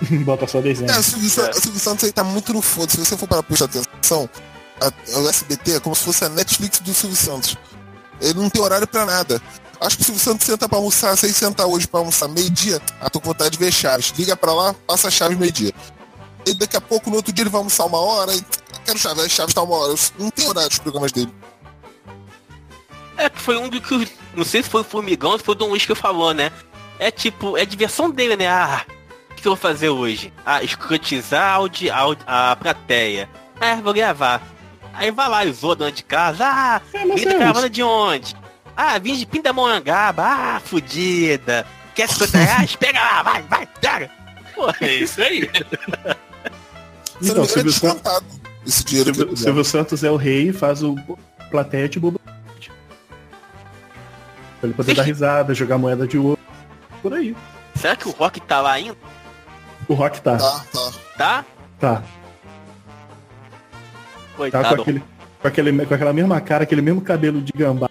[0.24, 0.90] Bota só desenho.
[0.90, 2.90] É, o Silvio, o Silvio Santos aí tá muito no foda.
[2.90, 4.28] Se você for para prestar atenção,
[4.80, 7.56] a- o SBT é como se fosse a Netflix do Silvio Santos.
[8.20, 9.40] Ele não tem horário pra nada.
[9.78, 12.80] Acho que o Silvio Santos senta pra almoçar, se ele sentar hoje pra almoçar meio-dia,
[13.00, 14.12] ah, tô com vontade de ver Chaves.
[14.16, 15.72] Liga pra lá, passa a Chaves meio-dia.
[16.46, 18.42] E daqui a pouco, no outro dia, ele vai almoçar uma hora e
[18.84, 19.94] quero Chaves, Chaves tá uma hora.
[20.18, 21.32] Não tem horário dos programas dele.
[23.16, 24.08] É que foi um do que.
[24.34, 26.50] Não sei se foi o Formigão, se foi o Dom Luiz que falou, né?
[26.98, 28.48] É tipo, é diversão dele, né?
[28.48, 28.84] Ah,
[29.30, 30.32] o que eu vou fazer hoje?
[30.44, 33.28] Ah, escrotizar a, audi, a, audi- a plateia.
[33.60, 34.42] É, vou gravar.
[34.94, 36.44] Aí vai lá e zoa dona de casa.
[36.46, 37.70] Ah, mas vim da é caravana isso.
[37.70, 38.36] de onde?
[38.76, 40.22] Ah, vim de Pindamonhangaba.
[40.24, 41.66] Ah, fudida.
[41.94, 42.76] Quer 50 reais?
[42.80, 44.10] Pega lá, vai, vai, pega.
[44.54, 45.48] Pô, É isso aí.
[47.20, 48.26] Se Então, não é Silvio Santos, descontado
[48.66, 50.96] esse dinheiro Silvio, que Silvio Santos é o rei e faz o
[51.50, 52.20] plateia de bobo.
[54.60, 56.38] Pra ele poder dar risada, jogar moeda de ouro.
[57.02, 57.34] Por aí.
[57.74, 58.96] será que o Rock tá lá ainda?
[59.88, 60.36] O Rock tá.
[60.36, 60.92] Tá, tá.
[61.16, 61.44] Tá?
[61.78, 61.94] Tá.
[61.96, 62.02] Tá
[64.36, 64.76] Coitado.
[64.76, 65.02] com, aquele,
[65.40, 67.88] com, aquele, com aquela mesma cara, aquele mesmo cabelo de gambá.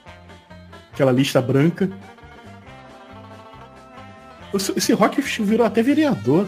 [0.93, 1.89] Aquela lista branca.
[4.53, 6.47] Esse esse Rock virou até vereador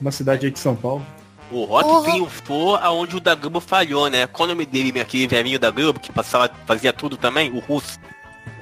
[0.00, 1.04] na cidade aí de São Paulo.
[1.50, 4.26] O Rock triunfou aonde o da Globo falhou, né?
[4.26, 7.50] Qual o nome dele, aquele velhinho da Globo, que passava, fazia tudo também?
[7.50, 7.98] O Russo.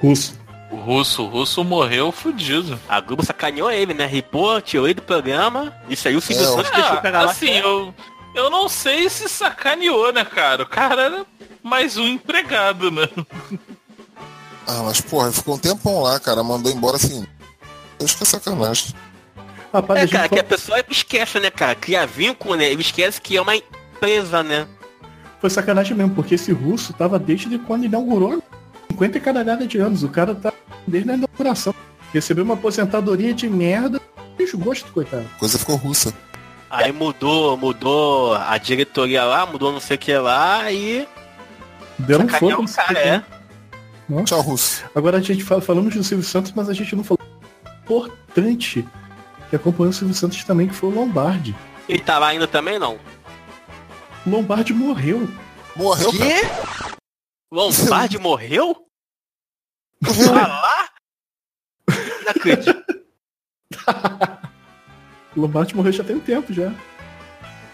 [0.01, 0.39] Russo.
[0.71, 2.79] O russo, o russo morreu fudido.
[2.87, 4.05] A Globo sacaneou ele, né?
[4.05, 5.75] Ripou, tirou ele do programa.
[5.89, 7.31] Isso aí o Silvio Santos deixou Ah, pegar lá.
[7.31, 7.93] assim, eu,
[8.35, 10.63] eu não sei se sacaneou, né, cara?
[10.63, 11.25] O cara era
[11.63, 13.07] mais um empregado, né?
[14.67, 16.43] Ah, mas porra, ficou um tempão lá, cara.
[16.43, 17.25] Mandou embora assim.
[17.99, 18.93] Eu acho que é sacanagem.
[19.73, 21.75] Rapaz, É, cara, que a pessoa esquece, né, cara?
[21.75, 22.71] Cria vínculo, né?
[22.71, 24.67] Ele esquece que é uma empresa, né?
[25.39, 28.43] foi sacanagem mesmo, porque esse russo tava desde quando inaugurou
[28.91, 30.03] 50 e caralhada de anos.
[30.03, 30.51] O cara tá
[30.85, 31.73] desde a inauguração.
[32.13, 34.01] Recebeu uma aposentadoria de merda.
[34.37, 35.25] Desgosto, coitado.
[35.39, 36.13] Coisa ficou russa.
[36.69, 41.07] Aí mudou, mudou a diretoria lá, mudou não sei o que lá e.
[41.97, 43.23] Deram um sacaneou foda o cara, é.
[44.07, 44.25] Nossa.
[44.25, 44.83] Tchau, russo.
[44.93, 47.19] Agora a gente fala, falamos do Silvio Santos, mas a gente não falou
[47.83, 48.85] importante
[49.49, 51.55] que acompanhou o Silvio Santos também, que foi o Lombardi.
[51.87, 52.99] Ele tá lá ainda também, não?
[54.25, 55.27] O Lombardi morreu.
[55.75, 56.41] Morreu, Quê?
[57.51, 58.75] Lombardi morreu?
[60.03, 60.89] Ah lá?
[62.23, 62.83] Não acredito.
[65.35, 66.71] Lombardi morreu já tem um tempo já.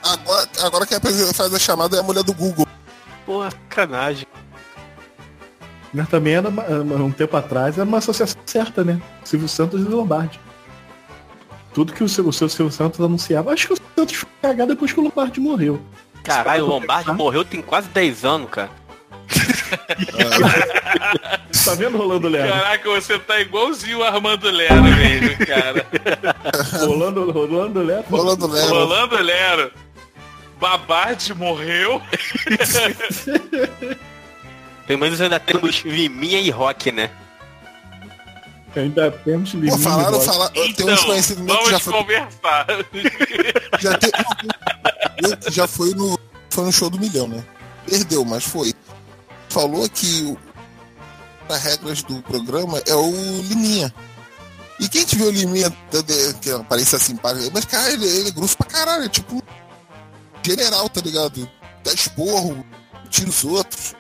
[0.04, 1.00] Agora, agora quem
[1.34, 2.68] faz a chamada é a mulher do Google.
[3.26, 4.28] Porra, sacanagem.
[5.94, 9.02] Mas também era um tempo atrás, era uma associação certa, né?
[9.24, 10.40] Silvio Santos e Lombardi.
[11.76, 13.52] Tudo que o seu, o seu Silvio Santos anunciava.
[13.52, 15.82] Acho que o Santos foi cagado depois que o Lombardi morreu.
[16.24, 18.72] Caralho, o Lombardi morreu tem quase 10 anos, cara.
[21.66, 22.54] Tá vendo, Rolando Lero?
[22.54, 25.84] Caraca, você tá igualzinho o Armando Lero mesmo, cara.
[26.86, 28.06] Rolando, Rolando Lero.
[28.08, 28.70] Rolando Lero.
[28.70, 29.72] Rolando Lero.
[30.60, 32.00] Babardi morreu.
[34.86, 37.10] Pelo menos ainda temos Liminha e Rock, né?
[38.76, 39.82] Ainda temos limite.
[39.82, 40.54] falaram, falaram.
[40.54, 42.68] tem uns Então, conhecidos meus que já foi, conversar.
[43.80, 46.20] já, já foi no,
[46.50, 47.44] foi no show do milhão, né?
[47.88, 48.74] Perdeu, mas foi.
[49.50, 50.38] Falou que o,
[51.54, 53.12] as regras do programa é o
[53.44, 53.94] Liminha.
[54.80, 55.74] E quem te viu o Liminha,
[56.42, 59.42] que aparência simpática, mas cara, ele, ele é grosso pra caralho, é tipo um
[60.46, 61.50] general, tá ligado?
[61.84, 62.66] Dá esporro,
[63.10, 63.96] tira os outros.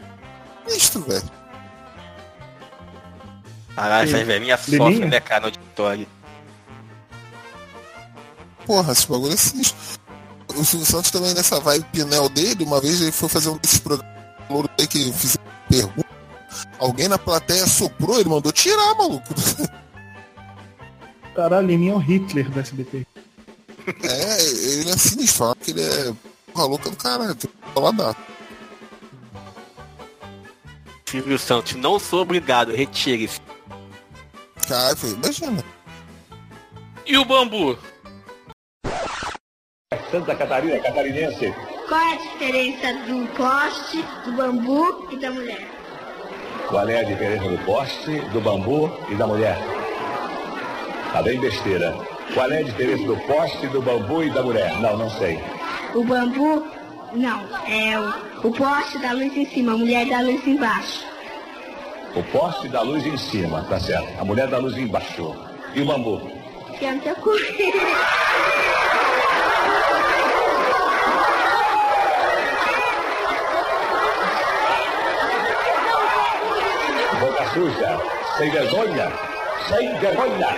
[0.68, 1.32] Isto, velho.
[3.76, 6.08] Caralho, essas velhinhas sofrem, né, cara, no auditório.
[8.66, 9.78] Porra, esse bagulho é sinistro.
[10.56, 13.80] O Silvio Santos também nessa vibe Pinel dele, uma vez ele foi fazer um desses
[13.80, 14.16] programas
[14.90, 16.08] que fizeram pergunta.
[16.80, 19.28] Alguém na plateia soprou, ele mandou tirar, maluco.
[21.36, 23.06] Caralho, Liminha é o Hitler do SBT.
[24.04, 24.42] É,
[24.80, 26.14] ele é sinistro, fala que ele é
[26.54, 28.20] porra louca do caralho, tem que falar data.
[31.06, 33.45] Silvio Santos, não sou obrigado, retire-se.
[34.68, 35.64] Cara, foi- imagina.
[37.06, 37.78] E o bambu?
[40.12, 41.54] Santa Catarina, catarinense.
[41.88, 45.68] Qual é a diferença do poste, do bambu e da mulher?
[46.68, 49.58] Qual é a diferença do poste, do bambu e da mulher?
[51.14, 51.94] Tá bem besteira.
[52.34, 54.80] Qual é a diferença do poste, do bambu e da mulher?
[54.82, 55.40] Não, não sei.
[55.94, 56.66] O bambu,
[57.14, 61.06] não, é o, o poste da luz em cima, a mulher da luz embaixo.
[62.16, 64.08] O poste da luz em cima, tá certo.
[64.18, 65.36] A mulher da luz embaixo.
[65.74, 66.22] E o bambu?
[66.80, 67.46] Que é coisa.
[77.20, 78.00] Boca suja.
[78.38, 79.12] Sem vergonha.
[79.68, 80.58] Sem vergonha.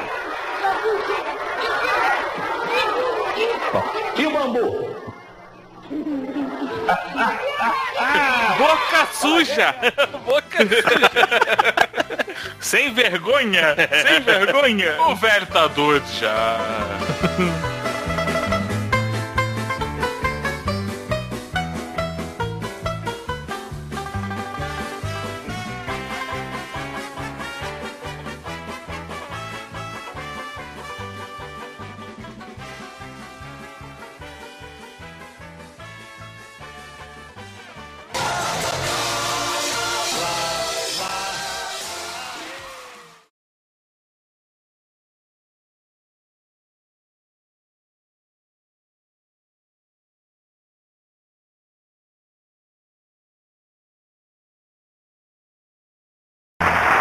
[4.15, 4.95] E o bambu?
[8.57, 9.75] Boca suja!
[10.25, 11.11] Boca suja!
[12.59, 13.75] Sem vergonha!
[14.01, 15.01] Sem vergonha!
[15.01, 16.57] O velho tá doido já.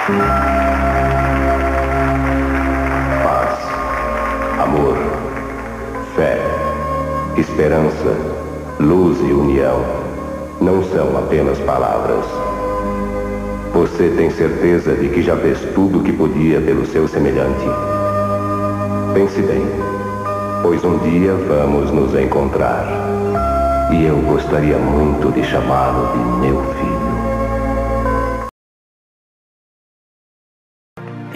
[0.07, 0.15] Paz,
[4.63, 4.97] amor,
[6.15, 6.39] fé,
[7.37, 8.17] esperança,
[8.79, 9.85] luz e união
[10.61, 12.25] não são apenas palavras.
[13.75, 17.67] Você tem certeza de que já fez tudo o que podia pelo seu semelhante?
[19.13, 19.67] Pense bem.
[20.63, 22.87] pois um dia vamos nos encontrar.
[23.91, 26.96] E eu gostaria muito de chamá-lo de meu filho.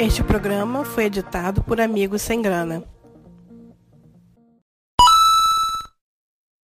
[0.00, 2.82] Este programa foi editado por Amigos Sem Grana.